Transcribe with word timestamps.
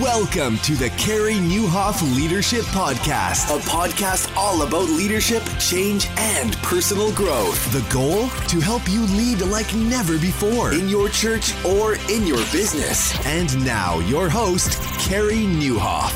Welcome 0.00 0.58
to 0.58 0.74
the 0.74 0.90
Carey 0.98 1.34
Nieuwhof 1.34 2.16
Leadership 2.16 2.62
Podcast, 2.62 3.54
a 3.54 3.60
podcast 3.60 4.34
all 4.36 4.62
about 4.62 4.88
leadership, 4.88 5.40
change, 5.60 6.08
and 6.16 6.56
personal 6.62 7.12
growth. 7.12 7.72
The 7.72 7.88
goal? 7.92 8.28
To 8.48 8.60
help 8.60 8.88
you 8.88 9.02
lead 9.16 9.42
like 9.42 9.72
never 9.76 10.18
before 10.18 10.72
in 10.72 10.88
your 10.88 11.08
church 11.10 11.54
or 11.64 11.94
in 12.10 12.26
your 12.26 12.38
business. 12.50 13.14
And 13.24 13.64
now, 13.64 14.00
your 14.00 14.28
host, 14.28 14.82
Carey 14.98 15.44
Nieuwhof. 15.44 16.12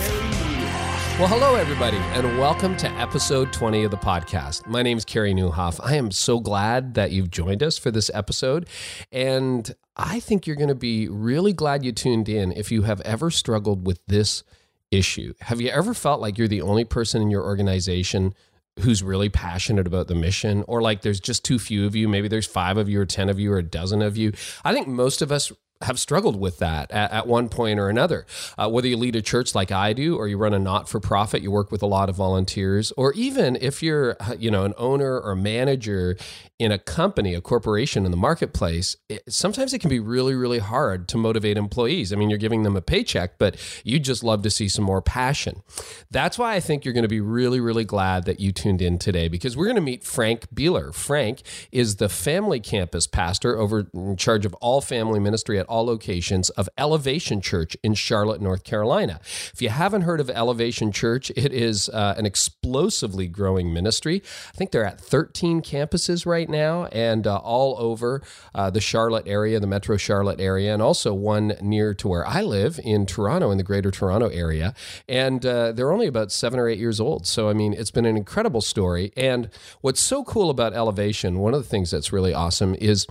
Well, 1.18 1.29
hello, 1.29 1.54
everybody, 1.54 1.98
and 1.98 2.38
welcome 2.38 2.76
to 2.79 2.88
episode 2.92 3.52
20 3.52 3.84
of 3.84 3.90
the 3.92 3.96
podcast. 3.96 4.66
My 4.66 4.82
name 4.82 4.98
is 4.98 5.04
Carey 5.04 5.34
Nieuwhof. 5.34 5.79
I 5.84 5.95
am 5.95 6.10
so 6.10 6.40
glad 6.40 6.95
that 6.95 7.12
you've 7.12 7.30
joined 7.30 7.62
us 7.62 7.79
for 7.79 7.90
this 7.92 8.10
episode. 8.14 8.68
And 9.12 9.72
I 9.98 10.20
think 10.20 10.46
you're 10.46 10.56
going 10.56 10.68
to 10.68 10.74
be 10.74 11.08
really 11.08 11.52
glad 11.52 11.84
you 11.84 11.92
tuned 11.92 12.28
in 12.28 12.52
if 12.52 12.70
you 12.70 12.82
have 12.82 13.00
ever 13.00 13.30
struggled 13.30 13.86
with 13.86 14.00
this 14.06 14.45
issue. 14.90 15.34
Have 15.40 15.60
you 15.60 15.70
ever 15.70 15.92
felt 15.92 16.20
like 16.20 16.38
you're 16.38 16.48
the 16.48 16.62
only 16.62 16.84
person 16.84 17.20
in 17.20 17.30
your 17.30 17.42
organization 17.42 18.34
who's 18.80 19.02
really 19.02 19.28
passionate 19.28 19.87
about 19.87 20.06
the 20.06 20.14
mission 20.14 20.64
or 20.68 20.80
like 20.80 21.02
there's 21.02 21.20
just 21.20 21.45
too 21.45 21.59
few 21.59 21.84
of 21.84 21.96
you 21.96 22.09
maybe 22.09 22.28
there's 22.28 22.46
5 22.46 22.78
of 22.78 22.88
you 22.88 23.00
or 23.00 23.06
10 23.06 23.28
of 23.28 23.38
you 23.38 23.52
or 23.52 23.59
a 23.59 23.62
dozen 23.62 24.02
of 24.02 24.16
you 24.16 24.32
i 24.64 24.73
think 24.73 24.87
most 24.87 25.20
of 25.20 25.32
us 25.32 25.50
have 25.82 25.98
struggled 25.98 26.38
with 26.38 26.59
that 26.59 26.91
at, 26.91 27.12
at 27.12 27.27
one 27.27 27.48
point 27.48 27.78
or 27.78 27.88
another. 27.88 28.27
Uh, 28.56 28.68
whether 28.68 28.88
you 28.88 28.96
lead 28.96 29.14
a 29.16 29.23
church 29.23 29.55
like 29.55 29.70
I 29.70 29.92
do, 29.92 30.16
or 30.16 30.27
you 30.27 30.37
run 30.37 30.54
a 30.54 30.59
not 30.59 30.88
for 30.88 31.01
profit, 31.01 31.42
you 31.42 31.51
work 31.51 31.70
with 31.70 31.82
a 31.82 31.87
lot 31.87 32.09
of 32.09 32.16
volunteers, 32.16 32.92
or 32.96 33.12
even 33.14 33.56
if 33.60 33.82
you're, 33.82 34.16
you 34.38 34.51
know, 34.51 34.64
an 34.64 34.74
owner 34.77 35.20
or 35.20 35.37
manager 35.37 36.16
in 36.59 36.73
a 36.73 36.78
company, 36.78 37.34
a 37.34 37.41
corporation 37.41 38.04
in 38.04 38.10
the 38.10 38.16
marketplace, 38.16 38.96
it, 39.09 39.23
sometimes 39.28 39.73
it 39.73 39.78
can 39.78 39.91
be 39.91 40.01
really, 40.01 40.34
really 40.34 40.59
hard 40.59 41.06
to 41.09 41.16
motivate 41.16 41.56
employees. 41.56 42.12
I 42.12 42.16
mean, 42.16 42.29
you're 42.29 42.38
giving 42.38 42.65
them 42.65 42.76
a 42.76 42.80
paycheck, 42.80 43.38
but 43.38 43.56
you 43.84 44.01
just 44.01 44.24
love 44.24 44.42
to 44.42 44.51
see 44.51 44.68
some 44.68 44.84
more 44.84 45.01
passion. 45.01 45.62
That's 46.10 46.37
why 46.37 46.54
I 46.54 46.60
think 46.60 46.84
you're 46.84 46.95
going 46.95 47.02
to 47.02 47.09
be 47.09 47.21
really, 47.21 47.60
really 47.60 47.84
glad 47.84 48.24
that 48.24 48.40
you 48.40 48.51
tuned 48.51 48.82
in 48.82 48.99
today 48.99 49.29
because 49.29 49.56
we're 49.56 49.66
going 49.66 49.76
to 49.76 49.82
meet 49.82 50.02
Frank 50.02 50.52
Bealer. 50.52 50.90
Frank 50.93 51.43
is 51.71 51.96
the 51.96 52.09
family 52.09 52.59
campus 52.59 53.06
pastor 53.06 53.56
over 53.56 53.87
in 53.95 54.16
charge 54.16 54.45
of 54.45 54.54
all 54.54 54.80
family 54.80 55.21
ministry 55.21 55.60
at 55.60 55.68
all 55.69 55.85
locations 55.85 56.51
of 56.51 56.69
Elevation 56.77 57.41
Church 57.41 57.77
in 57.83 57.95
Charlotte, 57.95 58.41
North 58.41 58.65
Carolina. 58.65 59.21
If 59.52 59.63
you 59.63 59.69
haven't 59.69 60.02
heard 60.02 60.21
of 60.21 60.30
Elevation 60.30 60.93
Church, 60.93 61.30
it 61.37 61.52
is 61.52 61.88
uh, 61.88 62.15
an 62.16 62.27
explosively 62.27 63.27
growing 63.27 63.73
ministry. 63.73 64.22
I 64.53 64.56
think 64.56 64.71
they're 64.71 64.84
at 64.84 65.00
13 65.00 65.62
campuses 65.62 66.27
right 66.27 66.49
now 66.49 66.87
and 66.87 67.27
uh, 67.27 67.37
all 67.37 67.77
over 67.78 68.22
uh, 68.55 68.71
the 68.71 68.81
Charlotte 68.81 69.27
area, 69.27 69.61
the 69.61 69.66
metro 69.66 69.97
Charlotte 69.97 70.41
area, 70.41 70.72
and 70.72 70.83
also 70.83 71.15
one 71.15 71.55
near 71.61 71.94
to 71.94 72.09
where 72.09 72.27
I 72.27 72.43
live 72.43 72.81
in 72.83 73.06
Toronto, 73.06 73.50
in 73.50 73.59
the 73.59 73.65
greater 73.65 73.91
Toronto 73.91 74.28
area. 74.28 74.75
And 75.09 75.44
uh, 75.44 75.72
they're 75.72 75.93
only 75.93 76.06
about 76.06 76.33
seven 76.33 76.59
or 76.59 76.69
eight 76.69 76.78
years 76.78 77.00
old. 77.00 77.27
So, 77.27 77.49
I 77.49 77.53
mean, 77.53 77.72
it's 77.72 77.91
been 77.91 78.06
an 78.06 78.16
incredible 78.16 78.61
story. 78.61 79.12
And 79.16 79.50
what's 79.81 80.00
so 80.00 80.25
cool 80.25 80.50
about 80.50 80.72
Elevation, 80.72 81.39
one 81.39 81.55
of 81.55 81.62
the 81.62 81.69
things 81.69 81.91
that's 81.91 82.12
really 82.12 82.34
awesome 82.34 82.75
is 82.77 83.06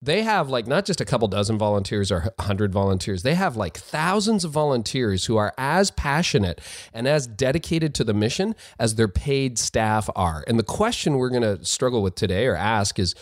they 0.00 0.22
have 0.22 0.48
like 0.48 0.66
not 0.66 0.84
just 0.84 1.00
a 1.00 1.04
couple 1.04 1.26
dozen 1.26 1.58
volunteers 1.58 2.12
or 2.12 2.32
100 2.36 2.72
volunteers. 2.72 3.22
They 3.22 3.34
have 3.34 3.56
like 3.56 3.76
thousands 3.76 4.44
of 4.44 4.52
volunteers 4.52 5.24
who 5.24 5.36
are 5.36 5.52
as 5.58 5.90
passionate 5.90 6.60
and 6.92 7.08
as 7.08 7.26
dedicated 7.26 7.94
to 7.96 8.04
the 8.04 8.14
mission 8.14 8.54
as 8.78 8.94
their 8.94 9.08
paid 9.08 9.58
staff 9.58 10.08
are. 10.14 10.44
And 10.46 10.58
the 10.58 10.64
question 10.64 11.16
we're 11.16 11.30
going 11.30 11.42
to 11.42 11.64
struggle 11.64 12.02
with 12.02 12.14
today 12.14 12.46
or 12.46 12.54
ask 12.54 12.98
is 12.98 13.14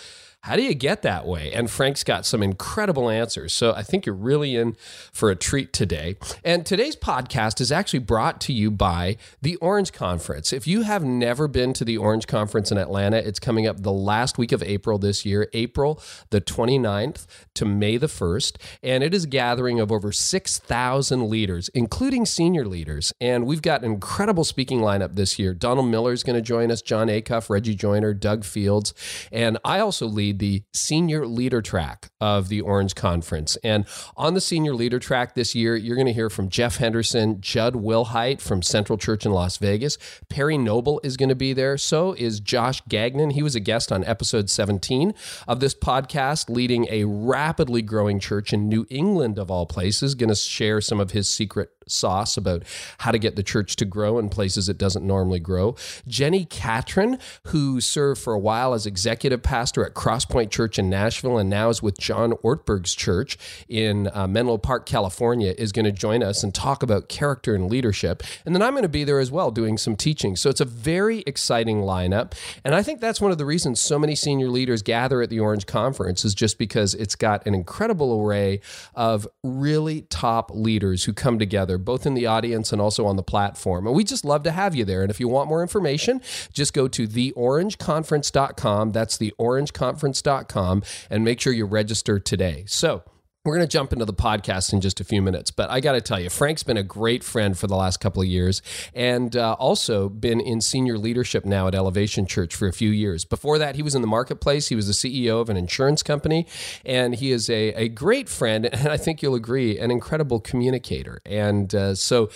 how 0.47 0.55
do 0.55 0.63
you 0.63 0.75
get 0.75 1.03
that 1.03 1.27
way? 1.27 1.53
And 1.53 1.69
Frank's 1.69 2.05
got 2.05 2.25
some 2.25 2.41
incredible 2.41 3.11
answers. 3.11 3.53
So 3.53 3.73
I 3.73 3.83
think 3.83 4.07
you're 4.07 4.15
really 4.15 4.55
in 4.55 4.77
for 5.13 5.29
a 5.29 5.35
treat 5.35 5.73
today. 5.73 6.19
And 6.45 6.65
today's 6.65 6.95
podcast 6.95 7.61
is 7.61 7.73
actually 7.73 7.99
brought 7.99 8.41
to 8.43 8.53
you 8.53 8.71
by 8.71 9.17
the 9.43 9.57
Orange 9.57 9.93
Conference. 9.93 10.53
If 10.53 10.69
you 10.69 10.83
have 10.83 11.03
never 11.03 11.49
been 11.49 11.73
to 11.73 11.85
the 11.85 11.97
Orange 11.97 12.29
Conference 12.29 12.71
in 12.71 12.79
Atlanta, 12.79 13.17
it's 13.17 13.41
coming 13.41 13.67
up 13.67 13.83
the 13.83 13.91
last 13.91 14.39
week 14.39 14.53
of 14.53 14.63
April 14.63 14.99
this 14.99 15.27
year, 15.27 15.49
April 15.53 16.01
the 16.31 16.41
29th 16.41 17.27
to 17.55 17.65
May 17.65 17.97
the 17.97 18.07
1st. 18.07 18.57
And 18.85 19.03
it 19.03 19.13
is 19.15 19.25
a 19.25 19.29
gathering 19.29 19.81
of 19.81 19.91
over 19.91 20.13
6,000 20.13 21.29
leaders, 21.29 21.71
including 21.71 22.25
senior 22.25 22.67
leaders. 22.67 23.13
And 23.21 23.47
we've 23.47 23.63
got 23.63 23.83
an 23.83 23.91
incredible 23.91 24.45
speaking 24.45 24.79
lineup 24.79 25.17
this 25.17 25.41
year. 25.41 25.55
Donald 25.55 25.89
Miller 25.89 26.13
is 26.13 26.23
going 26.23 26.37
to 26.37 26.43
join 26.43 26.71
us, 26.71 26.83
Jon 26.83 27.09
Acuff, 27.09 27.51
Reggie 27.51 27.75
Joiner, 27.75 28.15
Doug 28.15 28.45
Fields. 28.45 28.95
And 29.33 29.59
I 29.65 29.81
also 29.81 30.07
lead 30.07 30.36
the 30.39 30.63
senior 30.73 31.27
leader 31.27 31.63
track 31.63 32.11
of 32.21 32.49
the 32.49 32.61
Orange 32.61 32.95
Conference. 32.95 33.57
And 33.65 33.87
on 34.17 34.35
the 34.35 34.41
senior 34.41 34.75
leader 34.75 34.99
track 34.99 35.35
this 35.35 35.55
year, 35.55 35.77
you're 35.77 35.97
going 35.97 36.07
to 36.07 36.13
hear 36.13 36.31
from 36.31 36.49
Jeff 36.49 36.77
Henderson, 36.77 37.41
Jud 37.41 37.75
Wilhite 37.75 38.41
from 38.41 38.63
Central 38.63 38.99
Church 38.99 39.27
in 39.27 39.33
Las 39.33 39.57
Vegas. 39.59 39.99
Perry 40.29 40.59
Noble 40.59 41.01
is 41.03 41.17
going 41.17 41.29
to 41.29 41.35
be 41.35 41.53
there. 41.53 41.79
So 41.79 42.13
is 42.15 42.41
Josh 42.41 42.83
Gagnon. 42.89 43.31
He 43.31 43.43
was 43.43 43.55
a 43.55 43.61
guest 43.61 43.93
on 43.93 44.05
episode 44.05 44.51
17 44.51 45.15
of 45.47 45.61
this 45.61 45.75
podcast, 45.75 46.51
leading 46.51 46.87
a 46.91 47.05
rapidly 47.05 47.83
growing 47.83 48.21
church 48.21 48.53
in 48.53 48.69
New 48.69 48.87
England, 48.91 49.39
of 49.39 49.51
all 49.51 49.67
places, 49.67 50.15
going 50.15 50.29
to 50.29 50.35
share 50.35 50.81
some 50.81 51.01
of 51.01 51.13
his 51.13 51.29
secret 51.29 51.71
sauce 51.89 52.37
about 52.37 52.63
how 52.99 53.11
to 53.11 53.19
get 53.19 53.37
the 53.37 53.43
church 53.43 53.77
to 53.77 53.85
grow 53.85 54.19
in 54.19 54.29
places 54.29 54.69
it 54.69 54.79
doesn't 54.79 55.07
normally 55.07 55.41
grow. 55.41 55.73
Jenni 56.09 56.49
Catron, 56.49 57.19
who 57.47 57.81
served 57.81 58.21
for 58.21 58.33
a 58.33 58.39
while 58.39 58.75
as 58.75 58.87
executive 58.87 59.43
pastor 59.43 59.85
at 59.85 59.95
Crosspoint 59.95 60.51
Church 60.51 60.79
in 60.79 60.91
Nashville 60.91 61.39
and 61.39 61.49
now 61.51 61.69
is 61.69 61.83
with 61.83 61.99
John 61.99 62.33
Ortberg's 62.45 62.95
church 62.95 63.39
in 63.69 64.09
uh, 64.13 64.27
Menlo 64.27 64.59
Park, 64.59 64.87
California, 64.87 65.55
is 65.57 65.73
going 65.73 65.85
to 65.85 65.93
join 65.93 66.23
us 66.23 66.43
and 66.43 66.55
talk 66.55 66.83
about 66.83 67.09
character 67.09 67.55
and 67.55 67.71
leadership. 67.71 68.23
And 68.45 68.55
then 68.55 68.63
I'm 68.63 68.73
going 68.73 68.83
to 68.83 68.89
be 68.89 69.05
there 69.05 69.21
as 69.21 69.31
well 69.31 69.51
doing 69.51 69.79
some 69.79 69.97
teaching. 69.97 70.37
So 70.37 70.51
it's 70.51 70.61
a 70.61 70.65
very 70.65 71.23
exciting 71.27 71.79
lineup. 71.83 72.33
And 72.65 72.75
I 72.75 72.83
think 72.83 73.01
that's 73.01 73.21
one 73.21 73.33
of 73.33 73.39
the 73.39 73.45
reasons 73.45 73.81
so 73.81 73.99
many 73.99 74.15
senior 74.15 74.49
leaders 74.49 74.83
gather 74.83 75.23
at 75.23 75.31
the 75.31 75.41
Orange 75.41 75.67
Conference 75.67 76.25
is 76.25 76.35
just 76.35 76.59
because 76.59 76.95
it's 76.95 77.15
got 77.15 77.47
an 77.47 77.55
incredible 77.55 78.21
array 78.21 78.61
of 78.95 79.27
really 79.43 80.03
top 80.03 80.51
leaders 80.53 81.05
who 81.05 81.13
come 81.13 81.39
together 81.39 81.76
together, 81.77 81.85
both 81.85 82.07
in 82.07 82.15
the 82.15 82.27
audience 82.27 82.73
and 82.73 82.81
also 82.81 83.07
on 83.07 83.17
the 83.17 83.23
platform. 83.23 83.87
And 83.87 83.95
we 83.97 84.05
just 84.05 84.25
love 84.25 84.43
to 84.45 84.51
have 84.51 84.75
you 84.75 84.85
there. 84.85 85.03
And 85.03 85.11
if 85.11 85.21
you 85.21 85.29
want 85.29 85.49
more 85.49 85.63
information, 85.63 86.21
just 86.53 86.73
go 86.73 86.89
to 86.89 87.07
theorangeconference.com. 87.07 88.93
That's 88.93 89.19
theorangeconference.com 89.19 90.83
and 91.11 91.25
make 91.25 91.41
sure 91.41 91.53
you 91.53 91.67
register 91.67 92.19
today. 92.19 92.65
So, 92.67 93.03
we're 93.47 93.55
going 93.55 93.67
to 93.67 93.73
jump 93.73 93.93
into 93.93 94.05
the 94.05 94.13
podcast 94.13 94.73
in 94.73 94.81
just 94.81 95.01
a 95.01 95.05
few 95.05 95.23
minutes, 95.23 95.53
but 95.53 95.71
I 95.71 95.79
got 95.79 95.93
to 95.93 96.01
tell 96.01 96.19
you, 96.19 96.29
Frank's 96.29 96.65
been 96.65 96.77
a 96.77 96.83
great 96.83 97.23
friend 97.23 97.57
for 97.57 97.69
the 97.69 97.77
last 97.77 98.01
couple 98.01 98.21
of 98.21 98.27
years 98.27 98.61
and 98.93 99.37
uh, 99.37 99.53
also 99.55 100.09
been 100.09 100.41
in 100.41 100.61
senior 100.61 100.99
leadership 100.99 101.45
now 101.45 101.69
at 101.69 101.75
Elevation 101.75 102.27
Church 102.27 102.57
for 102.57 102.67
a 102.67 102.73
few 102.73 102.91
years. 102.91 103.25
Before 103.25 103.59
that, 103.59 103.77
he 103.77 103.83
was 103.83 103.95
in 103.95 104.01
the 104.01 104.09
marketplace. 104.09 104.69
He 104.69 104.75
was 104.75 104.89
the 104.89 104.93
CEO 104.93 105.41
of 105.41 105.49
an 105.49 105.57
insurance 105.57 106.03
company, 106.03 106.47
and 106.85 107.15
he 107.15 107.31
is 107.31 107.49
a, 107.49 107.69
a 107.75 107.89
great 107.89 108.29
friend, 108.29 108.67
and 108.73 108.89
I 108.89 108.97
think 108.97 109.23
you'll 109.23 109.37
agree, 109.37 109.79
an 109.79 109.93
incredible 109.93 110.41
communicator. 110.41 111.21
And 111.25 111.73
uh, 111.73 111.95
so 111.95 112.31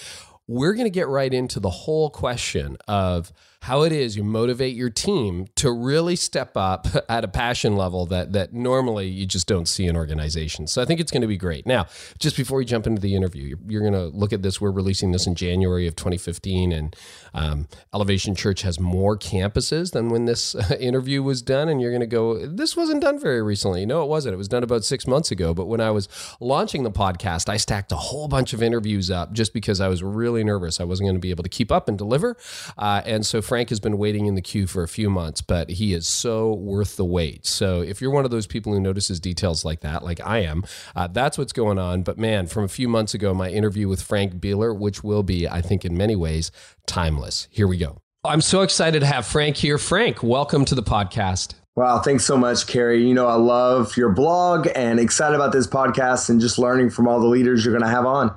we're 0.47 0.75
going 0.75 0.87
to 0.87 0.91
get 0.91 1.09
right 1.09 1.34
into 1.34 1.59
the 1.59 1.71
whole 1.71 2.10
question 2.10 2.77
of 2.87 3.32
how 3.62 3.82
it 3.82 3.93
is 3.93 4.16
you 4.16 4.25
motivate 4.25 4.75
your 4.75 4.88
team 4.88 5.47
to 5.54 5.71
really 5.71 6.16
step 6.16 6.56
up 6.56 6.87
at 7.09 7.25
a 7.25 7.28
passion 7.28 7.76
level 7.76 8.06
that 8.06 8.32
that 8.32 8.53
normally 8.53 9.06
you 9.06 9.26
just 9.26 9.47
don't 9.47 9.66
see 9.66 9.87
in 9.87 9.97
organizations. 9.97 10.72
So 10.72 10.81
I 10.81 10.84
think 10.84 11.00
it's 11.00 11.10
going 11.10 11.21
to 11.22 11.28
be 11.28 11.37
great. 11.37 11.66
Now, 11.66 11.87
just 12.19 12.37
before 12.37 12.59
we 12.59 12.65
jump 12.65 12.87
into 12.87 13.00
the 13.00 13.15
interview, 13.15 13.44
you're, 13.44 13.59
you're 13.69 13.91
going 13.91 13.93
to 13.93 14.16
look 14.16 14.32
at 14.32 14.43
this. 14.43 14.60
We're 14.60 14.71
releasing 14.71 15.12
this 15.12 15.26
in 15.26 15.34
January 15.34 15.87
of 15.87 15.94
2015, 15.97 16.72
and 16.72 16.97
um, 17.34 17.69
Elevation 17.94 18.34
Church 18.34 18.62
has 18.62 18.81
more 18.81 19.16
campuses 19.16 19.92
than 19.92 20.09
when 20.09 20.25
this 20.25 20.54
interview 20.81 21.22
was 21.22 21.42
done. 21.42 21.69
And 21.69 21.81
you're 21.81 21.91
going 21.91 22.00
to 22.00 22.06
go, 22.06 22.47
this 22.47 22.77
wasn't 22.77 23.03
done 23.03 23.19
very 23.19 23.42
recently. 23.42 23.84
No, 23.84 24.03
it 24.03 24.09
wasn't. 24.09 24.34
It 24.34 24.38
was 24.38 24.48
done 24.48 24.62
about 24.62 24.84
six 24.84 25.06
months 25.06 25.31
ago. 25.31 25.53
But 25.53 25.66
when 25.66 25.81
I 25.81 25.91
was 25.91 26.09
launching 26.41 26.82
the 26.82 26.91
podcast, 26.91 27.48
I 27.48 27.56
stacked 27.56 27.92
a 27.92 27.97
whole 27.97 28.28
bunch 28.28 28.53
of 28.53 28.62
interviews 28.62 29.10
up 29.10 29.33
just 29.33 29.53
because 29.53 29.80
I 29.80 29.89
was 29.89 30.03
really 30.03 30.45
nervous. 30.45 30.80
I 30.80 30.84
wasn't 30.84 31.09
going 31.09 31.16
to 31.16 31.21
be 31.21 31.30
able 31.30 31.45
to 31.45 31.51
keep 31.51 31.71
up 31.71 31.89
and 31.89 31.98
deliver. 31.98 32.36
Uh, 32.78 33.03
and 33.04 33.27
so 33.27 33.42
Frank 33.50 33.70
has 33.70 33.80
been 33.80 33.98
waiting 33.98 34.26
in 34.26 34.36
the 34.36 34.42
queue 34.42 34.68
for 34.68 34.84
a 34.84 34.86
few 34.86 35.10
months, 35.10 35.42
but 35.42 35.70
he 35.70 35.92
is 35.92 36.06
so 36.06 36.52
worth 36.52 36.97
the 36.97 37.04
wait. 37.04 37.44
So 37.44 37.80
if 37.80 38.00
you're 38.00 38.12
one 38.12 38.24
of 38.24 38.30
those 38.30 38.47
people 38.47 38.72
who 38.72 38.78
notices 38.78 39.18
details 39.18 39.64
like 39.64 39.80
that, 39.80 40.04
like 40.04 40.20
I 40.24 40.44
am, 40.44 40.62
uh, 40.94 41.08
that's 41.08 41.36
what's 41.36 41.52
going 41.52 41.76
on. 41.76 42.02
But 42.02 42.16
man, 42.16 42.47
from 42.47 42.62
a 42.62 42.68
few 42.68 42.86
months 42.86 43.12
ago, 43.12 43.34
my 43.34 43.50
interview 43.50 43.88
with 43.88 44.02
Frank 44.02 44.41
Bealer, 44.41 44.72
which 44.72 45.02
will 45.02 45.24
be, 45.24 45.48
I 45.48 45.62
think, 45.62 45.84
in 45.84 45.97
many 45.97 46.14
ways, 46.14 46.52
timeless. 46.86 47.48
Here 47.50 47.66
we 47.66 47.76
go. 47.76 47.97
I'm 48.22 48.41
so 48.41 48.60
excited 48.60 49.00
to 49.00 49.06
have 49.06 49.26
Frank 49.26 49.56
here. 49.56 49.78
Frank, 49.78 50.22
welcome 50.22 50.64
to 50.66 50.76
the 50.76 50.84
podcast. 50.84 51.54
Wow, 51.74 51.98
thanks 51.98 52.24
so 52.24 52.36
much, 52.36 52.68
Carey. 52.68 53.04
You 53.04 53.14
know, 53.14 53.26
I 53.26 53.34
love 53.34 53.97
your 53.97 54.10
blog 54.10 54.68
and 54.76 55.00
excited 55.00 55.34
about 55.34 55.50
this 55.50 55.66
podcast 55.66 56.30
and 56.30 56.41
just 56.41 56.56
learning 56.56 56.91
from 56.91 57.08
all 57.08 57.18
the 57.18 57.26
leaders 57.26 57.64
you're 57.64 57.76
going 57.76 57.82
to 57.82 57.91
have 57.91 58.06
on. 58.06 58.32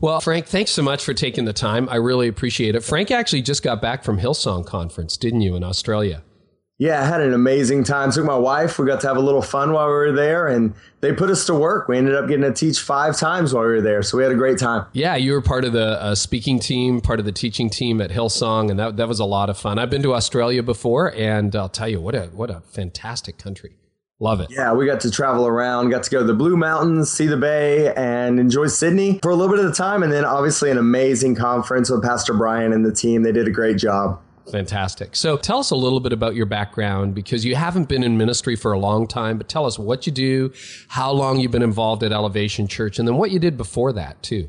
Well, 0.00 0.20
Frank, 0.20 0.46
thanks 0.46 0.70
so 0.70 0.82
much 0.82 1.04
for 1.04 1.14
taking 1.14 1.44
the 1.44 1.52
time. 1.52 1.88
I 1.88 1.96
really 1.96 2.28
appreciate 2.28 2.74
it. 2.74 2.82
Frank 2.82 3.10
actually 3.10 3.42
just 3.42 3.62
got 3.62 3.80
back 3.80 4.04
from 4.04 4.18
Hillsong 4.18 4.66
Conference, 4.66 5.16
didn't 5.16 5.42
you, 5.42 5.56
in 5.56 5.64
Australia? 5.64 6.22
Yeah, 6.78 7.00
I 7.00 7.04
had 7.04 7.20
an 7.20 7.32
amazing 7.32 7.84
time. 7.84 8.10
Took 8.10 8.24
my 8.24 8.36
wife. 8.36 8.76
We 8.76 8.86
got 8.86 9.00
to 9.02 9.06
have 9.06 9.16
a 9.16 9.20
little 9.20 9.40
fun 9.40 9.72
while 9.72 9.86
we 9.86 9.92
were 9.92 10.10
there, 10.10 10.48
and 10.48 10.74
they 11.00 11.12
put 11.12 11.30
us 11.30 11.46
to 11.46 11.54
work. 11.54 11.86
We 11.86 11.96
ended 11.96 12.16
up 12.16 12.26
getting 12.26 12.42
to 12.42 12.52
teach 12.52 12.80
five 12.80 13.16
times 13.16 13.54
while 13.54 13.62
we 13.62 13.70
were 13.70 13.80
there, 13.80 14.02
so 14.02 14.16
we 14.16 14.24
had 14.24 14.32
a 14.32 14.36
great 14.36 14.58
time. 14.58 14.86
Yeah, 14.92 15.14
you 15.14 15.30
were 15.32 15.42
part 15.42 15.64
of 15.64 15.72
the 15.72 16.02
uh, 16.02 16.16
speaking 16.16 16.58
team, 16.58 17.00
part 17.00 17.20
of 17.20 17.24
the 17.24 17.30
teaching 17.30 17.70
team 17.70 18.00
at 18.00 18.10
Hillsong, 18.10 18.68
and 18.68 18.80
that 18.80 18.96
that 18.96 19.06
was 19.06 19.20
a 19.20 19.24
lot 19.24 19.48
of 19.48 19.56
fun. 19.56 19.78
I've 19.78 19.90
been 19.90 20.02
to 20.02 20.14
Australia 20.14 20.60
before, 20.62 21.14
and 21.14 21.54
I'll 21.54 21.68
tell 21.68 21.88
you 21.88 22.00
what 22.00 22.16
a 22.16 22.22
what 22.34 22.50
a 22.50 22.62
fantastic 22.62 23.38
country. 23.38 23.76
Love 24.22 24.38
it. 24.38 24.52
Yeah, 24.52 24.72
we 24.72 24.86
got 24.86 25.00
to 25.00 25.10
travel 25.10 25.48
around, 25.48 25.90
got 25.90 26.04
to 26.04 26.10
go 26.10 26.20
to 26.20 26.24
the 26.24 26.32
Blue 26.32 26.56
Mountains, 26.56 27.10
see 27.10 27.26
the 27.26 27.36
Bay, 27.36 27.92
and 27.94 28.38
enjoy 28.38 28.68
Sydney 28.68 29.18
for 29.20 29.32
a 29.32 29.34
little 29.34 29.52
bit 29.52 29.64
of 29.64 29.68
the 29.68 29.76
time. 29.76 30.04
And 30.04 30.12
then 30.12 30.24
obviously 30.24 30.70
an 30.70 30.78
amazing 30.78 31.34
conference 31.34 31.90
with 31.90 32.04
Pastor 32.04 32.32
Brian 32.32 32.72
and 32.72 32.86
the 32.86 32.92
team. 32.92 33.24
They 33.24 33.32
did 33.32 33.48
a 33.48 33.50
great 33.50 33.78
job. 33.78 34.20
Fantastic. 34.48 35.16
So 35.16 35.36
tell 35.36 35.58
us 35.58 35.72
a 35.72 35.76
little 35.76 35.98
bit 35.98 36.12
about 36.12 36.36
your 36.36 36.46
background 36.46 37.16
because 37.16 37.44
you 37.44 37.56
haven't 37.56 37.88
been 37.88 38.04
in 38.04 38.16
ministry 38.16 38.54
for 38.54 38.70
a 38.70 38.78
long 38.78 39.08
time, 39.08 39.38
but 39.38 39.48
tell 39.48 39.66
us 39.66 39.76
what 39.76 40.06
you 40.06 40.12
do, 40.12 40.52
how 40.86 41.10
long 41.10 41.40
you've 41.40 41.50
been 41.50 41.60
involved 41.60 42.04
at 42.04 42.12
Elevation 42.12 42.68
Church, 42.68 43.00
and 43.00 43.08
then 43.08 43.16
what 43.16 43.32
you 43.32 43.40
did 43.40 43.56
before 43.56 43.92
that, 43.92 44.22
too. 44.22 44.48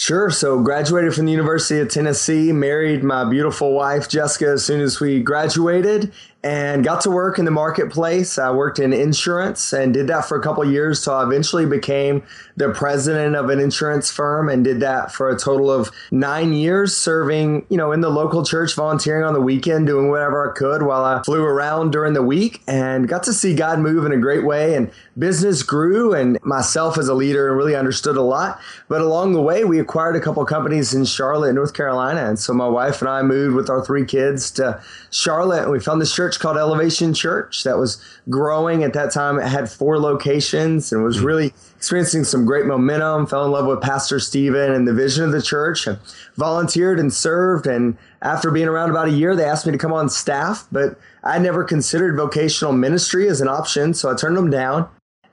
Sure. 0.00 0.30
So, 0.30 0.62
graduated 0.62 1.12
from 1.12 1.26
the 1.26 1.32
University 1.32 1.80
of 1.80 1.88
Tennessee, 1.88 2.52
married 2.52 3.02
my 3.02 3.28
beautiful 3.28 3.72
wife, 3.72 4.08
Jessica, 4.08 4.50
as 4.50 4.64
soon 4.64 4.80
as 4.80 5.00
we 5.00 5.20
graduated, 5.20 6.12
and 6.44 6.84
got 6.84 7.00
to 7.00 7.10
work 7.10 7.40
in 7.40 7.44
the 7.44 7.50
marketplace. 7.50 8.38
I 8.38 8.52
worked 8.52 8.78
in 8.78 8.92
insurance 8.92 9.72
and 9.72 9.92
did 9.92 10.06
that 10.06 10.24
for 10.24 10.38
a 10.38 10.42
couple 10.42 10.64
years. 10.64 11.02
So 11.02 11.12
I 11.12 11.24
eventually 11.24 11.66
became 11.66 12.22
the 12.56 12.70
president 12.70 13.34
of 13.34 13.50
an 13.50 13.58
insurance 13.58 14.08
firm 14.08 14.48
and 14.48 14.62
did 14.62 14.78
that 14.80 15.10
for 15.10 15.30
a 15.30 15.38
total 15.38 15.68
of 15.68 15.90
nine 16.12 16.52
years, 16.52 16.96
serving, 16.96 17.66
you 17.68 17.76
know, 17.76 17.90
in 17.90 18.02
the 18.02 18.08
local 18.08 18.44
church, 18.44 18.74
volunteering 18.74 19.24
on 19.24 19.34
the 19.34 19.40
weekend, 19.40 19.88
doing 19.88 20.10
whatever 20.10 20.48
I 20.48 20.56
could 20.56 20.82
while 20.82 21.04
I 21.04 21.22
flew 21.24 21.42
around 21.42 21.90
during 21.90 22.12
the 22.12 22.22
week 22.22 22.62
and 22.68 23.08
got 23.08 23.24
to 23.24 23.32
see 23.32 23.56
God 23.56 23.80
move 23.80 24.06
in 24.06 24.12
a 24.12 24.18
great 24.18 24.44
way. 24.44 24.76
And 24.76 24.92
business 25.18 25.64
grew 25.64 26.14
and 26.14 26.38
myself 26.44 26.98
as 26.98 27.08
a 27.08 27.14
leader 27.14 27.52
really 27.54 27.74
understood 27.74 28.16
a 28.16 28.22
lot. 28.22 28.60
But 28.88 29.00
along 29.00 29.32
the 29.32 29.42
way, 29.42 29.64
we 29.64 29.80
acquired 29.80 30.14
a 30.14 30.20
couple 30.20 30.44
companies 30.44 30.94
in 30.94 31.04
Charlotte, 31.04 31.52
North 31.54 31.74
Carolina. 31.74 32.28
And 32.28 32.38
so 32.38 32.54
my 32.54 32.68
wife 32.68 33.02
and 33.02 33.08
I 33.08 33.22
moved 33.22 33.56
with 33.56 33.68
our 33.68 33.84
three 33.84 34.04
kids 34.04 34.52
to 34.52 34.80
Charlotte 35.10 35.64
and 35.64 35.72
we 35.72 35.80
found 35.80 36.00
this 36.00 36.14
church 36.14 36.27
called 36.36 36.58
Elevation 36.58 37.14
Church 37.14 37.64
that 37.64 37.78
was 37.78 38.02
growing 38.28 38.82
at 38.82 38.92
that 38.92 39.12
time. 39.12 39.38
It 39.38 39.46
had 39.46 39.70
four 39.70 39.98
locations 39.98 40.92
and 40.92 41.02
was 41.02 41.20
hmm. 41.20 41.24
really 41.24 41.54
experiencing 41.76 42.24
some 42.24 42.44
great 42.44 42.66
momentum. 42.66 43.26
Fell 43.26 43.46
in 43.46 43.52
love 43.52 43.66
with 43.66 43.80
Pastor 43.80 44.20
Stephen 44.20 44.72
and 44.72 44.86
the 44.86 44.92
vision 44.92 45.24
of 45.24 45.32
the 45.32 45.40
church 45.40 45.86
and 45.86 45.98
volunteered 46.36 47.00
and 47.00 47.12
served. 47.12 47.66
And 47.66 47.96
after 48.20 48.50
being 48.50 48.68
around 48.68 48.90
about 48.90 49.08
a 49.08 49.12
year, 49.12 49.34
they 49.34 49.44
asked 49.44 49.64
me 49.64 49.72
to 49.72 49.78
come 49.78 49.92
on 49.92 50.10
staff, 50.10 50.66
but 50.70 50.98
I 51.24 51.38
never 51.38 51.64
considered 51.64 52.16
vocational 52.16 52.72
ministry 52.72 53.28
as 53.28 53.40
an 53.40 53.48
option. 53.48 53.94
So 53.94 54.10
I 54.10 54.14
turned 54.14 54.36
them 54.36 54.50
down. 54.50 54.88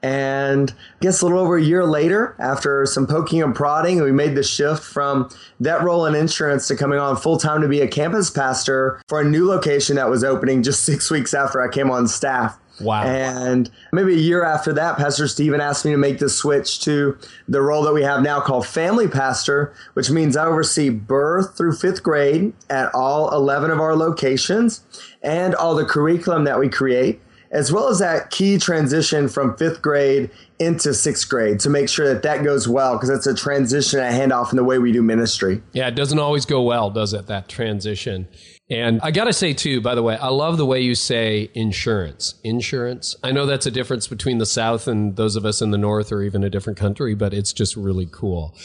And 0.05 0.69
I 0.71 0.97
guess 1.01 1.21
a 1.21 1.25
little 1.25 1.39
over 1.39 1.57
a 1.57 1.63
year 1.63 1.83
later, 1.83 2.35
after 2.37 2.85
some 2.85 3.07
poking 3.07 3.41
and 3.41 3.55
prodding, 3.55 4.03
we 4.03 4.11
made 4.11 4.35
the 4.35 4.43
shift 4.43 4.83
from 4.83 5.31
that 5.59 5.81
role 5.81 6.05
in 6.05 6.13
insurance 6.13 6.67
to 6.67 6.75
coming 6.75 6.99
on 6.99 7.17
full 7.17 7.39
time 7.39 7.59
to 7.61 7.67
be 7.67 7.81
a 7.81 7.87
campus 7.87 8.29
pastor 8.29 9.01
for 9.07 9.19
a 9.19 9.25
new 9.25 9.47
location 9.47 9.95
that 9.95 10.07
was 10.07 10.23
opening 10.23 10.61
just 10.61 10.83
six 10.85 11.09
weeks 11.09 11.33
after 11.33 11.59
I 11.59 11.73
came 11.73 11.89
on 11.89 12.07
staff. 12.07 12.55
Wow. 12.79 13.03
And 13.03 13.71
maybe 13.93 14.13
a 14.13 14.17
year 14.17 14.43
after 14.43 14.73
that, 14.73 14.97
Pastor 14.97 15.27
Stephen 15.27 15.59
asked 15.59 15.85
me 15.85 15.91
to 15.91 15.97
make 15.97 16.19
the 16.19 16.29
switch 16.29 16.81
to 16.81 17.17
the 17.47 17.61
role 17.61 17.81
that 17.83 17.93
we 17.93 18.03
have 18.03 18.21
now 18.21 18.41
called 18.41 18.67
family 18.67 19.07
pastor, 19.07 19.73
which 19.93 20.11
means 20.11 20.37
I 20.37 20.45
oversee 20.45 20.89
birth 20.89 21.57
through 21.57 21.77
fifth 21.77 22.03
grade 22.03 22.53
at 22.69 22.93
all 22.93 23.33
11 23.33 23.71
of 23.71 23.79
our 23.79 23.95
locations 23.95 24.83
and 25.23 25.55
all 25.55 25.73
the 25.73 25.85
curriculum 25.85 26.43
that 26.43 26.59
we 26.59 26.69
create 26.69 27.21
as 27.51 27.71
well 27.71 27.87
as 27.87 27.99
that 27.99 28.31
key 28.31 28.57
transition 28.57 29.27
from 29.27 29.55
fifth 29.57 29.81
grade 29.81 30.29
into 30.59 30.93
sixth 30.93 31.29
grade 31.29 31.59
to 31.59 31.69
make 31.69 31.89
sure 31.89 32.11
that 32.13 32.23
that 32.23 32.43
goes 32.43 32.67
well 32.67 32.95
because 32.95 33.09
it's 33.09 33.27
a 33.27 33.35
transition, 33.35 33.99
a 33.99 34.03
handoff 34.03 34.51
in 34.51 34.57
the 34.57 34.63
way 34.63 34.77
we 34.77 34.91
do 34.91 35.03
ministry. 35.03 35.61
Yeah, 35.73 35.87
it 35.87 35.95
doesn't 35.95 36.19
always 36.19 36.45
go 36.45 36.61
well, 36.61 36.89
does 36.89 37.13
it, 37.13 37.27
that 37.27 37.47
transition? 37.49 38.27
And 38.67 38.99
I 39.03 39.11
got 39.11 39.25
to 39.25 39.33
say, 39.33 39.53
too, 39.53 39.79
by 39.79 39.93
the 39.93 40.01
way, 40.01 40.17
I 40.17 40.29
love 40.29 40.57
the 40.57 40.65
way 40.65 40.81
you 40.81 40.95
say 40.95 41.51
insurance. 41.53 42.33
Insurance. 42.43 43.15
I 43.23 43.31
know 43.31 43.45
that's 43.45 43.67
a 43.67 43.71
difference 43.71 44.07
between 44.07 44.39
the 44.39 44.45
South 44.47 44.87
and 44.87 45.15
those 45.15 45.35
of 45.35 45.45
us 45.45 45.61
in 45.61 45.69
the 45.69 45.77
North 45.77 46.11
or 46.11 46.23
even 46.23 46.43
a 46.43 46.49
different 46.49 46.79
country, 46.79 47.13
but 47.13 47.31
it's 47.31 47.53
just 47.53 47.75
really 47.75 48.07
cool. 48.11 48.55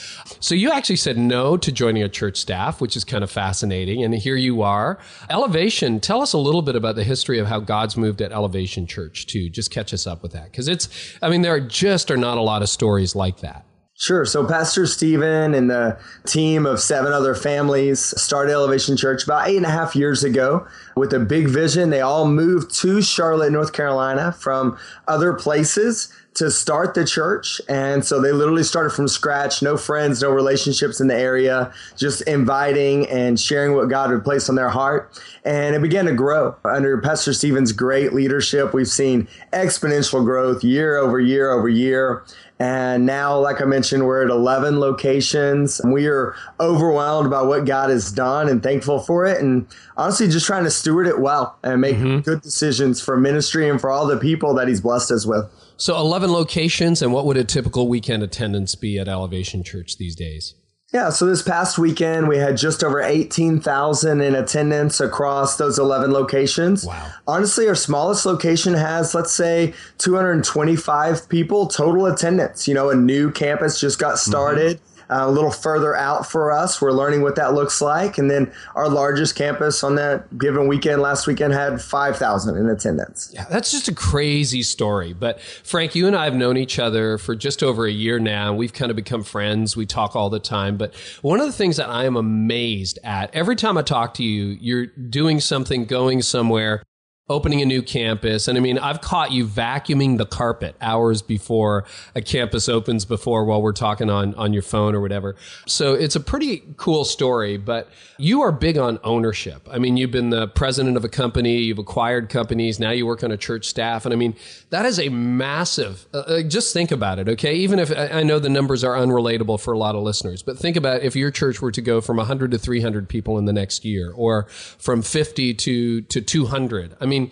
So 0.40 0.54
you 0.54 0.70
actually 0.70 0.96
said 0.96 1.18
no 1.18 1.58
to 1.58 1.70
joining 1.70 2.02
a 2.02 2.08
church 2.08 2.38
staff, 2.38 2.80
which 2.80 2.96
is 2.96 3.04
kind 3.04 3.22
of 3.22 3.30
fascinating. 3.30 4.02
And 4.02 4.14
here 4.14 4.36
you 4.36 4.62
are. 4.62 4.98
Elevation, 5.28 6.00
tell 6.00 6.22
us 6.22 6.32
a 6.32 6.38
little 6.38 6.62
bit 6.62 6.76
about 6.76 6.96
the 6.96 7.04
history 7.04 7.38
of 7.38 7.46
how 7.46 7.60
God's 7.60 7.98
moved 7.98 8.22
at 8.22 8.32
Elevation 8.32 8.86
Church, 8.86 9.26
too. 9.26 9.50
Just 9.50 9.70
catch 9.70 9.92
us 9.92 10.06
up 10.06 10.22
with 10.22 10.32
that. 10.32 10.50
Because 10.50 10.66
it's, 10.66 10.88
I 11.20 11.28
mean, 11.28 11.42
there 11.42 11.60
just 11.60 12.10
are 12.10 12.16
not 12.16 12.38
a 12.38 12.42
lot 12.42 12.62
of 12.62 12.70
stories 12.70 13.14
like 13.14 13.40
that. 13.40 13.66
Sure. 14.00 14.24
So 14.24 14.46
Pastor 14.46 14.86
Stephen 14.86 15.52
and 15.52 15.68
the 15.68 15.98
team 16.24 16.64
of 16.64 16.80
seven 16.80 17.12
other 17.12 17.34
families 17.34 18.00
started 18.18 18.50
Elevation 18.50 18.96
Church 18.96 19.24
about 19.24 19.46
eight 19.46 19.58
and 19.58 19.66
a 19.66 19.70
half 19.70 19.94
years 19.94 20.24
ago 20.24 20.66
with 20.96 21.12
a 21.12 21.18
big 21.18 21.48
vision. 21.48 21.90
They 21.90 22.00
all 22.00 22.26
moved 22.26 22.74
to 22.76 23.02
Charlotte, 23.02 23.52
North 23.52 23.74
Carolina 23.74 24.32
from 24.32 24.78
other 25.06 25.34
places 25.34 26.10
to 26.32 26.50
start 26.50 26.94
the 26.94 27.04
church. 27.04 27.60
And 27.68 28.02
so 28.02 28.22
they 28.22 28.32
literally 28.32 28.62
started 28.62 28.90
from 28.90 29.06
scratch, 29.06 29.60
no 29.60 29.76
friends, 29.76 30.22
no 30.22 30.30
relationships 30.30 30.98
in 31.00 31.08
the 31.08 31.16
area, 31.16 31.70
just 31.98 32.22
inviting 32.22 33.06
and 33.08 33.38
sharing 33.38 33.74
what 33.74 33.90
God 33.90 34.10
had 34.10 34.24
placed 34.24 34.48
on 34.48 34.54
their 34.54 34.70
heart. 34.70 35.20
And 35.44 35.74
it 35.74 35.82
began 35.82 36.06
to 36.06 36.12
grow 36.14 36.56
under 36.64 36.98
Pastor 37.02 37.34
Stephen's 37.34 37.72
great 37.72 38.14
leadership. 38.14 38.72
We've 38.72 38.88
seen 38.88 39.28
exponential 39.52 40.24
growth 40.24 40.64
year 40.64 40.96
over 40.96 41.20
year 41.20 41.50
over 41.50 41.68
year. 41.68 42.24
And 42.60 43.06
now, 43.06 43.38
like 43.38 43.62
I 43.62 43.64
mentioned, 43.64 44.06
we're 44.06 44.22
at 44.22 44.28
11 44.28 44.80
locations. 44.80 45.80
We 45.82 46.06
are 46.08 46.34
overwhelmed 46.60 47.30
by 47.30 47.40
what 47.40 47.64
God 47.64 47.88
has 47.88 48.12
done 48.12 48.50
and 48.50 48.62
thankful 48.62 49.00
for 49.00 49.24
it. 49.24 49.40
And 49.40 49.66
honestly, 49.96 50.28
just 50.28 50.44
trying 50.44 50.64
to 50.64 50.70
steward 50.70 51.06
it 51.06 51.20
well 51.20 51.58
and 51.64 51.80
make 51.80 51.96
mm-hmm. 51.96 52.18
good 52.18 52.42
decisions 52.42 53.00
for 53.00 53.16
ministry 53.16 53.66
and 53.66 53.80
for 53.80 53.90
all 53.90 54.06
the 54.06 54.18
people 54.18 54.52
that 54.56 54.68
He's 54.68 54.82
blessed 54.82 55.10
us 55.10 55.24
with. 55.24 55.50
So, 55.78 55.96
11 55.96 56.30
locations. 56.30 57.00
And 57.00 57.14
what 57.14 57.24
would 57.24 57.38
a 57.38 57.44
typical 57.44 57.88
weekend 57.88 58.22
attendance 58.22 58.74
be 58.74 58.98
at 58.98 59.08
Elevation 59.08 59.64
Church 59.64 59.96
these 59.96 60.14
days? 60.14 60.54
Yeah, 60.92 61.10
so 61.10 61.24
this 61.24 61.42
past 61.42 61.78
weekend 61.78 62.26
we 62.26 62.38
had 62.38 62.56
just 62.56 62.82
over 62.82 63.00
18,000 63.00 64.20
in 64.20 64.34
attendance 64.34 64.98
across 64.98 65.56
those 65.56 65.78
11 65.78 66.10
locations. 66.10 66.84
Wow. 66.84 67.12
Honestly, 67.28 67.68
our 67.68 67.76
smallest 67.76 68.26
location 68.26 68.74
has, 68.74 69.14
let's 69.14 69.32
say, 69.32 69.72
225 69.98 71.28
people 71.28 71.68
total 71.68 72.06
attendance. 72.06 72.66
You 72.66 72.74
know, 72.74 72.90
a 72.90 72.96
new 72.96 73.30
campus 73.30 73.78
just 73.78 74.00
got 74.00 74.18
started. 74.18 74.78
Mm-hmm 74.78 74.89
a 75.10 75.30
little 75.30 75.50
further 75.50 75.94
out 75.94 76.26
for 76.26 76.52
us. 76.52 76.80
We're 76.80 76.92
learning 76.92 77.22
what 77.22 77.36
that 77.36 77.52
looks 77.52 77.80
like. 77.80 78.16
And 78.16 78.30
then 78.30 78.52
our 78.74 78.88
largest 78.88 79.34
campus 79.34 79.82
on 79.82 79.96
that 79.96 80.38
given 80.38 80.68
weekend 80.68 81.02
last 81.02 81.26
weekend 81.26 81.52
had 81.52 81.82
5,000 81.82 82.56
in 82.56 82.68
attendance. 82.68 83.30
Yeah, 83.34 83.46
that's 83.50 83.70
just 83.70 83.88
a 83.88 83.94
crazy 83.94 84.62
story. 84.62 85.12
But 85.12 85.40
Frank, 85.40 85.94
you 85.94 86.06
and 86.06 86.14
I 86.14 86.24
have 86.24 86.34
known 86.34 86.56
each 86.56 86.78
other 86.78 87.18
for 87.18 87.34
just 87.34 87.62
over 87.62 87.86
a 87.86 87.92
year 87.92 88.18
now. 88.18 88.54
We've 88.54 88.72
kind 88.72 88.90
of 88.90 88.96
become 88.96 89.24
friends. 89.24 89.76
We 89.76 89.86
talk 89.86 90.14
all 90.14 90.30
the 90.30 90.40
time. 90.40 90.76
But 90.76 90.94
one 91.22 91.40
of 91.40 91.46
the 91.46 91.52
things 91.52 91.76
that 91.76 91.88
I 91.88 92.04
am 92.04 92.16
amazed 92.16 92.98
at 93.02 93.34
every 93.34 93.56
time 93.56 93.76
I 93.76 93.82
talk 93.82 94.14
to 94.14 94.24
you, 94.24 94.56
you're 94.60 94.86
doing 94.86 95.40
something, 95.40 95.84
going 95.84 96.22
somewhere 96.22 96.82
opening 97.30 97.62
a 97.62 97.64
new 97.64 97.80
campus. 97.80 98.48
And 98.48 98.58
I 98.58 98.60
mean, 98.60 98.76
I've 98.76 99.00
caught 99.00 99.30
you 99.30 99.46
vacuuming 99.46 100.18
the 100.18 100.26
carpet 100.26 100.74
hours 100.80 101.22
before 101.22 101.84
a 102.16 102.20
campus 102.20 102.68
opens 102.68 103.04
before 103.04 103.44
while 103.44 103.62
we're 103.62 103.72
talking 103.72 104.10
on, 104.10 104.34
on 104.34 104.52
your 104.52 104.62
phone 104.62 104.96
or 104.96 105.00
whatever. 105.00 105.36
So 105.64 105.94
it's 105.94 106.16
a 106.16 106.20
pretty 106.20 106.64
cool 106.76 107.04
story, 107.04 107.56
but 107.56 107.88
you 108.18 108.40
are 108.42 108.50
big 108.50 108.76
on 108.76 108.98
ownership. 109.04 109.68
I 109.70 109.78
mean, 109.78 109.96
you've 109.96 110.10
been 110.10 110.30
the 110.30 110.48
president 110.48 110.96
of 110.96 111.04
a 111.04 111.08
company, 111.08 111.58
you've 111.58 111.78
acquired 111.78 112.30
companies, 112.30 112.80
now 112.80 112.90
you 112.90 113.06
work 113.06 113.22
on 113.22 113.30
a 113.30 113.36
church 113.36 113.66
staff. 113.66 114.04
And 114.04 114.12
I 114.12 114.16
mean, 114.16 114.34
that 114.70 114.84
is 114.84 114.98
a 114.98 115.08
massive, 115.08 116.06
uh, 116.12 116.18
uh 116.18 116.42
just 116.42 116.72
think 116.72 116.90
about 116.90 117.20
it, 117.20 117.28
okay? 117.28 117.54
Even 117.54 117.78
if 117.78 117.96
I 117.96 118.24
know 118.24 118.40
the 118.40 118.48
numbers 118.48 118.82
are 118.82 118.96
unrelatable 118.96 119.60
for 119.60 119.72
a 119.72 119.78
lot 119.78 119.94
of 119.94 120.02
listeners, 120.02 120.42
but 120.42 120.58
think 120.58 120.76
about 120.76 121.02
if 121.02 121.14
your 121.14 121.30
church 121.30 121.62
were 121.62 121.70
to 121.70 121.80
go 121.80 122.00
from 122.00 122.16
100 122.16 122.50
to 122.50 122.58
300 122.58 123.08
people 123.08 123.38
in 123.38 123.44
the 123.44 123.52
next 123.52 123.84
year 123.84 124.12
or 124.16 124.48
from 124.48 125.00
50 125.00 125.54
to, 125.54 126.00
to 126.02 126.20
200. 126.20 126.96
I 127.00 127.06
mean, 127.06 127.19
mean, 127.20 127.30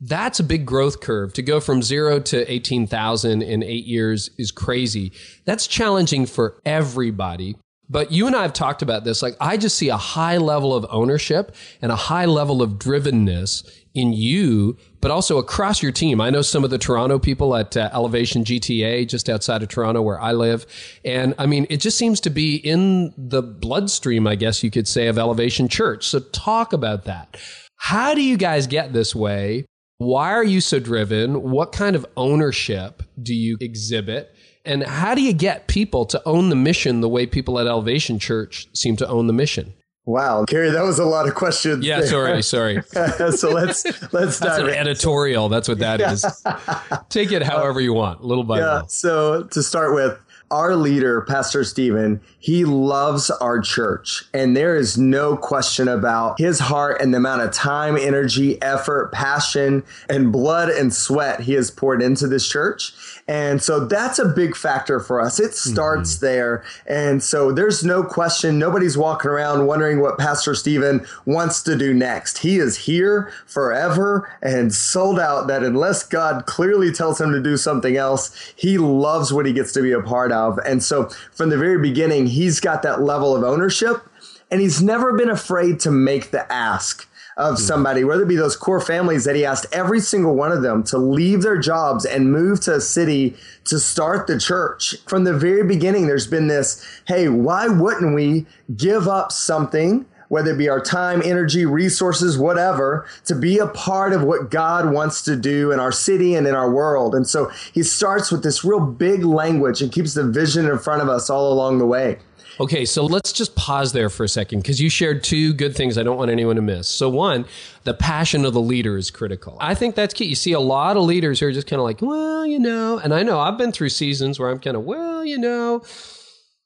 that's 0.00 0.40
a 0.40 0.44
big 0.44 0.64
growth 0.64 1.00
curve. 1.00 1.32
To 1.34 1.42
go 1.42 1.60
from 1.60 1.82
zero 1.82 2.20
to 2.20 2.50
18,000 2.50 3.42
in 3.42 3.62
eight 3.62 3.84
years 3.84 4.30
is 4.38 4.50
crazy. 4.50 5.12
That's 5.44 5.66
challenging 5.66 6.26
for 6.26 6.58
everybody. 6.64 7.56
But 7.90 8.12
you 8.12 8.28
and 8.28 8.36
I 8.36 8.42
have 8.42 8.52
talked 8.52 8.82
about 8.82 9.02
this. 9.02 9.20
Like, 9.20 9.36
I 9.40 9.56
just 9.56 9.76
see 9.76 9.88
a 9.88 9.96
high 9.96 10.36
level 10.36 10.72
of 10.72 10.86
ownership 10.90 11.54
and 11.82 11.90
a 11.90 11.96
high 11.96 12.24
level 12.24 12.62
of 12.62 12.74
drivenness 12.74 13.68
in 13.94 14.12
you, 14.12 14.76
but 15.00 15.10
also 15.10 15.38
across 15.38 15.82
your 15.82 15.90
team. 15.90 16.20
I 16.20 16.30
know 16.30 16.42
some 16.42 16.62
of 16.62 16.70
the 16.70 16.78
Toronto 16.78 17.18
people 17.18 17.56
at 17.56 17.76
uh, 17.76 17.90
Elevation 17.92 18.44
GTA, 18.44 19.08
just 19.08 19.28
outside 19.28 19.64
of 19.64 19.68
Toronto, 19.68 20.02
where 20.02 20.20
I 20.20 20.30
live. 20.32 20.66
And 21.04 21.34
I 21.36 21.46
mean, 21.46 21.66
it 21.68 21.78
just 21.78 21.98
seems 21.98 22.20
to 22.20 22.30
be 22.30 22.54
in 22.54 23.12
the 23.18 23.42
bloodstream, 23.42 24.24
I 24.28 24.36
guess 24.36 24.62
you 24.62 24.70
could 24.70 24.86
say, 24.86 25.08
of 25.08 25.18
Elevation 25.18 25.66
Church. 25.66 26.06
So 26.06 26.20
talk 26.20 26.72
about 26.72 27.04
that. 27.06 27.36
How 27.82 28.14
do 28.14 28.22
you 28.22 28.36
guys 28.36 28.66
get 28.66 28.92
this 28.92 29.14
way? 29.14 29.64
Why 29.96 30.32
are 30.32 30.44
you 30.44 30.60
so 30.60 30.78
driven? 30.78 31.42
What 31.50 31.72
kind 31.72 31.96
of 31.96 32.04
ownership 32.16 33.02
do 33.22 33.34
you 33.34 33.56
exhibit? 33.60 34.34
And 34.66 34.82
how 34.84 35.14
do 35.14 35.22
you 35.22 35.32
get 35.32 35.66
people 35.66 36.04
to 36.06 36.22
own 36.26 36.50
the 36.50 36.56
mission 36.56 37.00
the 37.00 37.08
way 37.08 37.26
people 37.26 37.58
at 37.58 37.66
Elevation 37.66 38.18
Church 38.18 38.68
seem 38.74 38.96
to 38.96 39.08
own 39.08 39.26
the 39.26 39.32
mission? 39.32 39.72
Wow, 40.04 40.44
Carey, 40.44 40.70
that 40.70 40.82
was 40.82 40.98
a 40.98 41.04
lot 41.04 41.26
of 41.26 41.34
questions. 41.34 41.84
Yeah, 41.84 42.02
sorry, 42.02 42.42
sorry. 42.42 42.82
so 43.36 43.50
let's 43.50 43.84
let's 44.12 44.38
That's 44.38 44.58
an 44.58 44.68
in. 44.68 44.74
editorial. 44.74 45.48
That's 45.48 45.68
what 45.68 45.78
that 45.78 46.00
is. 46.00 46.24
Take 47.08 47.32
it 47.32 47.42
however 47.42 47.80
you 47.80 47.94
want, 47.94 48.22
little 48.22 48.44
by 48.44 48.58
Yeah. 48.58 48.72
little. 48.74 48.88
So 48.88 49.44
to 49.44 49.62
start 49.62 49.94
with, 49.94 50.18
our 50.50 50.74
leader, 50.74 51.20
Pastor 51.22 51.62
Stephen, 51.62 52.20
he 52.38 52.64
loves 52.64 53.30
our 53.30 53.60
church. 53.60 54.24
And 54.34 54.56
there 54.56 54.76
is 54.76 54.98
no 54.98 55.36
question 55.36 55.86
about 55.86 56.38
his 56.38 56.58
heart 56.58 57.00
and 57.00 57.14
the 57.14 57.18
amount 57.18 57.42
of 57.42 57.52
time, 57.52 57.96
energy, 57.96 58.60
effort, 58.60 59.12
passion, 59.12 59.84
and 60.08 60.32
blood 60.32 60.68
and 60.68 60.92
sweat 60.92 61.40
he 61.40 61.52
has 61.54 61.70
poured 61.70 62.02
into 62.02 62.26
this 62.26 62.48
church. 62.48 62.92
And 63.30 63.62
so 63.62 63.86
that's 63.86 64.18
a 64.18 64.24
big 64.24 64.56
factor 64.56 64.98
for 64.98 65.20
us. 65.20 65.38
It 65.38 65.52
mm-hmm. 65.52 65.70
starts 65.70 66.18
there. 66.18 66.64
And 66.84 67.22
so 67.22 67.52
there's 67.52 67.84
no 67.84 68.02
question. 68.02 68.58
Nobody's 68.58 68.98
walking 68.98 69.30
around 69.30 69.68
wondering 69.68 70.00
what 70.00 70.18
Pastor 70.18 70.52
Stephen 70.52 71.06
wants 71.26 71.62
to 71.62 71.78
do 71.78 71.94
next. 71.94 72.38
He 72.38 72.56
is 72.56 72.76
here 72.76 73.32
forever 73.46 74.28
and 74.42 74.74
sold 74.74 75.20
out 75.20 75.46
that 75.46 75.62
unless 75.62 76.02
God 76.02 76.46
clearly 76.46 76.90
tells 76.90 77.20
him 77.20 77.30
to 77.30 77.40
do 77.40 77.56
something 77.56 77.96
else, 77.96 78.34
he 78.56 78.78
loves 78.78 79.32
what 79.32 79.46
he 79.46 79.52
gets 79.52 79.70
to 79.74 79.82
be 79.82 79.92
a 79.92 80.02
part 80.02 80.32
of. 80.32 80.58
And 80.66 80.82
so 80.82 81.08
from 81.30 81.50
the 81.50 81.58
very 81.58 81.80
beginning, 81.80 82.26
he's 82.26 82.58
got 82.58 82.82
that 82.82 83.00
level 83.00 83.36
of 83.36 83.44
ownership 83.44 84.02
and 84.50 84.60
he's 84.60 84.82
never 84.82 85.12
been 85.12 85.30
afraid 85.30 85.78
to 85.80 85.92
make 85.92 86.32
the 86.32 86.52
ask 86.52 87.06
of 87.40 87.56
hmm. 87.56 87.62
somebody, 87.62 88.04
whether 88.04 88.22
it 88.22 88.28
be 88.28 88.36
those 88.36 88.54
core 88.54 88.80
families 88.80 89.24
that 89.24 89.34
he 89.34 89.44
asked 89.44 89.66
every 89.72 89.98
single 89.98 90.34
one 90.34 90.52
of 90.52 90.62
them 90.62 90.84
to 90.84 90.98
leave 90.98 91.42
their 91.42 91.58
jobs 91.58 92.04
and 92.04 92.30
move 92.30 92.60
to 92.60 92.74
a 92.74 92.80
city 92.80 93.34
to 93.64 93.78
start 93.78 94.26
the 94.26 94.38
church. 94.38 94.96
From 95.06 95.24
the 95.24 95.32
very 95.32 95.64
beginning, 95.64 96.06
there's 96.06 96.26
been 96.26 96.46
this 96.46 96.86
hey, 97.06 97.28
why 97.28 97.66
wouldn't 97.66 98.14
we 98.14 98.46
give 98.76 99.08
up 99.08 99.32
something? 99.32 100.06
Whether 100.28 100.52
it 100.52 100.58
be 100.58 100.68
our 100.68 100.80
time, 100.80 101.22
energy, 101.24 101.66
resources, 101.66 102.38
whatever, 102.38 103.04
to 103.24 103.34
be 103.34 103.58
a 103.58 103.66
part 103.66 104.12
of 104.12 104.22
what 104.22 104.48
God 104.48 104.92
wants 104.92 105.22
to 105.22 105.34
do 105.34 105.72
in 105.72 105.80
our 105.80 105.90
city 105.90 106.36
and 106.36 106.46
in 106.46 106.54
our 106.54 106.70
world. 106.70 107.16
And 107.16 107.26
so 107.26 107.50
he 107.72 107.82
starts 107.82 108.30
with 108.30 108.44
this 108.44 108.64
real 108.64 108.78
big 108.78 109.24
language 109.24 109.82
and 109.82 109.90
keeps 109.90 110.14
the 110.14 110.22
vision 110.22 110.66
in 110.66 110.78
front 110.78 111.02
of 111.02 111.08
us 111.08 111.30
all 111.30 111.52
along 111.52 111.78
the 111.78 111.86
way. 111.86 112.18
Okay, 112.58 112.84
so 112.84 113.06
let's 113.06 113.32
just 113.32 113.54
pause 113.54 113.92
there 113.92 114.10
for 114.10 114.24
a 114.24 114.28
second 114.28 114.60
because 114.60 114.80
you 114.80 114.90
shared 114.90 115.22
two 115.22 115.52
good 115.52 115.76
things 115.76 115.96
I 115.96 116.02
don't 116.02 116.16
want 116.16 116.30
anyone 116.30 116.56
to 116.56 116.62
miss. 116.62 116.88
So, 116.88 117.08
one, 117.08 117.46
the 117.84 117.94
passion 117.94 118.44
of 118.44 118.52
the 118.52 118.60
leader 118.60 118.96
is 118.96 119.10
critical. 119.10 119.56
I 119.60 119.74
think 119.74 119.94
that's 119.94 120.12
key. 120.12 120.24
You 120.26 120.34
see 120.34 120.52
a 120.52 120.60
lot 120.60 120.96
of 120.96 121.04
leaders 121.04 121.40
who 121.40 121.46
are 121.46 121.52
just 121.52 121.66
kind 121.66 121.78
of 121.80 121.84
like, 121.84 122.02
well, 122.02 122.44
you 122.44 122.58
know, 122.58 122.98
and 122.98 123.14
I 123.14 123.22
know 123.22 123.38
I've 123.38 123.56
been 123.56 123.72
through 123.72 123.90
seasons 123.90 124.38
where 124.38 124.50
I'm 124.50 124.58
kind 124.58 124.76
of, 124.76 124.84
well, 124.84 125.24
you 125.24 125.38
know, 125.38 125.82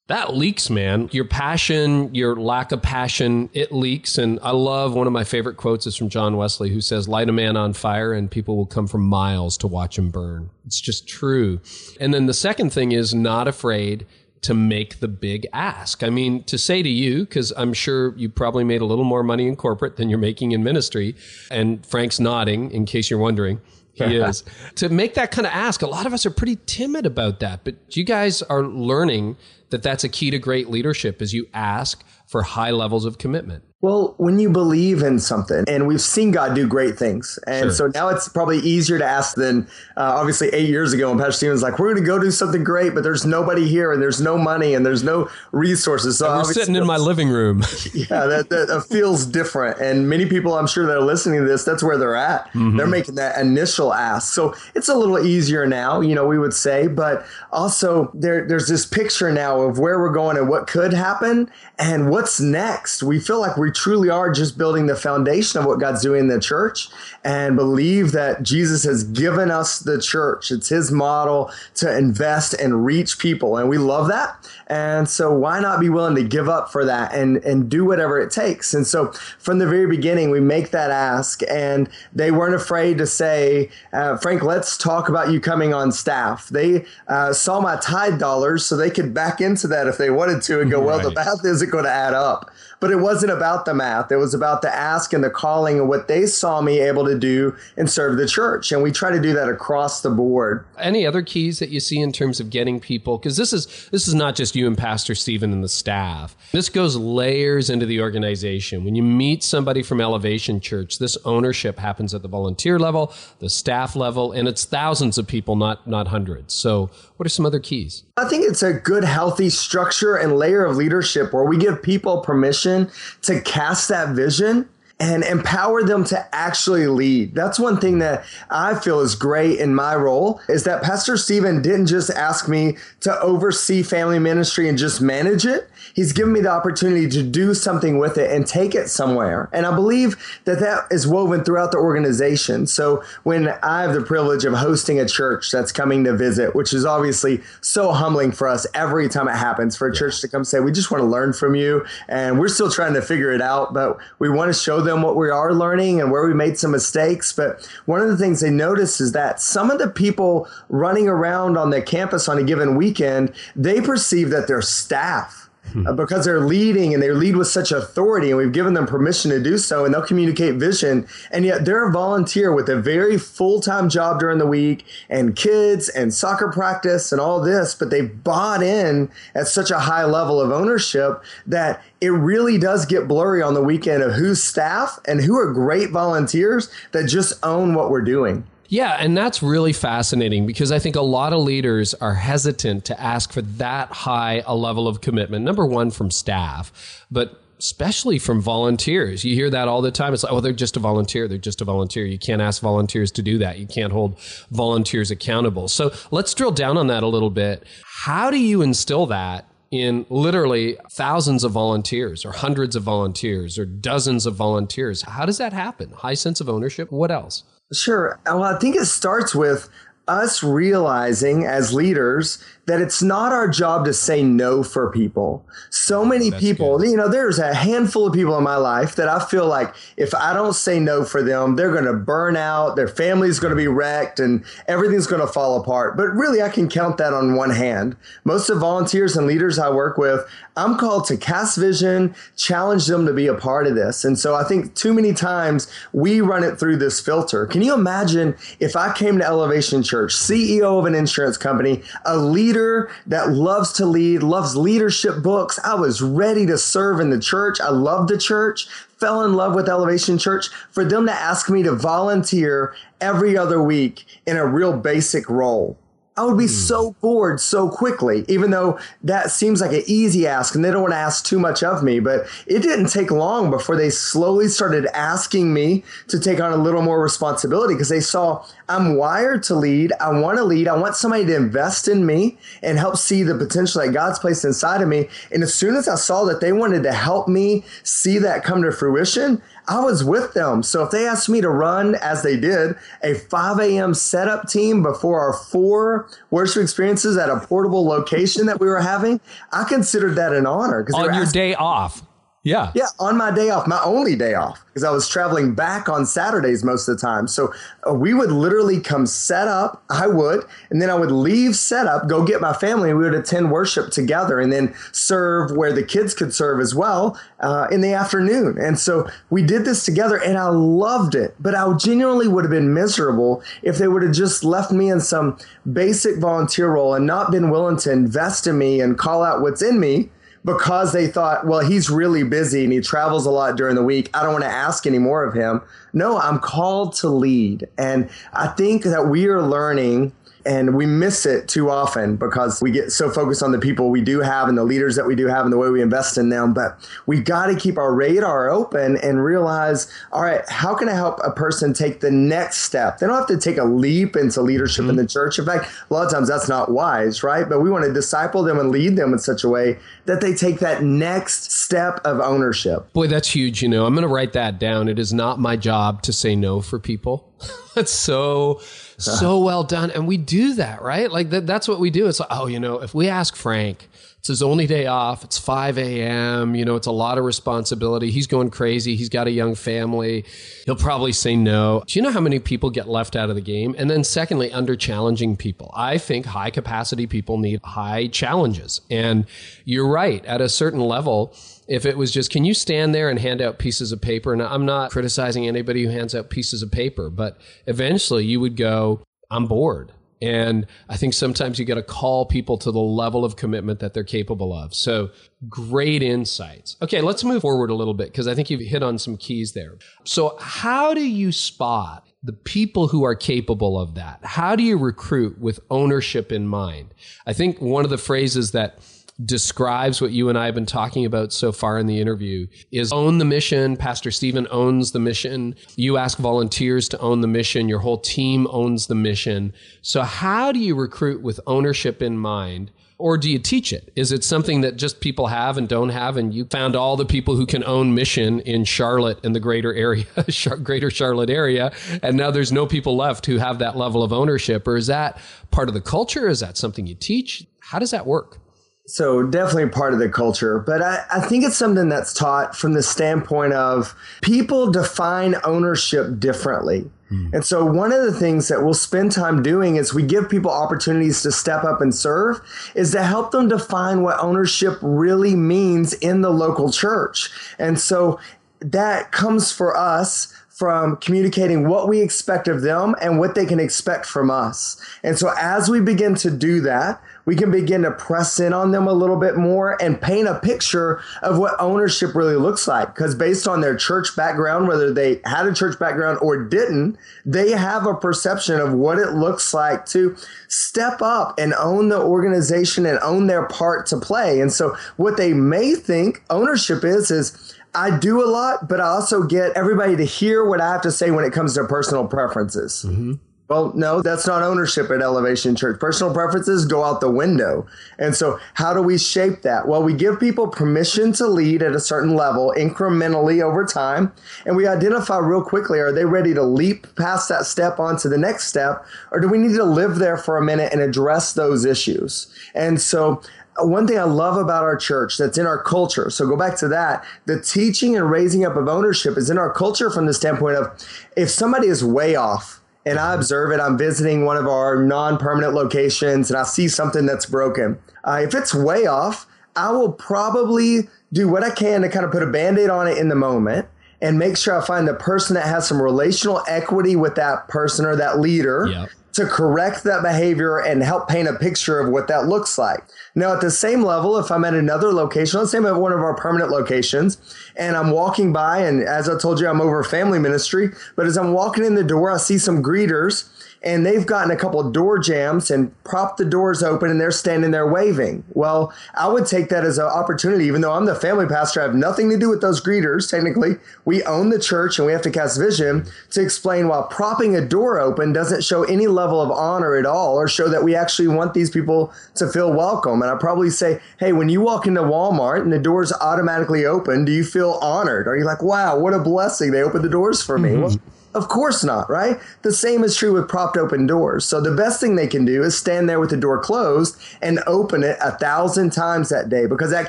that 0.09 0.35
leaks, 0.35 0.69
man. 0.69 1.09
Your 1.13 1.25
passion, 1.25 2.15
your 2.15 2.37
lack 2.37 2.73
of 2.73 2.83
passion, 2.83 3.49
it 3.55 3.73
leaks. 3.73 4.19
And 4.19 4.39
I 4.43 4.51
love 4.51 4.95
one 4.95 5.07
of 5.07 5.15
my 5.15 5.25
favorite 5.25 5.57
quotes 5.57 5.87
is 5.87 5.97
from 5.97 6.11
John 6.11 6.37
Wesley, 6.37 6.69
who 6.71 6.83
says, 6.83 7.09
Light 7.09 7.31
a 7.31 7.33
man 7.33 7.57
on 7.57 7.73
fire 7.73 8.13
and 8.13 8.31
people 8.31 8.57
will 8.57 8.67
come 8.67 8.87
from 8.87 9.03
miles 9.03 9.57
to 9.59 9.67
watch 9.67 9.99
him 9.99 10.11
burn. 10.11 10.51
It's 10.67 10.81
just 10.81 11.09
true. 11.09 11.61
And 12.01 12.13
then 12.13 12.27
the 12.27 12.35
second 12.35 12.71
thing 12.71 12.93
is 12.93 13.15
not 13.15 13.49
afraid 13.49 14.07
to 14.45 14.55
make 14.55 15.01
the 15.01 15.09
big 15.09 15.47
ask. 15.53 16.03
I 16.03 16.11
mean, 16.11 16.45
to 16.45 16.59
say 16.59 16.83
to 16.83 16.89
you, 16.89 17.21
because 17.21 17.53
I'm 17.57 17.73
sure 17.73 18.15
you 18.17 18.29
probably 18.29 18.63
made 18.63 18.83
a 18.83 18.85
little 18.85 19.05
more 19.05 19.23
money 19.23 19.49
in 19.49 19.57
corporate 19.57 19.97
than 19.97 20.11
you're 20.11 20.19
making 20.19 20.53
in 20.53 20.63
ministry, 20.63 21.17
and 21.51 21.85
Frank's 21.85 22.21
nodding 22.21 22.71
in 22.71 22.85
case 22.85 23.11
you're 23.11 23.21
wondering. 23.21 23.61
He 23.95 24.05
is. 24.17 24.45
to 24.77 24.89
make 24.89 25.15
that 25.15 25.31
kind 25.31 25.47
of 25.47 25.53
ask, 25.53 25.81
a 25.83 25.87
lot 25.87 26.05
of 26.05 26.13
us 26.13 26.27
are 26.27 26.31
pretty 26.31 26.59
timid 26.67 27.07
about 27.07 27.41
that, 27.41 27.65
but 27.65 27.97
you 27.97 28.05
guys 28.05 28.43
are 28.43 28.63
learning 28.63 29.37
that 29.71 29.83
that's 29.83 30.05
a 30.05 30.09
key 30.09 30.31
to 30.31 30.39
great 30.39 30.69
leadership 30.69 31.23
is 31.23 31.33
you 31.33 31.49
ask 31.55 32.05
for 32.27 32.43
high 32.43 32.71
levels 32.71 33.05
of 33.05 33.19
commitment. 33.19 33.65
Well, 33.81 34.15
when 34.17 34.39
you 34.39 34.49
believe 34.49 35.03
in 35.03 35.19
something, 35.19 35.65
and 35.69 35.87
we've 35.87 36.01
seen 36.01 36.31
God 36.31 36.55
do 36.55 36.67
great 36.67 36.97
things, 36.99 37.39
and 37.47 37.65
Sure. 37.65 37.71
so 37.71 37.87
now 37.89 38.09
it's 38.09 38.31
probably 38.31 38.59
easier 38.61 38.99
to 38.99 39.05
ask 39.05 39.35
than 39.37 39.67
uh, 39.99 40.01
obviously 40.17 40.49
eight 40.55 40.71
years 40.71 40.95
ago 40.95 41.11
when 41.11 41.19
Pastor 41.19 41.33
Stephen's 41.33 41.63
like, 41.63 41.79
"We're 41.79 41.93
going 41.93 42.03
to 42.03 42.07
go 42.07 42.19
do 42.19 42.31
something 42.31 42.65
great, 42.65 42.95
but 42.95 43.03
there's 43.03 43.27
nobody 43.27 43.69
here, 43.69 43.93
and 43.93 44.01
there's 44.01 44.23
no 44.23 44.39
money, 44.39 44.73
and 44.73 44.87
there's 44.87 45.05
no 45.05 45.29
resources." 45.53 46.17
So 46.17 46.27
We're 46.27 46.37
obviously 46.37 46.63
sitting 46.63 46.77
in 46.77 46.87
my 46.87 46.97
living 46.97 47.29
room. 47.29 47.59
yeah, 47.93 48.25
that, 48.25 48.47
that, 48.49 48.69
that 48.69 48.87
feels 48.89 49.27
different. 49.27 49.79
And 49.81 50.09
many 50.09 50.25
people, 50.25 50.55
I'm 50.57 50.67
sure, 50.67 50.87
that 50.87 50.97
are 50.97 51.03
listening 51.03 51.41
to 51.41 51.47
this, 51.47 51.65
that's 51.65 51.83
where 51.83 51.99
they're 51.99 52.17
at. 52.17 52.49
They're 52.55 52.87
making 52.87 53.17
that 53.17 53.39
initial 53.39 53.93
ask. 53.93 54.33
So 54.33 54.55
it's 54.75 54.89
a 54.89 54.95
little 54.95 55.19
easier 55.19 55.67
now, 55.67 56.01
you 56.01 56.15
know, 56.15 56.27
we 56.27 56.39
would 56.39 56.55
say. 56.55 56.87
But 56.87 57.27
also, 57.53 58.11
there, 58.15 58.49
there's 58.49 58.69
this 58.69 58.87
picture 58.87 59.31
now 59.31 59.61
of 59.61 59.79
where 59.79 59.99
we're 60.01 60.13
going 60.13 60.39
and 60.39 60.49
what 60.49 60.67
could 60.69 60.95
happen 60.95 61.51
and 61.79 62.09
what's 62.09 62.41
next. 62.41 63.03
We 63.03 63.21
feel 63.21 63.41
like 63.41 63.59
we 63.59 63.74
truly 63.75 64.11
are 64.11 64.33
just 64.33 64.57
building 64.57 64.87
the 64.87 64.97
foundation 64.97 65.61
of 65.61 65.67
what 65.67 65.81
God's 65.81 66.03
doing 66.03 66.21
in 66.21 66.29
the 66.29 66.41
church 66.41 66.89
and 67.25 67.57
believe 67.57 68.13
that 68.13 68.43
Jesus 68.43 68.85
has 68.85 69.05
given 69.05 69.51
us 69.51 69.79
the 69.79 70.01
church. 70.01 70.51
It's 70.51 70.69
his 70.69 70.91
model 70.91 71.51
to 71.77 71.97
invest 71.97 72.55
and 72.55 72.85
reach 72.85 73.19
people. 73.19 73.57
And 73.57 73.69
we 73.69 73.79
love 73.79 74.09
that. 74.09 74.37
And 74.67 75.09
so 75.09 75.33
why 75.33 75.61
not 75.61 75.81
be 75.81 75.89
willing 75.89 76.15
to 76.17 76.23
give 76.23 76.49
up 76.49 76.73
for 76.73 76.85
that 76.85 77.15
and, 77.15 77.39
and 77.39 77.69
do 77.69 77.85
whatever 77.85 78.19
it 78.19 78.31
takes? 78.31 78.75
And 78.75 78.87
so 78.87 79.13
from 79.39 79.59
the 79.59 79.67
very 79.67 79.87
beginning, 79.87 80.31
we 80.31 80.41
make 80.41 80.71
that 80.71 80.91
ask 80.91 81.43
and 81.51 81.89
they 82.15 82.31
weren't 82.31 82.55
afraid 82.55 82.99
to 82.99 83.07
say, 83.07 83.71
uh, 83.93 84.17
Frank, 84.17 84.43
let's 84.43 84.79
talk 84.79 85.09
about 85.09 85.31
you 85.31 85.41
coming 85.41 85.75
on 85.75 85.93
staff. 85.93 86.49
They 86.49 86.85
uh, 87.09 87.33
saw 87.33 87.61
my 87.61 87.77
tithe 87.77 88.19
dollars 88.19 88.65
so 88.65 88.77
they 88.77 88.91
could 88.91 89.13
back 89.13 89.41
into 89.41 89.67
that 89.69 89.87
if 89.87 89.99
they 89.99 90.11
wanted 90.11 90.43
to 90.43 90.61
and 90.61 90.71
go, 90.71 90.81
well, 90.81 91.01
the 91.01 91.13
math 91.13 91.45
isn't 91.45 91.71
going 91.71 91.85
to 91.85 91.91
add 91.91 92.15
up. 92.15 92.51
But 92.85 92.91
it 92.91 93.01
wasn't 93.01 93.33
about 93.33 93.65
the 93.65 93.73
math. 93.73 94.13
It 94.13 94.17
was 94.17 94.35
about 94.35 94.61
the 94.61 94.69
ask 94.69 95.15
and 95.15 95.25
the 95.25 95.31
calling 95.31 95.79
and 95.79 95.89
what 95.89 96.07
they 96.07 96.27
saw 96.27 96.61
me 96.61 96.81
able 96.81 97.07
to 97.07 97.19
do 97.19 97.57
and 97.79 97.89
serve 97.89 98.19
the 98.19 98.29
church. 98.29 98.73
And 98.73 98.83
we 98.83 98.93
try 98.93 99.11
to 99.11 99.19
do 99.19 99.33
that 99.33 99.49
across 99.49 100.03
the 100.03 100.11
board. 100.11 100.67
Any 100.79 101.07
other 101.07 101.23
keys 101.23 101.61
that 101.61 101.71
you 101.71 101.81
see 101.81 101.99
in 101.99 102.13
terms 102.13 102.41
of 102.41 102.51
getting 102.51 102.81
people? 102.81 103.17
Because 103.17 103.39
this 103.39 103.55
is 103.55 103.89
this 103.91 104.07
is 104.07 104.13
not 104.13 104.37
just 104.37 104.55
you 104.55 104.67
and 104.67 104.77
Pastor 104.77 105.15
Stephen 105.15 105.51
and 105.51 105.65
the 105.65 105.69
staff. 105.71 106.37
This 106.53 106.69
goes 106.69 106.95
layers 106.95 107.71
into 107.71 107.87
the 107.87 108.03
organization. 108.03 108.85
When 108.85 108.95
you 108.95 109.03
meet 109.03 109.43
somebody 109.43 109.83
from 109.83 110.03
Elevation 110.03 110.61
Church, 110.61 110.99
this 110.99 111.17
ownership 111.25 111.79
happens 111.79 112.13
at 112.13 112.21
the 112.21 112.29
volunteer 112.29 112.79
level, 112.79 113.15
the 113.39 113.49
staff 113.49 113.97
level, 113.97 114.33
and 114.33 114.47
it's 114.47 114.67
thousands 114.67 115.17
of 115.17 115.27
people, 115.27 115.57
not 115.57 115.87
not 115.89 116.09
hundreds. 116.09 116.53
So, 116.53 116.91
what 117.17 117.27
are 117.27 117.31
some 117.31 117.47
other 117.47 117.61
keys? 117.61 118.03
I 118.17 118.29
think 118.29 118.45
it's 118.49 118.63
a 118.63 118.73
good, 118.73 119.05
healthy 119.05 119.51
structure 119.51 120.17
and 120.17 120.37
layer 120.37 120.65
of 120.65 120.77
leadership 120.77 121.33
where 121.33 121.45
we 121.45 121.57
give 121.57 121.83
people 121.83 122.21
permission 122.21 122.91
to 123.23 123.41
cast 123.41 123.89
that 123.89 124.15
vision 124.17 124.69
and 125.01 125.25
empower 125.25 125.83
them 125.83 126.05
to 126.05 126.35
actually 126.35 126.87
lead. 126.87 127.35
That's 127.35 127.59
one 127.59 127.79
thing 127.79 127.99
that 127.99 128.25
I 128.51 128.75
feel 128.77 129.01
is 129.01 129.15
great 129.15 129.59
in 129.59 129.75
my 129.75 129.95
role 129.97 130.41
is 130.49 130.65
that 130.65 130.83
Pastor 130.83 131.17
Stephen 131.17 131.63
didn't 131.63 131.87
just 131.87 132.11
ask 132.11 132.49
me 132.49 132.77
to 133.01 133.21
oversee 133.21 133.83
family 133.83 134.19
ministry 134.19 134.69
and 134.69 134.79
just 134.79 135.01
manage 135.01 135.47
it. 135.47 135.69
He's 135.95 136.13
given 136.13 136.33
me 136.33 136.41
the 136.41 136.51
opportunity 136.51 137.09
to 137.09 137.23
do 137.23 137.55
something 137.55 137.99
with 137.99 138.19
it 138.19 138.31
and 138.31 138.47
take 138.47 138.75
it 138.75 138.89
somewhere. 138.89 139.49
And 139.53 139.67
I 139.67 139.75
believe 139.75 140.17
that 140.45 140.61
that 140.61 140.87
is 140.91 141.07
woven 141.07 141.45
throughout 141.45 141.73
the 141.73 141.79
organization. 141.79 142.67
So 142.67 143.03
when 143.23 143.49
I 143.63 143.83
have 143.83 143.95
the 143.95 144.03
privilege 144.03 144.45
of 144.45 144.55
hosting 144.55 144.99
a 144.99 145.07
church 145.07 145.51
that's 145.51 145.73
coming 145.73 146.05
to 146.05 146.17
visit, 146.17 146.55
which 146.55 146.73
is 146.73 146.85
obviously 146.85 147.43
so 147.61 147.93
humbling 147.93 148.33
for 148.33 148.49
us 148.49 148.67
every 148.75 149.09
time 149.09 149.29
it 149.29 149.37
happens 149.37 149.77
for 149.77 149.87
a 149.87 149.95
church 149.95 150.21
to 150.21 150.29
come 150.29 150.45
say, 150.45 150.61
we 150.61 150.73
just 150.73 150.91
want 150.91 151.03
to 151.03 151.07
learn 151.07 151.33
from 151.33 151.55
you. 151.55 151.85
And 152.09 152.39
we're 152.39 152.49
still 152.49 152.71
trying 152.71 152.95
to 152.95 153.03
figure 153.03 153.33
it 153.33 153.43
out, 153.43 153.75
but 153.75 153.99
we 154.19 154.29
want 154.29 154.53
to 154.53 154.59
show 154.59 154.81
them 154.81 155.03
what 155.03 155.17
we 155.17 155.31
are 155.31 155.53
learning 155.53 156.01
and 156.01 156.11
where 156.11 156.27
we 156.27 156.35
made 156.35 156.59
some 156.59 156.71
mistakes. 156.71 157.33
But 157.33 157.69
one 157.87 158.01
of 158.01 158.09
the 158.09 158.17
things 158.17 158.41
they 158.41 158.51
notice 158.51 159.01
is 159.01 159.13
that 159.13 159.41
some 159.41 159.71
of 159.71 159.79
the 159.79 159.89
people 159.89 160.49
running 160.69 161.09
around 161.09 161.57
on 161.57 161.71
the 161.71 161.83
campus 161.83 162.29
on 162.29 162.39
a 162.39 162.43
given 162.43 162.77
weekend, 162.77 163.33
they 163.55 163.81
perceive 163.81 164.31
that 164.31 164.49
their 164.49 164.63
staff 164.63 165.44
uh, 165.87 165.93
because 165.93 166.25
they're 166.25 166.41
leading 166.41 166.95
and 166.95 167.03
they 167.03 167.11
lead 167.11 167.37
with 167.37 167.49
such 167.49 167.73
authority 167.73 168.29
and 168.29 168.39
we've 168.39 168.53
given 168.53 168.75
them 168.75 168.87
permission 168.87 169.31
to 169.31 169.43
do 169.43 169.59
so 169.59 169.85
and 169.85 169.93
they'll 169.93 170.03
communicate 170.03 170.55
vision. 170.55 171.07
And 171.31 171.45
yet 171.45 171.65
they're 171.65 171.89
a 171.89 171.93
volunteer 171.93 172.53
with 172.53 172.69
a 172.69 172.77
very 172.77 173.19
full-time 173.19 173.89
job 173.89 174.21
during 174.21 174.39
the 174.39 174.47
week 174.47 174.85
and 175.09 175.35
kids 175.35 175.89
and 175.89 176.13
soccer 176.15 176.51
practice 176.51 177.13
and 177.13 177.21
all 177.21 177.41
this 177.41 177.75
but 177.75 177.91
they've 177.91 178.23
bought 178.23 178.63
in 178.63 179.11
at 179.35 179.49
such 179.49 179.71
a 179.71 179.79
high 179.81 180.05
level 180.05 180.41
of 180.41 180.51
ownership 180.51 181.23
that 181.47 181.83
it 182.01 182.09
really 182.09 182.59
does 182.59 182.87
get 182.87 183.09
blurry 183.09 183.43
on 183.43 183.55
the 183.55 183.63
weekend 183.63 184.03
of 184.03 184.13
who's 184.13 184.43
staff 184.43 184.99
and 185.07 185.21
who 185.21 185.37
are 185.37 185.53
great 185.53 185.91
volunteers 185.91 186.71
that 186.93 187.07
just 187.09 187.33
own 187.45 187.75
what 187.75 187.91
we're 187.91 188.03
doing 188.03 188.47
Yeah, 188.75 188.97
and 188.99 189.17
that's 189.17 189.41
really 189.41 189.73
fascinating 189.73 190.49
because 190.49 190.73
I 190.73 190.81
think 190.81 190.97
a 190.97 191.01
lot 191.01 191.33
of 191.33 191.39
leaders 191.39 191.95
are 191.95 192.15
hesitant 192.15 192.85
to 192.87 193.01
ask 193.01 193.33
for 193.33 193.41
that 193.41 193.93
high 193.93 194.43
a 194.47 194.57
level 194.57 194.89
of 194.89 195.01
commitment. 195.01 195.45
Number 195.45 195.65
one, 195.65 195.93
from 195.93 196.11
staff, 196.11 196.73
but 197.09 197.41
especially 197.61 198.19
from 198.19 198.43
volunteers. 198.43 199.25
You 199.25 199.37
hear 199.37 199.49
that 199.49 199.69
all 199.69 199.81
the 199.81 199.93
time. 199.93 200.13
It's 200.13 200.25
like, 200.25 200.33
oh, 200.33 200.41
they're 200.41 200.53
just 200.53 200.77
a 200.77 200.81
volunteer. 200.81 201.29
They're 201.29 201.39
just 201.39 201.61
a 201.61 201.65
volunteer. 201.65 202.05
You 202.05 202.19
can't 202.19 202.43
ask 202.43 202.61
volunteers 202.61 203.13
to 203.13 203.23
do 203.23 203.39
that. 203.39 203.61
You 203.61 203.67
can't 203.69 203.93
hold 203.93 204.19
volunteers 204.51 205.13
accountable. 205.13 205.69
So 205.69 205.93
let's 206.11 206.35
drill 206.35 206.51
down 206.51 206.77
on 206.77 206.89
that 206.89 207.05
a 207.05 207.07
little 207.07 207.31
bit. 207.31 207.63
How 207.85 208.29
do 208.29 208.39
you 208.39 208.61
instill 208.61 209.07
that 209.07 209.49
in 209.71 210.05
literally 210.11 210.79
thousands 210.91 211.45
of 211.45 211.53
volunteers 211.53 212.25
or 212.25 212.33
hundreds 212.33 212.75
of 212.75 212.83
volunteers 212.83 213.57
or 213.57 213.67
dozens 213.67 214.27
of 214.27 214.35
volunteers? 214.35 215.03
How 215.03 215.27
does 215.27 215.39
that 215.39 215.53
happen? 215.53 215.93
High 215.93 216.15
sense 216.15 216.41
of 216.41 216.49
ownership? 216.49 216.91
What 216.91 217.13
else? 217.13 217.45
Sure. 217.75 218.19
Well, 218.27 218.43
I 218.43 218.59
think 218.59 218.77
it 218.77 218.87
starts 218.87 219.35
with 219.35 219.69
us 220.07 220.43
realizing 220.43 221.45
as 221.45 221.73
leaders 221.73 222.43
that 222.67 222.81
it's 222.81 223.03
not 223.03 223.33
our 223.33 223.49
job 223.49 223.85
to 223.85 223.93
say 223.93 224.23
no 224.23 224.63
for 224.63 224.91
people. 224.91 225.45
So 225.71 226.05
many 226.05 226.31
That's 226.31 226.43
people, 226.43 226.79
good. 226.79 226.91
you 226.91 226.97
know, 226.97 227.09
there's 227.09 227.39
a 227.39 227.53
handful 227.53 228.07
of 228.07 228.15
people 228.15 228.37
in 228.39 228.45
my 228.45 228.57
life 228.57 228.97
that 228.97 229.09
I 229.09 229.23
feel 229.25 229.47
like 229.47 229.75
if 229.97 230.15
I 230.15 230.33
don't 230.33 230.55
say 230.55 230.81
no 230.81 231.05
for 231.05 231.23
them, 231.23 231.57
they're 231.57 231.73
going 231.73 231.85
to 231.85 231.93
burn 231.93 232.37
out, 232.37 232.77
their 232.77 232.89
family's 232.89 233.39
going 233.39 233.51
to 233.51 233.57
be 233.57 233.69
wrecked, 233.69 234.19
and 234.19 234.45
everything's 234.67 235.07
going 235.07 235.21
to 235.21 235.31
fall 235.31 235.61
apart. 235.61 235.97
But 235.97 236.09
really, 236.15 236.41
I 236.41 236.49
can 236.49 236.69
count 236.69 236.97
that 236.99 237.13
on 237.13 237.35
one 237.35 237.51
hand. 237.51 237.97
Most 238.25 238.49
of 238.49 238.61
volunteers 238.61 239.17
and 239.17 239.27
leaders 239.27 239.59
I 239.59 239.71
work 239.71 239.99
with, 239.99 240.27
I'm 240.57 240.79
called 240.79 241.07
to 241.09 241.17
cast 241.17 241.59
vision, 241.59 242.15
challenge 242.37 242.87
them 242.87 243.05
to 243.07 243.13
be 243.13 243.27
a 243.27 243.35
part 243.35 243.67
of 243.67 243.75
this. 243.75 244.05
And 244.05 244.19
so 244.19 244.35
I 244.35 244.45
think 244.45 244.75
too 244.75 244.95
many 244.95 245.13
times 245.13 245.71
we 245.93 246.21
run 246.21 246.45
it 246.45 246.59
through 246.59 246.79
this 246.79 247.01
filter. 247.01 247.47
Can 247.47 247.61
you 247.61 247.75
imagine 247.75 248.37
if 248.61 248.75
I 248.75 248.95
came 248.95 249.19
to 249.19 249.25
Elevation 249.25 249.83
Church, 249.83 249.94
CEO 250.09 250.79
of 250.79 250.85
an 250.85 250.95
insurance 250.95 251.37
company, 251.37 251.83
a 252.05 252.17
leader, 252.17 252.91
that 253.07 253.31
loves 253.31 253.73
to 253.75 253.87
lead, 253.87 254.23
loves 254.23 254.57
leadership 254.57 255.23
books. 255.23 255.59
I 255.65 255.75
was 255.75 256.03
ready 256.03 256.47
to 256.47 256.59
serve 256.59 257.01
in 257.01 257.11
the 257.11 257.21
church. 257.21 257.61
I 257.61 257.71
loved 257.71 258.09
the 258.09 258.19
church, 258.19 258.69
fell 258.99 259.23
in 259.23 259.35
love 259.35 259.55
with 259.55 259.69
Elevation 259.69 260.19
Church. 260.19 260.49
For 260.71 260.85
them 260.85 261.07
to 261.07 261.13
ask 261.13 261.49
me 261.49 261.63
to 261.63 261.75
volunteer 261.75 262.75
every 263.01 263.37
other 263.37 263.63
week 263.63 264.05
in 264.27 264.37
a 264.37 264.47
real 264.47 264.77
basic 264.77 265.29
role 265.29 265.79
I 266.17 266.25
would 266.25 266.39
be 266.39 266.45
mm. 266.45 266.49
so 266.49 266.93
bored 267.01 267.41
so 267.41 267.69
quickly, 267.69 268.25
even 268.29 268.53
though 268.53 268.79
that 269.03 269.33
seems 269.33 269.61
like 269.61 269.73
an 269.73 269.83
easy 269.87 270.29
ask 270.29 270.55
and 270.55 270.65
they 270.65 270.71
don't 270.71 270.83
want 270.83 270.93
to 270.93 270.99
ask 270.99 271.25
too 271.25 271.41
much 271.41 271.65
of 271.65 271.83
me. 271.83 271.99
But 271.99 272.27
it 272.47 272.61
didn't 272.61 272.89
take 272.89 273.11
long 273.11 273.51
before 273.51 273.77
they 273.77 273.91
slowly 273.91 274.47
started 274.47 274.87
asking 274.95 275.53
me 275.53 275.83
to 276.09 276.21
take 276.21 276.41
on 276.41 276.53
a 276.53 276.57
little 276.57 276.83
more 276.83 277.03
responsibility 277.03 277.75
because 277.75 277.89
they 277.89 278.01
saw 278.01 278.45
I'm 278.69 278.97
wired 278.97 279.43
to 279.45 279.57
lead. 279.57 279.93
I 280.01 280.11
want 280.19 280.39
to 280.39 280.45
lead. 280.45 280.69
I 280.69 280.77
want 280.77 280.97
somebody 280.97 281.27
to 281.27 281.37
invest 281.37 281.89
in 281.89 282.07
me 282.07 282.39
and 282.63 282.79
help 282.79 282.97
see 282.97 283.23
the 283.23 283.37
potential 283.37 283.83
that 283.83 283.93
God's 283.93 284.19
placed 284.19 284.45
inside 284.45 284.83
of 284.83 284.89
me. 284.89 285.09
And 285.33 285.43
as 285.43 285.53
soon 285.53 285.75
as 285.75 285.89
I 285.89 285.97
saw 285.97 286.25
that 286.25 286.41
they 286.41 286.53
wanted 286.53 286.85
to 286.85 286.93
help 286.93 287.27
me 287.27 287.65
see 287.83 288.19
that 288.19 288.45
come 288.45 288.63
to 288.63 288.71
fruition, 288.71 289.43
I 289.67 289.81
was 289.81 290.05
with 290.05 290.35
them. 290.35 290.63
So 290.63 290.83
if 290.85 290.91
they 290.91 291.07
asked 291.07 291.29
me 291.29 291.41
to 291.41 291.49
run, 291.49 291.95
as 291.97 292.23
they 292.23 292.37
did, 292.37 292.77
a 293.03 293.15
5 293.15 293.61
a.m. 293.61 293.95
setup 293.95 294.49
team 294.49 294.83
before 294.83 295.21
our 295.21 295.33
four 295.33 296.09
worship 296.31 296.63
experiences 296.63 297.17
at 297.17 297.31
a 297.31 297.41
portable 297.41 297.85
location 297.87 298.47
that 298.47 298.61
we 298.61 298.67
were 298.67 298.81
having, 298.81 299.21
I 299.53 299.65
considered 299.65 300.17
that 300.17 300.33
an 300.33 300.47
honor. 300.47 300.87
On 300.95 301.15
your 301.15 301.27
day 301.27 301.55
off. 301.55 302.03
Yeah. 302.45 302.73
Yeah, 302.75 302.89
on 302.99 303.17
my 303.17 303.31
day 303.31 303.49
off, 303.49 303.67
my 303.67 303.81
only 303.83 304.15
day 304.15 304.35
off, 304.35 304.63
because 304.67 304.85
I 304.85 304.91
was 304.91 305.09
traveling 305.09 305.55
back 305.55 305.89
on 305.89 306.05
Saturdays 306.05 306.63
most 306.63 306.87
of 306.87 306.95
the 306.95 307.01
time. 307.01 307.27
So 307.27 307.55
uh, 307.89 307.95
we 307.95 308.13
would 308.13 308.31
literally 308.31 308.81
come 308.83 309.07
set 309.07 309.49
up, 309.49 309.83
I 309.89 310.07
would, 310.07 310.45
and 310.69 310.81
then 310.81 310.91
I 310.91 310.95
would 310.95 311.11
leave 311.11 311.57
set 311.57 311.87
up, 311.87 312.07
go 312.07 312.23
get 312.23 312.43
my 312.43 312.53
family, 312.53 312.91
and 312.91 312.99
we 312.99 313.07
would 313.07 313.15
attend 313.15 313.51
worship 313.51 313.91
together 313.91 314.41
and 314.41 314.53
then 314.53 314.75
serve 314.93 315.57
where 315.57 315.73
the 315.73 315.83
kids 315.83 316.13
could 316.13 316.35
serve 316.35 316.61
as 316.61 316.75
well 316.75 317.19
uh, 317.41 317.67
in 317.73 317.81
the 317.81 317.95
afternoon. 317.95 318.59
And 318.59 318.79
so 318.79 319.09
we 319.31 319.43
did 319.43 319.65
this 319.65 319.87
together 319.87 320.17
and 320.23 320.37
I 320.37 320.49
loved 320.49 321.15
it. 321.15 321.35
But 321.41 321.55
I 321.55 321.73
genuinely 321.79 322.29
would 322.29 322.45
have 322.45 322.51
been 322.51 322.75
miserable 322.75 323.43
if 323.63 323.79
they 323.79 323.89
would 323.89 324.03
have 324.03 324.13
just 324.13 324.45
left 324.45 324.71
me 324.71 324.91
in 324.91 325.01
some 325.01 325.39
basic 325.73 326.19
volunteer 326.19 326.71
role 326.71 326.93
and 326.93 327.07
not 327.07 327.31
been 327.31 327.49
willing 327.49 327.79
to 327.79 327.91
invest 327.91 328.47
in 328.47 328.59
me 328.59 328.83
and 328.83 328.99
call 328.99 329.23
out 329.23 329.41
what's 329.41 329.63
in 329.63 329.81
me 329.81 330.11
because 330.45 330.93
they 330.93 331.07
thought, 331.07 331.47
well, 331.47 331.61
he's 331.61 331.89
really 331.89 332.23
busy 332.23 332.65
and 332.65 332.73
he 332.73 332.81
travels 332.81 333.25
a 333.27 333.31
lot 333.31 333.57
during 333.57 333.75
the 333.75 333.83
week. 333.83 334.11
I 334.15 334.23
don't 334.23 334.33
want 334.33 334.45
to 334.45 334.51
ask 334.51 334.87
any 334.87 334.99
more 334.99 335.25
of 335.25 335.35
him. 335.35 335.63
No, 335.93 336.19
I'm 336.19 336.39
called 336.39 336.95
to 336.97 337.09
lead. 337.09 337.67
And 337.79 338.11
I 338.33 338.49
think 338.49 338.85
that 338.85 339.09
we 339.09 339.27
are 339.27 339.43
learning 339.43 340.13
and 340.47 340.75
we 340.75 340.87
miss 340.87 341.25
it 341.25 341.49
too 341.49 341.71
often 341.71 342.17
because 342.17 342.61
we 342.61 342.71
get 342.71 342.93
so 342.93 343.11
focused 343.11 343.43
on 343.43 343.53
the 343.53 343.59
people 343.59 343.91
we 343.91 344.01
do 344.01 344.21
have 344.21 344.49
and 344.49 344.59
the 344.59 344.65
leaders 344.65 344.97
that 344.97 345.07
we 345.07 345.15
do 345.15 345.27
have 345.27 345.45
and 345.45 345.53
the 345.53 345.59
way 345.59 345.71
we 345.71 345.81
invest 345.81 346.19
in 346.19 346.29
them. 346.29 346.53
But 346.53 346.79
we 347.07 347.21
got 347.21 347.47
to 347.47 347.57
keep 347.57 347.79
our 347.79 347.95
radar 347.95 348.51
open 348.51 348.97
and 348.99 349.25
realize, 349.25 349.91
all 350.13 350.23
right, 350.23 350.43
how 350.49 350.75
can 350.75 350.89
I 350.89 350.95
help 350.95 351.19
a 351.25 351.31
person 351.31 351.73
take 351.73 352.01
the 352.01 352.11
next 352.11 352.59
step? 352.59 352.99
They 352.99 353.07
don't 353.07 353.17
have 353.17 353.27
to 353.29 353.39
take 353.39 353.57
a 353.57 353.65
leap 353.65 354.17
into 354.17 354.43
leadership 354.43 354.83
mm-hmm. 354.83 354.91
in 354.91 354.97
the 354.97 355.07
church. 355.07 355.39
In 355.39 355.47
fact, 355.47 355.71
a 355.91 355.95
lot 355.95 356.05
of 356.05 356.13
times 356.13 356.29
that's 356.29 356.49
not 356.49 356.71
wise, 356.71 357.23
right? 357.23 357.49
But 357.49 357.61
we 357.61 357.71
want 357.71 357.85
to 357.85 357.93
disciple 357.93 358.43
them 358.43 358.59
and 358.59 358.71
lead 358.71 358.97
them 358.97 359.13
in 359.13 359.19
such 359.19 359.45
a 359.45 359.49
way 359.49 359.79
that 360.05 360.21
they 360.21 360.35
take 360.35 360.59
that 360.59 360.83
next 360.83 361.53
step 361.53 362.01
of 362.05 362.21
ownership. 362.21 362.93
Boy, 362.93 363.07
that's 363.07 363.31
huge. 363.35 363.63
You 363.63 363.69
know, 363.69 363.87
I'm 363.87 363.95
going 363.95 364.07
to 364.07 364.13
write 364.13 364.35
that 364.35 364.59
down. 364.59 364.89
It 364.89 364.99
is 364.99 365.13
not 365.13 365.41
my 365.41 365.57
job 365.57 366.03
to 366.03 366.13
say 366.13 366.37
no 366.37 366.61
for 366.61 366.79
people. 366.79 367.33
that's 367.75 367.93
so 367.93 368.61
so 368.99 369.39
well 369.45 369.65
done. 369.65 369.91
And 369.91 370.07
we 370.07 370.17
do 370.17 370.55
that, 370.55 370.83
right? 370.83 371.11
Like 371.11 371.31
that, 371.31 371.47
that's 371.47 371.69
what 371.69 371.81
we 371.81 371.91
do. 371.91 372.07
It's 372.07 372.21
like, 372.21 372.29
oh, 372.31 372.47
you 372.47 372.61
know, 372.61 372.81
if 372.81 372.95
we 372.95 373.09
ask 373.09 373.37
Frank, 373.37 373.89
it's 374.25 374.29
his 374.29 374.43
only 374.43 374.67
day 374.67 374.87
off. 374.87 375.23
It's 375.23 375.37
5 375.37 375.77
a.m. 375.77 376.55
You 376.55 376.65
know, 376.65 376.77
it's 376.77 376.87
a 376.87 376.93
lot 376.93 377.19
of 377.19 377.25
responsibility. 377.25 378.11
He's 378.11 378.27
going 378.27 378.49
crazy. 378.49 378.97
He's 378.97 379.11
got 379.11 379.27
a 379.27 379.31
young 379.31 379.55
family. 379.55 380.25
He'll 380.65 380.77
probably 380.77 381.13
say 381.13 381.37
no. 381.37 381.83
Do 381.87 381.99
you 381.99 382.03
know 382.03 382.11
how 382.11 382.21
many 382.21 382.39
people 382.39 382.71
get 382.71 382.89
left 382.89 383.17
out 383.17 383.29
of 383.29 383.37
the 383.37 383.43
game? 383.43 383.75
And 383.77 383.91
then, 383.91 384.03
secondly, 384.03 384.51
under 384.51 384.77
challenging 384.77 385.37
people. 385.37 385.71
I 385.77 385.99
think 385.99 386.25
high 386.25 386.49
capacity 386.49 387.07
people 387.07 387.37
need 387.37 387.61
high 387.65 388.07
challenges. 388.07 388.81
And 388.91 389.27
you're 389.67 389.87
right. 389.87 390.25
At 390.25 390.41
a 390.41 390.49
certain 390.49 390.81
level, 390.81 391.35
if 391.69 391.87
it 391.87 391.97
was 391.97 392.11
just, 392.11 392.31
can 392.31 392.45
you 392.45 392.55
stand 392.55 392.95
there 392.95 393.09
and 393.11 393.19
hand 393.19 393.41
out 393.41 393.59
pieces 393.59 393.93
of 393.93 394.01
paper? 394.01 394.33
And 394.33 394.43
I'm 394.43 394.67
not 394.67 394.91
criticizing 394.91 395.47
anybody 395.47 395.85
who 395.85 395.91
hands 395.91 396.15
out 396.15 396.31
pieces 396.31 396.63
of 396.63 396.71
paper, 396.71 397.11
but 397.11 397.39
eventually 397.67 398.25
you 398.25 398.41
would 398.41 398.57
go, 398.57 399.03
I'm 399.31 399.47
bored. 399.47 399.93
And 400.23 400.67
I 400.89 400.97
think 400.97 401.13
sometimes 401.13 401.59
you 401.59 401.67
got 401.67 401.75
to 401.75 401.83
call 401.83 402.25
people 402.25 402.57
to 402.59 402.71
the 402.71 402.81
level 402.81 403.25
of 403.25 403.37
commitment 403.37 403.81
that 403.81 403.93
they're 403.93 404.05
capable 404.05 404.55
of. 404.55 404.75
So 404.75 405.11
great 405.49 406.03
insights. 406.03 406.77
Okay, 406.81 407.03
let's 407.03 407.25
move 407.25 407.43
forward 407.43 407.69
a 407.69 407.75
little 407.75 407.93
bit 407.95 408.09
because 408.09 408.27
I 408.27 408.35
think 408.35 408.49
you've 408.49 408.63
hit 408.63 408.83
on 408.83 408.99
some 408.99 409.17
keys 409.19 409.53
there. 409.53 409.77
So, 410.05 410.37
how 410.41 410.95
do 410.95 411.07
you 411.07 411.31
spot 411.31 412.07
the 412.23 412.33
people 412.33 412.89
who 412.89 413.05
are 413.05 413.15
capable 413.15 413.79
of 413.79 413.97
that? 413.97 414.21
How 414.23 414.57
do 414.57 414.63
you 414.63 414.79
recruit 414.79 415.39
with 415.39 415.61
ownership 415.69 416.33
in 416.33 416.47
mind? 416.47 416.95
I 417.27 417.35
think 417.35 417.61
one 417.61 417.85
of 417.85 417.91
the 417.91 417.99
phrases 417.99 418.53
that 418.53 418.79
describes 419.23 420.01
what 420.01 420.11
you 420.11 420.29
and 420.29 420.37
I 420.37 420.47
have 420.47 420.55
been 420.55 420.67
talking 420.67 421.05
about 421.05 421.33
so 421.33 421.53
far 421.53 421.79
in 421.79 421.87
the 421.87 422.01
interview 422.01 422.47
is 422.73 422.93
own 422.93 423.19
the 423.19 423.25
mission. 423.25 423.77
Pastor 423.77 424.11
Stephen 424.11 424.49
owns 424.51 424.93
the 424.93 424.99
mission. 424.99 425.55
You 425.77 425.97
ask 425.97 426.19
volunteers 426.19 426.89
to 426.91 426.99
own 427.01 427.21
the 427.21 427.29
mission. 427.29 427.69
Your 427.69 427.79
whole 427.79 427.99
team 427.99 428.49
owns 428.51 428.89
the 428.89 428.95
mission. 428.95 429.53
So 429.83 430.03
how 430.03 430.51
do 430.51 430.59
you 430.59 430.75
recruit 430.75 431.23
with 431.23 431.39
ownership 431.47 432.03
in 432.03 432.19
mind? 432.19 432.73
Or 432.97 433.19
do 433.19 433.29
you 433.29 433.41
teach 433.41 433.73
it? 433.73 433.93
Is 433.97 434.13
it 434.13 434.23
something 434.23 434.61
that 434.61 434.77
just 434.77 435.01
people 435.01 435.27
have 435.27 435.59
and 435.59 435.69
don't 435.69 435.89
have? 435.89 436.17
And 436.17 436.33
you 436.33 436.45
found 436.47 436.77
all 436.77 436.97
the 436.97 437.05
people 437.05 437.35
who 437.35 437.45
can 437.45 437.65
own 437.65 437.95
mission 437.95 438.41
in 438.41 438.65
Charlotte 438.65 439.19
and 439.25 439.35
the 439.35 439.41
greater 439.41 439.75
area, 439.75 440.07
greater 440.63 440.91
Charlotte 440.91 441.29
area. 441.29 441.73
And 442.03 442.17
now 442.17 442.31
there's 442.31 442.53
no 442.53 442.67
people 442.67 442.97
left 442.97 443.27
who 443.27 443.39
have 443.39 443.59
that 443.59 443.77
level 443.77 444.05
of 444.05 444.13
ownership. 444.13 444.67
Or 444.69 444.77
is 444.77 444.87
that 444.87 445.19
part 445.51 445.69
of 445.69 445.75
the 445.75 445.81
culture? 445.81 446.29
Is 446.29 446.41
that 446.41 446.57
something 446.57 446.87
you 446.87 446.95
teach? 446.95 447.45
How 447.59 447.81
does 447.81 447.91
that 447.91 448.07
work? 448.07 448.39
So 448.87 449.23
definitely 449.23 449.71
part 449.71 449.95
of 449.95 449.99
the 449.99 450.11
culture, 450.11 450.59
but 450.59 450.83
I, 450.83 451.05
I 451.11 451.21
think 451.21 451.43
it's 451.43 451.57
something 451.57 451.89
that's 451.89 452.13
taught 452.13 452.55
from 452.55 452.75
the 452.75 452.83
standpoint 452.83 453.55
of 453.55 453.95
people 454.21 454.71
define 454.71 455.37
ownership 455.43 456.21
differently. 456.21 456.91
Hmm. 457.09 457.29
And 457.33 457.45
so 457.47 457.65
one 457.65 457.93
of 457.93 458.03
the 458.03 458.13
things 458.13 458.49
that 458.49 458.63
we'll 458.63 458.75
spend 458.75 459.13
time 459.13 459.43
doing 459.43 459.77
is 459.77 459.95
we 459.95 460.03
give 460.03 460.29
people 460.29 460.51
opportunities 460.51 461.23
to 461.23 461.33
step 461.33 461.65
up 461.65 461.81
and 461.81 461.95
serve 461.95 462.43
is 462.75 462.93
to 462.93 463.03
help 463.03 463.31
them 463.31 463.49
define 463.49 464.03
what 464.03 464.21
ownership 464.21 464.79
really 464.83 465.35
means 465.35 465.95
in 465.95 466.21
the 466.21 466.31
local 466.31 466.71
church. 466.71 467.31
And 467.59 467.81
so 467.81 468.21
that 468.61 469.13
comes 469.13 469.51
for 469.51 469.75
us 469.75 470.35
from 470.55 470.97
communicating 470.99 471.69
what 471.69 471.89
we 471.89 472.01
expect 472.01 472.47
of 472.47 472.63
them 472.63 472.95
and 473.03 473.19
what 473.19 473.35
they 473.35 473.45
can 473.45 473.59
expect 473.59 474.07
from 474.07 474.31
us. 474.31 474.81
And 475.03 475.19
so 475.19 475.33
as 475.37 475.69
we 475.69 475.81
begin 475.81 476.15
to 476.17 476.31
do 476.31 476.61
that, 476.61 477.03
we 477.27 477.37
can 477.37 477.51
begin 477.51 477.83
to 477.83 477.91
press 477.91 478.39
in 478.39 478.53
on 478.53 478.71
them 478.71 478.87
a 478.87 478.93
little 478.93 479.19
bit 479.19 479.37
more 479.37 479.81
and 479.83 480.01
paint 480.01 480.29
a 480.29 480.39
picture 480.39 481.01
of 481.23 481.39
what 481.39 481.59
ownership 481.61 482.15
really 482.15 482.37
looks 482.37 482.69
like. 482.69 482.95
Because 482.95 483.15
based 483.15 483.49
on 483.49 483.61
their 483.61 483.77
church 483.77 484.15
background, 484.17 484.69
whether 484.69 484.93
they 484.93 485.21
had 485.25 485.47
a 485.47 485.55
church 485.55 485.79
background 485.79 486.19
or 486.21 486.43
didn't, 486.43 486.99
they 487.25 487.51
have 487.51 487.87
a 487.87 487.95
perception 487.95 488.61
of 488.61 488.73
what 488.73 488.99
it 488.99 489.13
looks 489.13 489.55
like 489.55 489.87
to 489.87 490.17
step 490.49 491.01
up 491.01 491.39
and 491.39 491.55
own 491.55 491.89
the 491.89 492.01
organization 492.01 492.87
and 492.87 492.99
own 493.01 493.27
their 493.27 493.47
part 493.47 493.87
to 493.87 493.99
play. 493.99 494.41
And 494.41 494.53
so 494.53 494.77
what 494.97 495.17
they 495.17 495.33
may 495.33 495.75
think 495.75 496.23
ownership 496.31 496.85
is, 496.85 497.11
is 497.11 497.55
I 497.75 497.99
do 497.99 498.23
a 498.23 498.29
lot, 498.29 498.69
but 498.69 498.81
I 498.81 498.85
also 498.85 499.25
get 499.25 499.57
everybody 499.57 499.97
to 499.97 500.05
hear 500.05 500.45
what 500.45 500.61
I 500.61 500.71
have 500.73 500.83
to 500.83 500.93
say 500.93 501.11
when 501.11 501.25
it 501.25 501.33
comes 501.33 501.55
to 501.55 501.65
personal 501.65 502.07
preferences. 502.07 502.85
Mm-hmm. 502.87 503.15
Well, 503.47 503.73
no, 503.75 504.01
that's 504.01 504.27
not 504.27 504.43
ownership 504.43 504.91
at 504.91 505.03
Elevation 505.03 505.55
Church. 505.55 505.79
Personal 505.79 506.15
preferences 506.15 506.65
go 506.65 506.83
out 506.83 507.03
the 507.03 507.11
window. 507.11 507.67
And 507.99 508.17
so, 508.17 508.39
how 508.55 508.73
do 508.73 508.81
we 508.81 508.97
shape 508.97 509.43
that? 509.43 509.69
Well, 509.69 509.83
we 509.83 509.93
give 509.93 510.19
people 510.19 510.49
permission 510.49 511.13
to 511.15 511.27
lead 511.27 511.63
at 511.63 511.75
a 511.75 511.81
certain 511.81 512.15
level 512.15 512.55
incrementally 512.57 513.43
over 513.43 513.67
time. 513.67 514.13
And 514.47 514.57
we 514.57 514.67
identify 514.67 515.19
real 515.19 515.43
quickly 515.43 515.79
are 515.79 515.93
they 515.93 516.07
ready 516.07 516.33
to 516.33 516.43
leap 516.43 516.87
past 516.97 517.29
that 517.29 517.45
step 517.45 517.79
onto 517.79 518.09
the 518.09 518.17
next 518.17 518.49
step? 518.49 518.87
Or 519.11 519.21
do 519.21 519.29
we 519.29 519.37
need 519.37 519.57
to 519.57 519.65
live 519.65 519.97
there 519.97 520.17
for 520.17 520.39
a 520.39 520.43
minute 520.43 520.73
and 520.73 520.81
address 520.81 521.35
those 521.35 521.67
issues? 521.67 522.33
And 522.55 522.81
so, 522.81 523.21
uh, 523.61 523.67
one 523.67 523.87
thing 523.87 523.99
I 523.99 524.05
love 524.05 524.39
about 524.39 524.63
our 524.63 524.77
church 524.77 525.19
that's 525.19 525.37
in 525.37 525.47
our 525.47 525.63
culture. 525.63 526.09
So 526.09 526.27
go 526.27 526.37
back 526.37 526.57
to 526.61 526.69
that. 526.69 527.05
The 527.27 527.43
teaching 527.43 527.95
and 527.95 528.11
raising 528.11 528.47
up 528.47 528.57
of 528.57 528.69
ownership 528.69 529.19
is 529.19 529.29
in 529.29 529.37
our 529.37 529.53
culture 529.53 529.91
from 529.91 530.07
the 530.07 530.15
standpoint 530.15 530.57
of 530.57 530.73
if 531.15 531.29
somebody 531.29 531.69
is 531.69 531.85
way 531.85 532.17
off, 532.17 532.63
and 532.87 532.99
I 532.99 533.15
observe 533.15 533.51
it. 533.53 533.61
I'm 533.61 533.79
visiting 533.79 534.25
one 534.25 534.37
of 534.37 534.47
our 534.47 534.83
non 534.83 535.19
permanent 535.19 535.55
locations 535.55 536.31
and 536.31 536.39
I 536.39 536.45
see 536.45 536.69
something 536.69 537.07
that's 537.07 537.27
broken. 537.27 537.79
Uh, 538.05 538.21
if 538.23 538.35
it's 538.35 538.55
way 538.55 538.87
off, 538.87 539.27
I 539.57 539.71
will 539.71 539.93
probably 539.93 540.89
do 541.13 541.29
what 541.29 541.45
I 541.45 541.51
can 541.51 541.83
to 541.83 541.89
kind 541.89 542.05
of 542.05 542.11
put 542.11 542.23
a 542.23 542.27
band 542.27 542.59
aid 542.59 542.71
on 542.71 542.89
it 542.89 542.99
in 542.99 543.09
the 543.09 543.15
moment 543.15 543.67
and 544.03 544.19
make 544.19 544.37
sure 544.37 544.61
I 544.61 544.65
find 544.65 544.87
the 544.87 544.95
person 544.95 545.35
that 545.35 545.47
has 545.47 545.67
some 545.67 545.81
relational 545.81 546.43
equity 546.49 546.97
with 546.97 547.15
that 547.15 547.49
person 547.49 547.87
or 547.87 547.97
that 547.97 548.19
leader. 548.19 548.67
To 549.15 549.27
correct 549.27 549.85
that 549.85 550.03
behavior 550.03 550.59
and 550.59 550.83
help 550.83 551.09
paint 551.09 551.29
a 551.29 551.35
picture 551.35 551.79
of 551.79 551.91
what 551.91 552.09
that 552.09 552.27
looks 552.27 552.59
like. 552.59 552.83
Now, 553.15 553.33
at 553.33 553.41
the 553.41 553.51
same 553.51 553.83
level, 553.83 554.19
if 554.19 554.31
I'm 554.31 554.45
at 554.45 554.55
another 554.55 554.93
location, 554.93 555.39
let's 555.39 555.53
say 555.53 555.59
I'm 555.59 555.67
at 555.67 555.77
one 555.77 555.93
of 555.93 556.01
our 556.01 556.15
permanent 556.15 556.51
locations 556.51 557.19
and 557.57 557.77
I'm 557.77 557.93
walking 557.93 558.33
by, 558.33 558.59
and 558.59 558.83
as 558.83 559.09
I 559.09 559.17
told 559.17 559.41
you, 559.41 559.49
I'm 559.49 559.61
over 559.61 559.85
family 559.85 560.19
ministry, 560.19 560.71
but 560.97 561.07
as 561.07 561.17
I'm 561.17 561.33
walking 561.33 561.65
in 561.65 561.77
the 561.77 561.85
door, 561.85 562.11
I 562.11 562.17
see 562.17 562.39
some 562.39 562.63
greeters 562.63 563.29
and 563.65 563.85
they've 563.87 564.05
gotten 564.05 564.31
a 564.31 564.37
couple 564.37 564.61
of 564.61 564.75
door 564.75 564.99
jams 564.99 565.51
and 565.51 565.73
propped 565.85 566.19
the 566.19 566.25
doors 566.25 566.63
open 566.63 566.91
and 566.91 567.01
they're 567.01 567.11
standing 567.11 567.51
there 567.51 567.67
waving. 567.67 568.23
Well, 568.35 568.73
I 568.95 569.09
would 569.09 569.27
take 569.27 569.49
that 569.49 569.65
as 569.65 569.79
an 569.79 569.87
opportunity, 569.87 570.45
even 570.45 570.61
though 570.61 570.73
I'm 570.73 570.85
the 570.85 570.95
family 570.95 571.27
pastor, 571.27 571.61
I 571.61 571.65
have 571.65 571.75
nothing 571.75 572.11
to 572.11 572.19
do 572.19 572.29
with 572.29 572.43
those 572.43 572.61
greeters. 572.61 573.11
Technically, 573.11 573.57
we 573.87 574.03
own 574.05 574.29
the 574.29 574.39
church 574.39 574.79
and 574.79 574.87
we 574.87 574.93
have 574.93 575.01
to 575.03 575.11
cast 575.11 575.39
vision 575.39 575.87
to 576.11 576.21
explain 576.21 576.69
why 576.69 576.87
propping 576.91 577.35
a 577.35 577.41
door 577.41 577.81
open 577.81 578.13
doesn't 578.13 578.45
show 578.45 578.65
any 578.65 578.87
level 578.87 579.23
of 579.23 579.31
honor 579.31 579.77
at 579.77 579.87
all 579.87 580.17
or 580.17 580.29
show 580.29 580.49
that 580.49 580.63
we 580.63 580.75
actually 580.75 581.09
want 581.09 581.33
these 581.33 581.49
people 581.49 581.91
to 582.17 582.29
feel 582.29 582.53
welcome. 582.53 583.01
And 583.01 583.11
I 583.11 583.17
probably 583.17 583.49
say, 583.49 583.81
hey, 583.99 584.13
when 584.13 584.29
you 584.29 584.43
walk 584.43 584.67
into 584.67 584.83
Walmart 584.83 585.41
and 585.41 585.53
the 585.53 585.59
doors 585.59 585.91
automatically 585.91 586.67
open, 586.67 587.07
do 587.07 587.13
you 587.13 587.25
feel 587.25 587.53
honored? 587.63 588.07
Are 588.09 588.17
you 588.17 588.25
like, 588.25 588.43
wow, 588.43 588.79
what 588.79 588.93
a 588.93 588.99
blessing? 588.99 589.53
They 589.53 589.63
opened 589.63 589.85
the 589.85 589.89
doors 589.89 590.23
for 590.23 590.39
me. 590.39 590.51
Mm-hmm. 590.51 590.63
Well, 590.63 590.79
of 591.15 591.29
course 591.29 591.63
not, 591.63 591.89
right? 591.89 592.21
The 592.43 592.53
same 592.53 592.83
is 592.83 592.97
true 592.97 593.13
with 593.13 593.29
propped 593.29 593.57
open 593.57 593.87
doors. 593.87 594.25
So 594.25 594.41
the 594.41 594.55
best 594.55 594.81
thing 594.81 594.97
they 594.97 595.07
can 595.07 595.25
do 595.25 595.43
is 595.43 595.57
stand 595.57 595.89
there 595.89 596.01
with 596.01 596.11
the 596.11 596.17
door 596.17 596.41
closed 596.41 597.01
and 597.23 597.41
open 597.47 597.83
it 597.85 597.97
a 598.03 598.13
thousand 598.13 598.71
times 598.71 599.09
that 599.11 599.29
day 599.29 599.47
because 599.47 599.71
that 599.71 599.89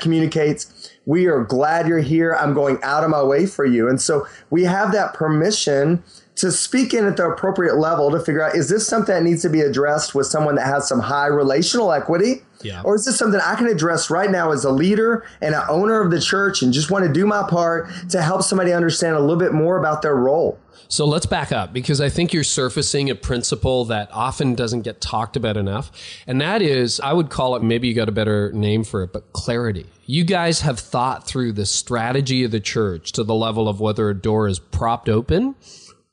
communicates, 0.00 0.92
we 1.04 1.26
are 1.26 1.44
glad 1.44 1.88
you're 1.88 1.98
here. 1.98 2.34
I'm 2.34 2.54
going 2.54 2.78
out 2.82 3.04
of 3.04 3.10
my 3.10 3.22
way 3.22 3.46
for 3.46 3.64
you. 3.64 3.88
And 3.88 4.00
so 4.00 4.26
we 4.50 4.64
have 4.64 4.92
that 4.92 5.14
permission 5.14 6.02
to 6.36 6.52
speak 6.52 6.92
in 6.92 7.06
at 7.06 7.16
the 7.16 7.26
appropriate 7.26 7.76
level 7.76 8.10
to 8.10 8.20
figure 8.20 8.42
out 8.42 8.54
is 8.54 8.68
this 8.68 8.86
something 8.86 9.14
that 9.14 9.22
needs 9.22 9.42
to 9.42 9.48
be 9.48 9.60
addressed 9.60 10.14
with 10.14 10.26
someone 10.26 10.54
that 10.56 10.66
has 10.66 10.86
some 10.86 11.00
high 11.00 11.26
relational 11.26 11.92
equity? 11.92 12.42
Yeah. 12.62 12.82
Or 12.82 12.94
is 12.94 13.04
this 13.04 13.18
something 13.18 13.40
I 13.40 13.54
can 13.54 13.66
address 13.66 14.10
right 14.10 14.30
now 14.30 14.52
as 14.52 14.64
a 14.64 14.70
leader 14.70 15.24
and 15.40 15.54
an 15.54 15.62
owner 15.68 16.00
of 16.00 16.10
the 16.10 16.20
church 16.20 16.62
and 16.62 16.72
just 16.72 16.90
want 16.90 17.04
to 17.04 17.12
do 17.12 17.26
my 17.26 17.48
part 17.48 17.88
to 18.10 18.22
help 18.22 18.42
somebody 18.42 18.72
understand 18.72 19.16
a 19.16 19.20
little 19.20 19.36
bit 19.36 19.52
more 19.52 19.78
about 19.78 20.02
their 20.02 20.14
role? 20.14 20.58
So 20.88 21.06
let's 21.06 21.26
back 21.26 21.52
up 21.52 21.72
because 21.72 22.00
I 22.00 22.08
think 22.08 22.32
you're 22.32 22.44
surfacing 22.44 23.10
a 23.10 23.14
principle 23.14 23.84
that 23.86 24.08
often 24.12 24.54
doesn't 24.54 24.82
get 24.82 25.00
talked 25.00 25.36
about 25.36 25.56
enough. 25.56 25.90
And 26.26 26.40
that 26.40 26.62
is, 26.62 27.00
I 27.00 27.12
would 27.12 27.30
call 27.30 27.56
it, 27.56 27.62
maybe 27.62 27.88
you 27.88 27.94
got 27.94 28.08
a 28.08 28.12
better 28.12 28.52
name 28.52 28.84
for 28.84 29.02
it, 29.02 29.12
but 29.12 29.32
clarity. 29.32 29.86
You 30.06 30.24
guys 30.24 30.60
have 30.60 30.78
thought 30.78 31.26
through 31.26 31.52
the 31.52 31.66
strategy 31.66 32.44
of 32.44 32.50
the 32.50 32.60
church 32.60 33.12
to 33.12 33.24
the 33.24 33.34
level 33.34 33.68
of 33.68 33.80
whether 33.80 34.08
a 34.08 34.14
door 34.14 34.46
is 34.48 34.58
propped 34.58 35.08
open 35.08 35.56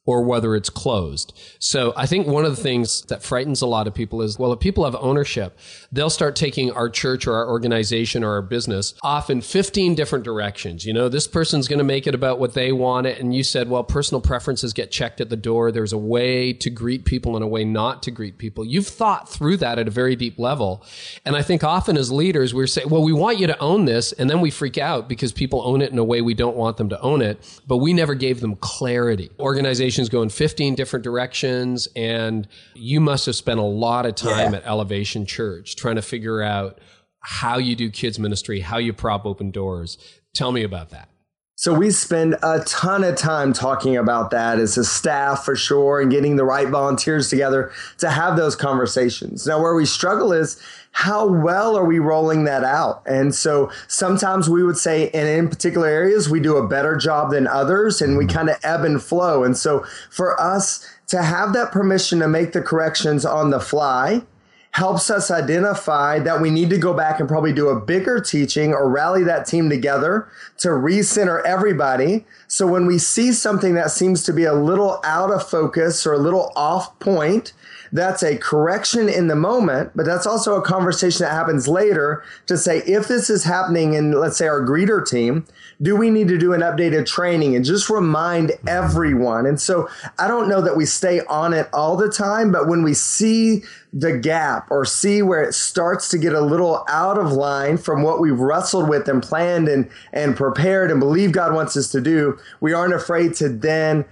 or 0.06 0.22
whether 0.24 0.56
it's 0.56 0.70
closed. 0.70 1.34
So 1.60 1.94
I 1.96 2.06
think 2.06 2.28
one 2.28 2.44
of 2.46 2.56
the 2.56 2.62
things 2.62 3.04
that 3.04 3.24
frightens 3.24 3.62
a 3.62 3.68
lot 3.68 3.88
of 3.88 3.94
people 3.94 4.22
is, 4.22 4.38
well, 4.38 4.52
if 4.52 4.60
people 4.60 4.84
have 4.84 4.96
ownership, 4.96 5.58
they'll 5.94 6.10
start 6.10 6.36
taking 6.36 6.72
our 6.72 6.90
church 6.90 7.28
or 7.28 7.36
our 7.36 7.48
organization 7.48 8.24
or 8.24 8.32
our 8.32 8.42
business 8.42 8.96
off 9.04 9.30
in 9.30 9.42
15 9.42 9.94
different 9.94 10.26
directions. 10.26 10.86
You 10.86 10.94
know, 10.94 11.08
this 11.08 11.28
person's 11.28 11.68
going 11.68 11.78
to 11.78 11.86
make 11.86 12.08
it 12.08 12.16
about 12.16 12.40
what 12.40 12.56
they 12.56 12.72
want 12.72 13.06
it. 13.06 13.20
And 13.20 13.34
you 13.34 13.44
said, 13.44 13.70
well, 13.70 13.84
personal 13.84 14.20
preferences 14.20 14.74
get 14.74 14.90
checked 14.90 15.22
at 15.22 15.30
the 15.30 15.36
door. 15.38 15.72
There's 15.72 15.94
a 15.94 15.98
way 15.98 16.52
to 16.54 16.70
greet 16.72 17.06
people 17.06 17.36
and 17.36 17.44
a 17.44 17.48
way 17.48 17.64
not 17.64 18.02
to 18.04 18.12
greet 18.12 18.40
people. 18.40 18.66
You've 18.66 18.88
thought 18.88 19.30
through 19.30 19.58
that 19.58 19.78
at 19.78 19.88
a 19.88 19.92
very 19.92 20.16
deep 20.16 20.40
level. 20.40 20.84
And 21.26 21.36
I 21.36 21.44
think 21.44 21.64
often 21.64 21.96
as 21.96 22.12
leaders, 22.12 22.56
we're 22.56 22.68
saying, 22.68 22.90
well, 22.90 23.04
we 23.04 23.14
want 23.14 23.38
you 23.38 23.46
to 23.46 23.60
own 23.60 23.86
this. 23.86 24.14
And 24.14 24.30
then 24.30 24.42
we 24.42 24.50
freak 24.50 24.80
out 24.80 25.08
because 25.08 25.32
people 25.32 25.62
own 25.64 25.84
it 25.84 25.92
in 25.92 26.00
a 26.00 26.04
way 26.04 26.22
we 26.22 26.34
don't 26.34 26.58
want 26.58 26.78
them 26.78 26.90
to 26.90 27.00
own 27.02 27.22
it. 27.22 27.62
But 27.68 27.78
we 27.78 27.94
never 27.94 28.16
gave 28.16 28.42
them 28.42 28.56
clarity. 28.56 29.30
Organizations 29.40 30.10
go 30.10 30.24
in 30.24 30.30
15 30.30 30.74
different 30.74 31.04
directions. 31.04 31.88
And 31.96 32.48
you 32.74 33.00
must 33.00 33.28
have 33.28 33.36
spent 33.36 33.60
a 33.60 33.64
lot 33.64 34.08
of 34.08 34.16
time 34.16 34.54
yeah. 34.54 34.60
at 34.60 34.66
Elevation 34.66 35.28
Church 35.28 35.76
trying 35.84 35.98
to 35.98 36.02
figure 36.02 36.42
out 36.42 36.80
how 37.20 37.58
you 37.58 37.76
do 37.76 37.90
kids 37.90 38.18
ministry, 38.18 38.62
how 38.62 38.78
you 38.78 38.94
prop 38.94 39.26
open 39.26 39.52
doors. 39.52 39.98
Tell 40.34 40.54
me 40.54 40.64
about 40.64 40.92
that. 40.92 41.10
So 41.56 41.74
we 41.74 41.92
spend 41.92 42.36
a 42.42 42.62
ton 42.62 43.04
of 43.04 43.16
time 43.16 43.54
talking 43.54 43.96
about 43.96 44.32
that 44.32 44.60
as 44.60 44.78
a 44.78 44.84
staff 44.84 45.46
for 45.46 45.56
sure 45.56 46.02
and 46.02 46.10
getting 46.10 46.38
the 46.38 46.46
right 46.46 46.68
volunteers 46.68 47.30
together 47.30 47.72
to 48.00 48.10
have 48.10 48.38
those 48.38 48.56
conversations. 48.56 49.46
Now 49.46 49.62
where 49.62 49.76
we 49.76 49.86
struggle 49.86 50.34
is 50.34 50.60
how 50.94 51.28
well 51.28 51.78
are 51.78 51.86
we 51.86 52.00
rolling 52.00 52.46
that 52.46 52.64
out? 52.64 53.04
And 53.06 53.36
so 53.36 53.70
sometimes 53.88 54.50
we 54.50 54.64
would 54.64 54.78
say, 54.78 55.10
and 55.10 55.28
in 55.28 55.50
particular 55.50 55.88
areas, 55.88 56.30
we 56.30 56.40
do 56.40 56.56
a 56.58 56.68
better 56.68 56.96
job 56.96 57.32
than 57.32 57.46
others 57.46 58.02
and 58.02 58.18
we 58.18 58.26
kind 58.26 58.50
of 58.50 58.58
ebb 58.64 58.86
and 58.86 59.04
flow. 59.04 59.44
And 59.44 59.58
so 59.58 59.86
for 60.10 60.40
us 60.40 60.88
to 61.08 61.22
have 61.22 61.54
that 61.54 61.72
permission 61.72 62.20
to 62.20 62.28
make 62.28 62.54
the 62.54 62.62
corrections 62.62 63.26
on 63.26 63.52
the 63.52 63.60
fly, 63.60 64.24
helps 64.74 65.12
us 65.12 65.30
identify 65.30 66.18
that 66.20 66.42
we 66.42 66.50
need 66.50 66.70
to 66.72 66.78
go 66.80 66.94
back 66.94 67.20
and 67.20 67.30
probably 67.30 67.54
do 67.54 67.70
a 67.70 67.80
bigger 67.80 68.20
teaching 68.20 68.74
or 68.74 68.90
rally 68.90 69.24
that 69.24 69.46
team 69.46 69.70
together 69.70 70.28
to 70.58 70.70
recenter 70.70 71.44
everybody. 71.46 72.26
So 72.48 72.66
when 72.66 72.88
we 72.88 72.98
see 72.98 73.34
something 73.34 73.76
that 73.76 73.92
seems 73.92 74.24
to 74.24 74.34
be 74.34 74.46
a 74.46 74.54
little 74.54 75.00
out 75.04 75.32
of 75.32 75.48
focus 75.48 76.08
or 76.08 76.14
a 76.14 76.18
little 76.18 76.52
off 76.56 76.98
point, 77.00 77.54
that's 77.94 78.24
a 78.24 78.36
correction 78.38 79.08
in 79.08 79.28
the 79.28 79.36
moment, 79.36 79.92
but 79.96 80.06
that's 80.06 80.26
also 80.26 80.56
a 80.56 80.64
conversation 80.64 81.24
that 81.24 81.32
happens 81.32 81.68
later 81.68 82.24
to 82.48 82.58
say 82.58 82.80
if 82.80 83.08
this 83.08 83.30
is 83.30 83.44
happening 83.44 83.94
in, 83.94 84.12
let's 84.12 84.36
say, 84.36 84.48
our 84.48 84.62
greeter 84.62 85.08
team, 85.08 85.46
do 85.80 85.96
we 85.96 86.10
need 86.10 86.28
to 86.28 86.40
do 86.40 86.54
an 86.54 86.62
updated 86.62 87.06
training 87.06 87.56
and 87.56 87.64
just 87.64 87.92
remind 87.92 88.52
everyone? 88.68 89.46
And 89.46 89.62
so 89.62 89.88
I 90.18 90.28
don't 90.28 90.50
know 90.50 90.60
that 90.60 90.76
we 90.76 90.88
stay 90.88 91.22
on 91.22 91.54
it 91.54 91.70
all 91.72 91.96
the 91.96 92.10
time, 92.10 92.52
but 92.52 92.68
when 92.68 92.82
we 92.82 92.96
see 92.96 93.62
the 93.94 94.18
gap 94.18 94.72
or 94.72 94.86
see 94.86 95.22
where 95.22 95.44
it 95.44 95.54
starts 95.54 96.10
to 96.10 96.18
get 96.18 96.34
a 96.34 96.42
little 96.42 96.84
out 96.90 97.20
of 97.20 97.32
line 97.32 97.78
from 97.78 98.02
what 98.02 98.20
we've 98.20 98.40
wrestled 98.40 98.90
with 98.90 99.08
and 99.08 99.22
planned 99.22 99.68
and, 99.68 99.88
and 100.12 100.36
prepared 100.36 100.90
and 100.90 101.00
believe 101.00 101.32
God 101.32 101.54
wants 101.54 101.78
us 101.78 101.90
to 101.92 102.02
do, 102.02 102.40
we 102.60 102.74
aren't 102.74 102.96
afraid 102.96 103.36
to 103.36 103.50
then 103.50 104.04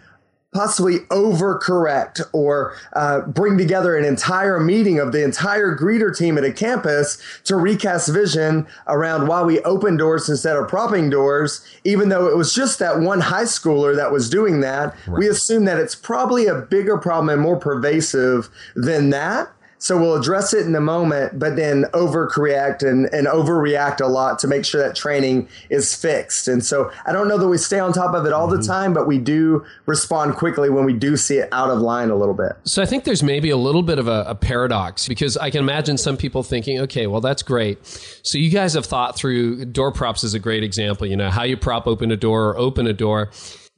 possibly 0.53 0.99
overcorrect 1.09 2.21
or 2.33 2.75
uh, 2.93 3.21
bring 3.21 3.57
together 3.57 3.95
an 3.95 4.03
entire 4.03 4.59
meeting 4.59 4.99
of 4.99 5.11
the 5.11 5.23
entire 5.23 5.75
greeter 5.75 6.15
team 6.15 6.37
at 6.37 6.43
a 6.43 6.51
campus 6.51 7.21
to 7.45 7.55
recast 7.55 8.09
vision 8.09 8.67
around 8.87 9.27
why 9.27 9.41
we 9.41 9.61
open 9.61 9.95
doors 9.95 10.27
instead 10.27 10.57
of 10.57 10.67
propping 10.67 11.09
doors, 11.09 11.65
even 11.85 12.09
though 12.09 12.27
it 12.27 12.35
was 12.35 12.53
just 12.53 12.79
that 12.79 12.99
one 12.99 13.21
high 13.21 13.43
schooler 13.43 13.95
that 13.95 14.11
was 14.11 14.29
doing 14.29 14.59
that. 14.59 14.93
Right. 15.07 15.19
We 15.19 15.29
assume 15.29 15.65
that 15.65 15.77
it's 15.77 15.95
probably 15.95 16.47
a 16.47 16.55
bigger 16.55 16.97
problem 16.97 17.29
and 17.29 17.41
more 17.41 17.57
pervasive 17.57 18.49
than 18.75 19.09
that. 19.11 19.51
So 19.81 19.97
we'll 19.97 20.15
address 20.15 20.53
it 20.53 20.63
in 20.63 20.73
the 20.73 20.79
moment, 20.79 21.39
but 21.39 21.55
then 21.55 21.85
overcorrect 21.93 22.87
and, 22.87 23.11
and 23.11 23.25
overreact 23.25 23.99
a 23.99 24.05
lot 24.05 24.37
to 24.39 24.47
make 24.47 24.63
sure 24.63 24.79
that 24.79 24.95
training 24.95 25.49
is 25.71 25.95
fixed. 25.95 26.47
And 26.47 26.63
so 26.63 26.91
I 27.07 27.11
don't 27.11 27.27
know 27.27 27.39
that 27.39 27.47
we 27.47 27.57
stay 27.57 27.79
on 27.79 27.91
top 27.91 28.13
of 28.13 28.27
it 28.27 28.31
all 28.31 28.47
mm-hmm. 28.47 28.61
the 28.61 28.67
time, 28.67 28.93
but 28.93 29.07
we 29.07 29.17
do 29.17 29.65
respond 29.87 30.35
quickly 30.35 30.69
when 30.69 30.85
we 30.85 30.93
do 30.93 31.17
see 31.17 31.37
it 31.37 31.49
out 31.51 31.71
of 31.71 31.79
line 31.79 32.11
a 32.11 32.15
little 32.15 32.35
bit. 32.35 32.51
So 32.63 32.83
I 32.83 32.85
think 32.85 33.05
there's 33.05 33.23
maybe 33.23 33.49
a 33.49 33.57
little 33.57 33.81
bit 33.81 33.97
of 33.97 34.07
a, 34.07 34.23
a 34.27 34.35
paradox 34.35 35.07
because 35.07 35.35
I 35.35 35.49
can 35.49 35.61
imagine 35.61 35.97
some 35.97 36.15
people 36.15 36.43
thinking, 36.43 36.79
okay, 36.81 37.07
well, 37.07 37.21
that's 37.21 37.41
great. 37.41 37.83
So 38.21 38.37
you 38.37 38.51
guys 38.51 38.75
have 38.75 38.85
thought 38.85 39.15
through 39.15 39.65
door 39.65 39.91
props 39.91 40.23
is 40.23 40.35
a 40.35 40.39
great 40.39 40.63
example, 40.63 41.07
you 41.07 41.15
know, 41.15 41.31
how 41.31 41.41
you 41.41 41.57
prop 41.57 41.87
open 41.87 42.11
a 42.11 42.17
door 42.17 42.49
or 42.49 42.57
open 42.59 42.85
a 42.85 42.93
door 42.93 43.31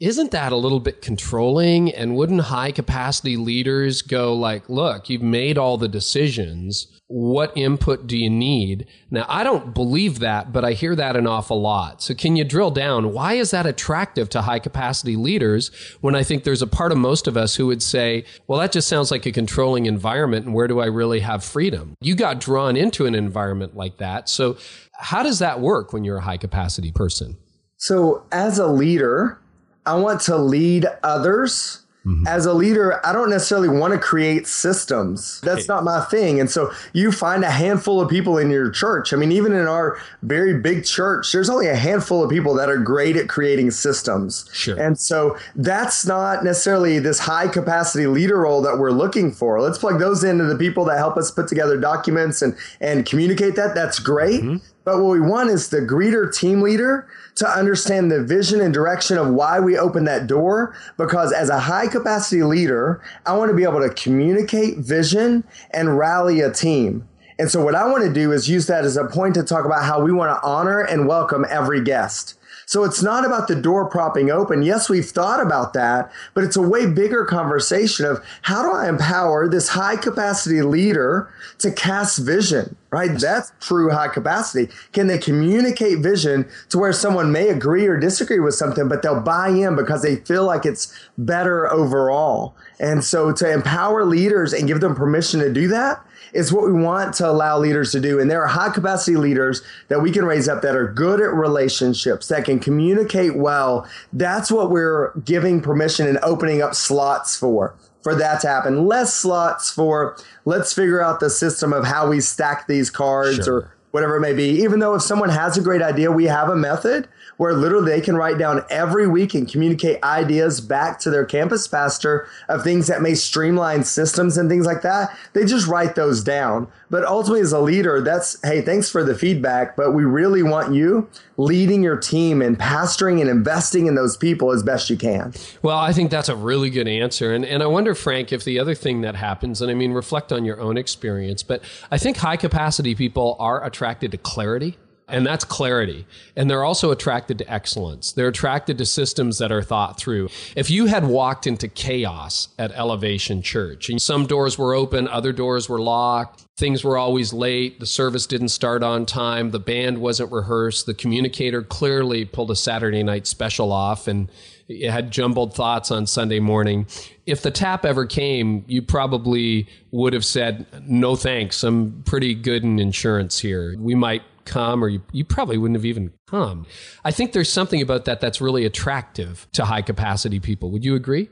isn't 0.04 0.32
that 0.32 0.52
a 0.52 0.58
little 0.58 0.82
bit 0.82 1.02
controlling? 1.02 1.90
And 1.90 2.18
wouldn't 2.18 2.42
high 2.42 2.74
capacity 2.74 3.38
leaders 3.38 4.02
go 4.02 4.36
like, 4.36 4.68
look, 4.68 5.10
you've 5.10 5.22
made 5.22 5.58
all 5.58 5.78
the 5.78 5.88
decisions. 5.88 6.88
What 7.08 7.56
input 7.56 8.06
do 8.06 8.18
you 8.18 8.30
need? 8.30 8.86
Now, 9.10 9.26
I 9.30 9.46
don't 9.46 9.74
believe 9.74 10.20
that, 10.20 10.52
but 10.52 10.66
I 10.66 10.74
hear 10.74 10.94
that 10.98 11.16
an 11.16 11.26
awful 11.26 11.62
lot. 11.62 12.04
So 12.04 12.14
can 12.14 12.36
you 12.36 12.44
drill 12.44 12.70
down? 12.70 13.14
Why 13.14 13.36
is 13.36 13.52
that 13.52 13.66
attractive 13.66 14.28
to 14.32 14.42
high 14.42 14.60
capacity 14.60 15.16
leaders 15.16 15.72
when 16.02 16.16
I 16.16 16.24
think 16.24 16.44
there's 16.44 16.62
a 16.62 16.68
part 16.68 16.92
of 16.92 16.98
most 16.98 17.26
of 17.26 17.38
us 17.38 17.56
who 17.56 17.68
would 17.68 17.82
say, 17.82 18.26
well, 18.48 18.60
that 18.60 18.74
just 18.74 18.90
sounds 18.90 19.10
like 19.10 19.26
a 19.26 19.32
controlling 19.32 19.86
environment. 19.86 20.48
And 20.48 20.54
where 20.54 20.68
do 20.68 20.82
I 20.82 20.88
really 20.88 21.22
have 21.22 21.46
freedom? 21.46 21.96
You 22.02 22.16
got 22.16 22.42
drawn 22.42 22.76
into 22.76 23.06
an 23.06 23.16
environment 23.16 23.78
like 23.78 24.00
that. 24.00 24.28
So 24.28 24.58
how 25.00 25.24
does 25.24 25.40
that 25.40 25.62
work 25.62 25.94
when 25.94 26.04
you're 26.04 26.18
a 26.18 26.22
high 26.22 26.36
capacity 26.36 26.92
person? 26.92 27.38
So 27.78 28.26
as 28.34 28.60
a 28.60 28.68
leader, 28.68 29.40
I 29.86 29.96
want 29.96 30.22
to 30.22 30.38
lead 30.38 30.88
others. 31.04 31.80
Mm-hmm. 32.06 32.28
As 32.28 32.46
a 32.46 32.54
leader, 32.54 33.00
I 33.06 33.14
don't 33.14 33.30
necessarily 33.30 33.70
want 33.70 33.94
to 33.94 33.98
create 34.00 34.46
systems. 34.46 35.40
That's 35.40 35.70
not 35.70 35.86
my 35.86 36.02
thing. 36.02 36.38
And 36.42 36.52
so 36.52 36.74
you 36.92 37.14
find 37.14 37.46
a 37.46 37.50
handful 37.50 38.02
of 38.02 38.10
people 38.10 38.38
in 38.38 38.50
your 38.50 38.70
church. 38.70 39.14
I 39.14 39.16
mean, 39.16 39.32
even 39.32 39.54
in 39.54 39.68
our 39.68 39.98
very 40.22 40.60
big 40.60 40.84
church, 40.84 41.32
there's 41.32 41.50
only 41.50 41.68
a 41.68 41.78
handful 41.78 42.22
of 42.22 42.30
people 42.30 42.56
that 42.56 42.68
are 42.68 42.78
great 42.78 43.16
at 43.16 43.30
creating 43.30 43.72
systems. 43.72 44.50
Sure. 44.52 44.78
And 44.78 45.00
so 45.00 45.38
that's 45.56 46.06
not 46.06 46.44
necessarily 46.44 47.00
this 47.00 47.20
high 47.20 47.48
capacity 47.48 48.06
leader 48.06 48.40
role 48.40 48.62
that 48.64 48.78
we're 48.78 48.92
looking 48.92 49.32
for. 49.32 49.62
Let's 49.62 49.78
plug 49.78 49.98
those 49.98 50.26
into 50.26 50.44
the 50.44 50.58
people 50.58 50.84
that 50.86 50.98
help 50.98 51.16
us 51.16 51.32
put 51.32 51.48
together 51.48 51.80
documents 51.80 52.42
and, 52.42 52.58
and 52.82 53.06
communicate 53.06 53.56
that. 53.56 53.76
That's 53.76 54.00
great. 54.00 54.42
Mm-hmm. 54.42 54.58
But 54.86 55.02
what 55.02 55.12
we 55.12 55.22
want 55.22 55.50
is 55.50 55.70
the 55.70 55.80
greeter 55.80 56.34
team 56.34 56.62
leader 56.62 57.08
to 57.36 57.48
understand 57.48 58.12
the 58.12 58.24
vision 58.24 58.60
and 58.60 58.74
direction 58.74 59.18
of 59.18 59.30
why 59.30 59.60
we 59.60 59.78
open 59.78 60.04
that 60.06 60.28
door. 60.28 60.76
Because 60.98 61.32
as 61.32 61.50
a 61.50 61.60
high 61.60 61.88
capacity 61.88 62.44
leader, 62.44 63.02
I 63.26 63.36
want 63.38 63.50
to 63.50 63.56
be 63.56 63.64
able 63.64 63.80
to 63.80 63.90
communicate 63.90 64.80
vision 64.80 65.46
and 65.72 65.98
rally 65.98 66.42
a 66.42 66.52
team. 66.52 67.08
And 67.40 67.50
so 67.50 67.64
what 67.64 67.76
I 67.76 67.86
want 67.90 68.04
to 68.04 68.14
do 68.14 68.32
is 68.32 68.50
use 68.50 68.68
that 68.68 68.86
as 68.86 68.98
a 68.98 69.06
point 69.06 69.36
to 69.36 69.44
talk 69.44 69.66
about 69.66 69.84
how 69.84 70.02
we 70.02 70.12
want 70.12 70.38
to 70.38 70.48
honor 70.48 70.82
and 70.82 71.08
welcome 71.08 71.46
every 71.50 71.84
guest. 71.84 72.38
So 72.66 72.84
it's 72.84 73.04
not 73.04 73.26
about 73.26 73.48
the 73.48 73.56
door 73.56 73.90
propping 73.90 74.32
open. 74.32 74.64
Yes, 74.64 74.90
we've 74.90 75.06
thought 75.06 75.42
about 75.42 75.74
that, 75.74 76.12
but 76.34 76.44
it's 76.44 76.56
a 76.56 76.62
way 76.62 76.86
bigger 76.86 77.26
conversation 77.26 78.06
of 78.06 78.24
how 78.44 78.64
do 78.64 78.72
I 78.72 78.88
empower 78.88 79.48
this 79.48 79.70
high 79.70 79.96
capacity 79.96 80.62
leader 80.62 81.30
to 81.60 81.72
cast 81.72 82.20
vision, 82.20 82.76
right? 82.90 83.12
That's 83.20 83.52
true 83.60 83.90
high 83.90 84.08
capacity. 84.08 84.72
Can 84.92 85.08
they 85.08 85.18
communicate 85.18 86.00
vision 86.00 86.48
to 86.70 86.78
where 86.78 86.94
someone 86.94 87.32
may 87.32 87.50
agree 87.50 87.88
or 87.88 87.98
disagree 87.98 88.40
with 88.40 88.56
something, 88.56 88.88
but 88.88 89.02
they'll 89.02 89.22
buy 89.22 89.50
in 89.50 89.76
because 89.76 90.02
they 90.02 90.18
feel 90.18 90.46
like 90.46 90.66
it's 90.66 90.94
better 91.18 91.72
overall? 91.72 92.56
And 92.80 93.04
so 93.04 93.32
to 93.34 93.52
empower 93.52 94.06
leaders 94.06 94.54
and 94.54 94.68
give 94.68 94.82
them 94.82 94.96
permission 94.96 95.40
to 95.40 95.52
do 95.52 95.68
that, 95.70 96.04
is 96.34 96.52
what 96.52 96.66
we 96.66 96.74
want 96.74 97.14
to 97.16 97.30
allow 97.30 97.58
leaders 97.58 97.92
to 97.92 98.00
do. 98.00 98.20
And 98.20 98.30
there 98.30 98.42
are 98.42 98.48
high 98.48 98.70
capacity 98.70 99.18
leaders 99.18 99.62
that 99.88 100.02
we 100.02 100.12
can 100.12 100.26
raise 100.26 100.48
up 100.48 100.62
that 100.64 100.76
are 100.76 100.92
good 100.92 101.22
at 101.22 101.34
relationships, 101.34 102.28
that 102.28 102.46
can 102.46 102.60
communicate 102.60 103.36
well. 103.36 103.88
That's 104.12 104.52
what 104.52 104.70
we're 104.70 105.16
giving 105.20 105.62
permission 105.62 106.08
and 106.08 106.20
opening 106.24 106.62
up 106.62 106.76
slots 106.76 107.38
for 107.38 107.76
for 108.02 108.16
that 108.16 108.42
to 108.42 108.48
happen. 108.48 108.86
Less 108.86 109.14
slots 109.14 109.72
for 109.72 110.18
let's 110.46 110.74
figure 110.74 111.02
out 111.02 111.20
the 111.20 111.30
system 111.30 111.72
of 111.72 111.86
how 111.86 112.10
we 112.10 112.20
stack 112.20 112.68
these 112.68 112.90
cards 112.90 113.46
sure. 113.46 113.56
or 113.56 113.74
whatever 113.92 114.18
it 114.18 114.22
may 114.22 114.34
be. 114.34 114.62
Even 114.62 114.80
though 114.80 114.96
if 114.96 115.02
someone 115.02 115.30
has 115.30 115.58
a 115.58 115.62
great 115.62 115.82
idea, 115.82 116.12
we 116.12 116.26
have 116.26 116.50
a 116.50 116.56
method 116.56 117.08
where 117.38 117.54
literally 117.54 117.92
they 117.92 118.02
can 118.02 118.16
write 118.16 118.38
down 118.38 118.64
every 118.70 119.08
week 119.08 119.34
and 119.34 119.50
communicate 119.50 120.02
ideas 120.04 120.62
back 120.62 121.00
to 121.00 121.10
their 121.10 121.26
campus 121.26 121.68
pastor 121.68 122.28
of 122.50 122.64
things 122.64 122.88
that 122.88 123.02
may 123.02 123.16
streamline 123.16 123.84
systems 123.84 124.38
and 124.38 124.50
things 124.50 124.66
like 124.66 124.82
that. 124.82 125.16
They 125.34 125.46
just 125.46 125.68
write 125.68 125.96
those 125.96 126.24
down. 126.24 126.68
But 126.90 127.06
ultimately, 127.06 127.42
as 127.42 127.52
a 127.52 127.60
leader, 127.60 128.02
that's 128.02 128.40
hey, 128.44 128.62
thanks 128.62 128.90
for 128.90 129.04
the 129.04 129.16
feedback, 129.16 129.76
but 129.76 129.94
we 129.94 130.04
really 130.04 130.44
want 130.44 130.74
you 130.74 131.10
leading 131.38 131.82
your 131.82 131.98
team 131.98 132.42
and 132.42 132.60
pastoring 132.60 133.20
and 133.20 133.30
investing 133.30 133.88
in 133.88 133.96
those 133.96 134.16
people 134.16 134.52
as 134.52 134.62
best 134.62 134.90
you 134.90 134.98
can. 134.98 135.34
Well, 135.64 135.78
I 135.78 135.92
think 135.92 136.12
that's 136.12 136.30
a 136.30 136.36
really 136.36 136.70
good 136.70 136.88
answer. 136.88 137.34
And, 137.34 137.44
and 137.46 137.64
I 137.64 137.66
wonder, 137.66 137.96
Frank, 137.96 138.32
if 138.32 138.44
the 138.44 138.60
other 138.60 138.76
thing 138.76 139.02
that 139.02 139.16
happens, 139.16 139.62
and 139.62 139.72
I 139.72 139.74
mean, 139.74 139.92
reflect 139.92 140.32
on 140.32 140.46
your 140.46 140.60
own 140.60 140.78
experience, 140.78 141.42
but 141.42 141.64
I 141.90 141.98
think 141.98 142.18
high 142.18 142.38
capacity 142.38 142.94
people 142.94 143.36
are 143.40 143.66
attracted 143.66 144.12
to 144.12 144.18
clarity 144.18 144.78
and 145.08 145.26
that's 145.26 145.44
clarity. 145.44 146.06
And 146.36 146.50
they're 146.50 146.64
also 146.64 146.92
attracted 146.92 147.38
to 147.40 147.52
excellence. 147.52 148.12
They're 148.12 148.30
attracted 148.30 148.78
to 148.78 148.86
systems 148.86 149.38
that 149.40 149.52
are 149.52 149.62
thought 149.62 149.98
through. 149.98 150.30
If 150.56 150.70
you 150.70 150.86
had 150.86 151.06
walked 151.06 151.46
into 151.46 151.68
chaos 151.68 152.50
at 152.58 152.72
Elevation 152.72 153.42
Church, 153.42 153.90
and 153.90 154.02
some 154.02 154.26
doors 154.26 154.58
were 154.58 154.74
open, 154.74 155.08
other 155.08 155.34
doors 155.34 155.68
were 155.68 155.82
locked, 155.82 156.46
things 156.58 156.84
were 156.84 156.98
always 156.98 157.34
late, 157.34 157.80
the 157.80 157.86
service 157.86 158.26
didn't 158.26 158.50
start 158.50 158.84
on 158.84 159.06
time, 159.06 159.52
the 159.52 159.60
band 159.60 159.98
wasn't 160.00 160.32
rehearsed, 160.32 160.86
the 160.86 160.94
communicator 160.94 161.62
clearly 161.62 162.26
pulled 162.26 162.52
a 162.52 162.56
Saturday 162.56 163.04
night 163.04 163.28
special 163.28 163.72
off 163.72 164.08
and 164.08 164.30
it 164.70 164.90
had 164.90 165.12
jumbled 165.12 165.54
thoughts 165.54 165.92
on 165.92 166.08
Sunday 166.08 166.40
morning. 166.40 166.88
If 167.26 167.42
the 167.42 167.52
tap 167.52 167.86
ever 167.86 168.06
came, 168.06 168.64
you 168.68 168.82
probably 168.82 169.68
would 169.92 170.14
have 170.14 170.26
said, 170.26 170.66
No 170.88 171.16
thanks. 171.16 171.64
I'm 171.64 172.02
pretty 172.04 172.34
good 172.34 172.64
in 172.64 172.80
insurance 172.80 173.40
here. 173.40 173.76
We 173.78 173.96
might 173.96 174.24
come 174.46 174.84
or 174.84 174.90
you, 174.90 175.02
you 175.12 175.26
probably 175.26 175.58
wouldn't 175.58 175.78
have 175.78 175.86
even 175.86 176.12
come. 176.28 176.66
I 177.04 177.12
think 177.12 177.34
there's 177.34 177.52
something 177.52 177.82
about 177.82 178.06
that 178.06 178.22
that's 178.22 178.42
really 178.42 178.66
attractive 178.66 179.48
to 179.54 179.66
high 179.66 179.82
capacity 179.82 180.40
people. 180.40 180.72
Would 180.72 180.86
you 180.86 180.96
agree? 180.96 181.30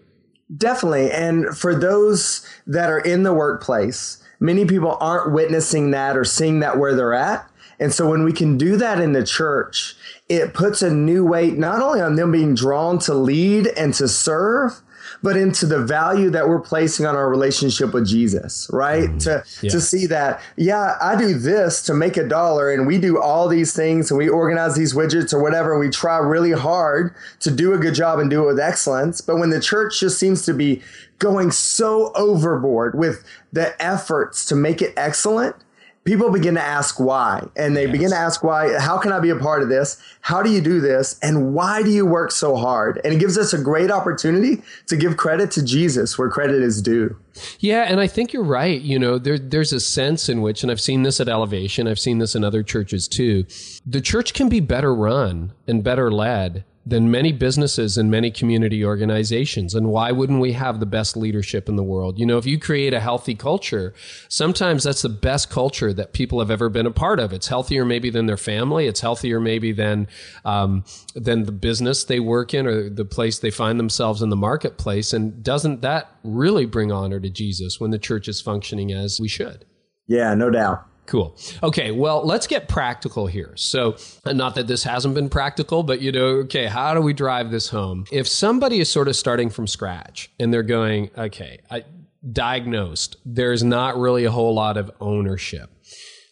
Definitely. 0.56 1.12
And 1.12 1.58
for 1.58 1.74
those 1.74 2.46
that 2.68 2.90
are 2.90 3.00
in 3.00 3.24
the 3.24 3.34
workplace, 3.34 4.22
many 4.40 4.66
people 4.66 4.98
aren't 5.00 5.32
witnessing 5.32 5.92
that 5.92 6.18
or 6.18 6.26
seeing 6.26 6.60
that 6.60 6.78
where 6.78 6.94
they're 6.94 7.14
at. 7.14 7.48
And 7.80 7.94
so 7.94 8.10
when 8.10 8.24
we 8.24 8.34
can 8.34 8.58
do 8.58 8.78
that 8.78 9.00
in 9.00 9.14
the 9.14 9.26
church, 9.26 9.96
it 10.30 10.54
puts 10.54 10.82
a 10.82 10.94
new 10.94 11.26
weight 11.26 11.58
not 11.58 11.82
only 11.82 12.00
on 12.00 12.16
them 12.16 12.32
being 12.32 12.54
drawn 12.54 13.00
to 13.00 13.14
lead 13.14 13.68
and 13.68 13.94
to 13.96 14.08
serve, 14.08 14.82
but 15.24 15.38
into 15.38 15.66
the 15.66 15.80
value 15.80 16.30
that 16.30 16.48
we're 16.48 16.60
placing 16.60 17.06
on 17.06 17.16
our 17.16 17.30
relationship 17.30 17.94
with 17.94 18.08
Jesus, 18.08 18.70
right? 18.72 19.10
Mm, 19.10 19.24
to 19.24 19.44
yeah. 19.62 19.70
to 19.70 19.82
see 19.82 20.06
that, 20.08 20.42
yeah, 20.58 20.98
I 21.02 21.16
do 21.16 21.38
this 21.38 21.82
to 21.84 21.94
make 21.94 22.18
a 22.18 22.28
dollar 22.28 22.72
and 22.72 22.88
we 22.88 22.98
do 22.98 23.20
all 23.20 23.48
these 23.48 23.74
things 23.74 24.10
and 24.10 24.18
we 24.18 24.30
organize 24.30 24.76
these 24.76 24.94
widgets 24.94 25.34
or 25.34 25.42
whatever, 25.42 25.72
and 25.72 25.80
we 25.80 25.90
try 25.90 26.18
really 26.18 26.52
hard 26.52 27.14
to 27.42 27.52
do 27.52 27.74
a 27.74 27.78
good 27.78 27.94
job 27.94 28.20
and 28.20 28.30
do 28.30 28.44
it 28.44 28.48
with 28.48 28.60
excellence. 28.60 29.22
But 29.22 29.38
when 29.38 29.50
the 29.50 29.60
church 29.60 30.00
just 30.00 30.20
seems 30.20 30.46
to 30.46 30.54
be 30.54 30.82
going 31.20 31.52
so 31.52 32.12
overboard 32.16 32.98
with 32.98 33.24
the 33.54 33.80
efforts 33.82 34.44
to 34.46 34.56
make 34.56 34.82
it 34.82 34.94
excellent, 34.98 35.56
people 36.04 36.32
begin 36.32 36.56
to 36.56 36.62
ask 36.62 37.00
why 37.00 37.48
and 37.56 37.76
they 37.76 37.84
yes. 37.84 37.92
begin 37.92 38.10
to 38.10 38.16
ask 38.16 38.44
why 38.44 38.78
how 38.80 38.98
can 38.98 39.12
i 39.12 39.20
be 39.20 39.30
a 39.30 39.36
part 39.36 39.62
of 39.62 39.70
this? 39.70 40.02
How 40.22 40.42
do 40.42 40.52
you 40.52 40.62
do 40.62 40.80
this? 40.80 41.20
And 41.22 41.54
why 41.54 41.84
do 41.84 41.90
you 41.90 42.06
work 42.06 42.32
so 42.32 42.56
hard? 42.56 43.02
And 43.04 43.14
it 43.14 43.20
gives 43.20 43.38
us 43.38 43.54
a 43.54 43.58
great 43.58 43.90
opportunity 43.92 44.62
to 44.88 44.96
give 44.96 45.18
credit 45.18 45.52
to 45.52 45.64
jesus 45.64 46.18
where 46.18 46.30
credit 46.30 46.62
is 46.62 46.82
due. 46.82 47.16
Yeah 47.60 47.84
and 47.84 48.00
i 48.00 48.08
think 48.08 48.34
you're 48.34 48.44
right 48.44 48.82
you 48.82 49.00
know 49.00 49.18
there, 49.18 49.40
there's 49.40 49.74
a 49.74 49.80
sense 49.80 50.28
in 50.28 50.42
which 50.42 50.64
and 50.64 50.72
i've 50.72 50.82
seen 50.82 51.04
this 51.04 51.22
at 51.22 51.30
elevation 51.30 51.88
i've 51.88 52.00
seen 52.00 52.18
this 52.18 52.36
in 52.36 52.44
other 52.44 52.62
churches 52.62 53.08
too 53.08 53.46
the 53.86 54.02
church 54.02 54.34
can 54.34 54.50
be 54.50 54.60
better 54.60 54.94
run 54.94 55.54
and 55.66 55.82
better 55.84 56.12
led 56.12 56.66
than 56.86 57.12
many 57.12 57.32
businesses 57.32 57.96
and 57.98 58.10
many 58.10 58.32
community 58.32 58.84
organizations. 58.84 59.76
And 59.76 59.88
why 59.90 60.12
wouldn't 60.12 60.42
we 60.42 60.54
have 60.54 60.80
the 60.80 60.86
best 60.88 61.16
leadership 61.16 61.70
in 61.70 61.76
the 61.76 61.84
world? 61.84 62.18
You 62.18 62.26
know, 62.26 62.40
if 62.40 62.46
you 62.48 62.58
create 62.58 62.94
a 62.94 63.00
healthy 63.00 63.36
culture, 63.36 63.94
sometimes 64.30 64.84
that's 64.84 65.04
the 65.04 65.10
best 65.10 65.52
culture 65.52 65.94
that 65.94 66.14
people 66.14 66.40
have 66.40 66.50
ever 66.50 66.70
been 66.70 66.88
a 66.88 66.92
part 66.92 67.20
of. 67.20 67.34
It's 67.34 67.48
healthier 67.48 67.86
maybe 67.86 68.10
than 68.10 68.26
their 68.26 68.38
family. 68.38 68.88
It's 68.88 69.02
healthier 69.02 69.40
maybe 69.40 69.72
than 69.72 70.08
um, 70.44 70.84
than 71.14 71.44
the 71.44 71.52
business 71.52 72.04
they 72.04 72.20
work 72.20 72.54
in 72.54 72.66
or 72.66 72.90
the 72.90 73.06
place 73.06 73.38
they 73.38 73.52
find 73.52 73.80
themselves 73.80 74.24
in 74.24 74.30
the 74.30 74.36
marketplace. 74.36 75.14
And 75.14 75.44
doesn't 75.44 75.82
that 75.82 76.10
really 76.24 76.66
bring 76.66 76.92
honor 76.92 77.20
to 77.20 77.30
Jesus 77.30 77.80
when 77.80 77.92
the 77.92 78.00
church 78.00 78.28
is 78.28 78.42
functioning 78.42 78.92
as 78.92 79.20
we 79.20 79.28
should? 79.28 79.66
Yeah, 80.08 80.34
no 80.34 80.50
doubt. 80.50 80.86
Cool. 81.12 81.38
Okay, 81.62 81.92
well, 81.92 82.26
let's 82.26 82.48
get 82.48 82.70
practical 82.70 83.28
here. 83.28 83.52
So, 83.58 83.98
not 84.26 84.56
that 84.56 84.68
this 84.68 84.86
hasn't 84.86 85.14
been 85.14 85.28
practical, 85.28 85.84
but 85.84 86.00
you 86.00 86.10
know, 86.10 86.26
okay, 86.46 86.68
how 86.68 86.94
do 86.94 87.02
we 87.02 87.12
drive 87.12 87.52
this 87.52 87.68
home? 87.68 88.06
If 88.14 88.30
somebody 88.30 88.80
is 88.80 88.88
sort 88.88 89.10
of 89.10 89.18
starting 89.18 89.50
from 89.50 89.68
scratch 89.68 90.32
and 90.40 90.54
they're 90.54 90.64
going, 90.64 91.12
okay, 91.18 91.60
I 91.70 91.84
diagnosed. 92.32 93.18
There's 93.26 93.62
not 93.62 93.98
really 93.98 94.24
a 94.24 94.32
whole 94.32 94.56
lot 94.56 94.78
of 94.78 94.90
ownership. 95.02 95.70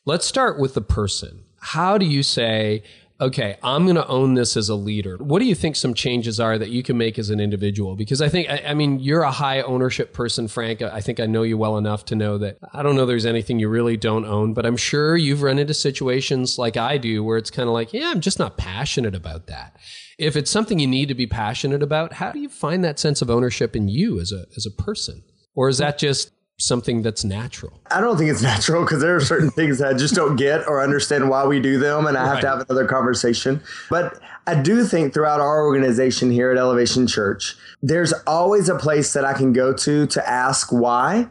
Let's 0.06 0.26
start 0.26 0.58
with 0.58 0.76
the 0.76 0.82
person. 0.82 1.44
How 1.60 1.98
do 1.98 2.06
you 2.06 2.24
say, 2.24 2.84
okay, 3.22 3.58
I'm 3.62 3.84
going 3.84 3.96
to 3.96 4.08
own 4.08 4.36
this 4.36 4.56
as 4.56 4.70
a 4.70 4.76
leader. 4.76 5.18
What 5.18 5.40
do 5.40 5.46
you 5.46 5.56
think 5.56 5.76
some 5.76 5.94
changes 5.94 6.40
are 6.40 6.58
that 6.58 6.70
you 6.70 6.84
can 6.84 6.98
make 6.98 7.20
as 7.20 7.30
an 7.30 7.40
individual? 7.40 7.96
Because 7.96 8.22
I 8.22 8.30
think, 8.30 8.50
I, 8.50 8.64
I, 8.68 8.74
mean, 8.74 9.00
you're 9.00 9.24
a 9.24 9.32
high 9.32 9.62
ownership 9.62 10.14
person, 10.14 10.48
Frank. 10.48 10.82
I 10.82 11.02
think 11.02 11.20
I 11.20 11.26
know 11.26 11.44
you 11.44 11.58
well 11.58 11.78
enough 11.78 12.06
to 12.06 12.16
know 12.16 12.38
that 12.38 12.58
I 12.74 12.82
don't 12.82 12.96
know 12.96 13.06
there's 13.06 13.26
anything 13.26 13.60
you 13.60 13.68
really 13.68 13.98
don't 13.98 14.26
own, 14.26 14.54
but 14.54 14.66
I'm 14.66 14.78
sure 14.78 15.18
you've 15.18 15.42
run 15.42 15.60
into 15.60 15.74
situations 15.74 16.58
like 16.58 16.78
I 16.78 16.98
do 16.98 17.24
where 17.24 17.38
it's 17.38 17.52
kind 17.52 17.68
of 17.68 17.74
like, 17.74 17.94
yeah, 17.94 18.10
I'm 18.10 18.22
just 18.22 18.40
not 18.40 18.58
passionate 18.58 19.16
about 19.16 19.48
that. 19.48 19.76
If 20.18 20.36
it's 20.36 20.52
something 20.52 20.80
you 20.80 20.88
need 20.88 21.08
to 21.08 21.16
be 21.16 21.28
passionate 21.28 21.84
about, 21.84 22.14
how 22.14 22.32
do 22.32 22.40
you 22.40 22.50
find 22.50 22.84
that 22.84 23.00
sense 23.00 23.22
of 23.22 23.30
ownership 23.30 23.76
in 23.76 23.90
you 23.90 24.20
as 24.20 24.32
a, 24.32 24.46
as 24.56 24.66
a 24.66 24.72
person? 24.72 25.24
Or 25.56 25.68
is 25.68 25.80
that 25.80 25.98
just 25.98 26.32
something 26.60 27.02
that's 27.02 27.24
natural? 27.24 27.74
I 27.90 28.02
don't 28.02 28.18
think 28.18 28.30
it's 28.30 28.42
natural 28.54 28.84
because 28.84 29.02
there 29.02 29.16
are 29.16 29.22
certain 29.22 29.50
things 29.50 29.80
that 29.80 29.94
I 29.96 29.98
just 29.98 30.14
don't 30.14 30.36
get 30.36 30.68
or 30.68 30.84
understand 30.84 31.30
why 31.30 31.46
we 31.46 31.60
do 31.60 31.80
them, 31.80 32.06
and 32.06 32.18
I 32.18 32.24
right. 32.24 32.30
have 32.30 32.42
to 32.42 32.48
have 32.48 32.70
another 32.70 32.86
conversation. 32.86 33.62
But 33.90 34.20
I 34.46 34.62
do 34.62 34.84
think 34.84 35.14
throughout 35.14 35.40
our 35.40 35.66
organization 35.66 36.32
here 36.32 36.52
at 36.52 36.58
Elevation 36.58 37.08
Church, 37.08 37.56
there's 37.82 38.14
always 38.26 38.70
a 38.70 38.76
place 38.76 39.14
that 39.14 39.26
I 39.26 39.34
can 39.34 39.54
go 39.54 39.74
to 39.74 40.06
to 40.08 40.30
ask 40.30 40.72
why, 40.72 41.28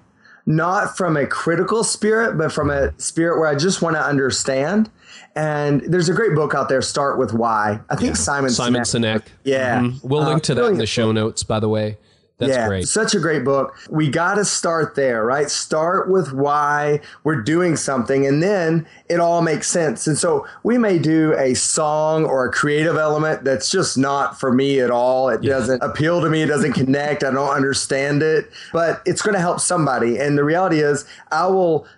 not 0.47 0.97
from 0.97 1.17
a 1.17 1.27
critical 1.27 1.85
spirit, 1.85 2.39
but 2.39 2.53
from 2.53 2.71
a 2.71 2.99
spirit 3.01 3.39
where 3.39 3.49
I 3.49 3.55
just 3.55 3.83
want 3.83 3.97
to 3.97 4.03
understand. 4.03 4.91
And 5.35 5.83
there's 5.83 6.09
a 6.09 6.15
great 6.15 6.35
book 6.35 6.55
out 6.55 6.69
there, 6.69 6.83
Start 6.83 7.19
with 7.19 7.33
Why. 7.33 7.81
I 7.91 7.97
think 7.97 8.11
yeah. 8.11 8.15
Simon 8.15 8.51
Simon 8.51 8.83
Sinek. 8.83 9.21
Sinek. 9.21 9.27
Yeah. 9.45 9.81
Mm-hmm. 9.81 10.09
We'll 10.09 10.25
link 10.25 10.43
to 10.45 10.55
that 10.55 10.65
in 10.67 10.79
the 10.79 10.87
show 10.87 11.13
notes, 11.13 11.43
by 11.43 11.61
the 11.61 11.69
way. 11.69 11.97
That's 12.39 12.53
yeah, 12.53 12.69
great. 12.69 12.87
Such 12.87 13.17
a 13.17 13.21
great 13.21 13.45
book. 13.45 13.77
We 13.91 14.09
got 14.09 14.35
to 14.35 14.45
start 14.45 14.95
there, 14.95 15.25
right? 15.25 15.51
Start 15.51 16.09
with 16.09 16.33
why 16.33 17.01
we're 17.25 17.43
doing 17.43 17.75
something, 17.75 18.27
and 18.27 18.41
then 18.41 18.87
it 19.09 19.19
all 19.19 19.43
makes 19.43 19.69
sense. 19.69 20.07
And 20.07 20.17
so 20.17 20.47
we 20.63 20.79
may 20.79 21.01
do 21.01 21.35
a 21.37 21.55
song 21.55 22.25
or 22.25 22.47
a 22.47 22.53
creative 22.53 22.97
element 22.97 23.43
that's 23.43 23.69
just 23.69 23.99
not 23.99 24.39
for 24.39 24.53
me 24.53 24.79
at 24.79 24.91
all. 24.91 25.29
It 25.29 25.43
yeah. 25.43 25.55
doesn't 25.55 25.83
appeal 25.83 26.21
to 26.21 26.31
me. 26.31 26.43
It 26.43 26.47
doesn't 26.47 26.75
connect. 26.75 27.25
I 27.25 27.33
don't 27.33 27.51
understand 27.51 28.23
it, 28.23 28.49
but 28.73 29.03
it's 29.05 29.21
going 29.21 29.35
to 29.35 29.41
help 29.41 29.59
somebody. 29.59 30.17
And 30.19 30.39
the 30.39 30.45
reality 30.45 30.79
is, 30.81 31.05
I 31.33 31.49
will 31.49 31.89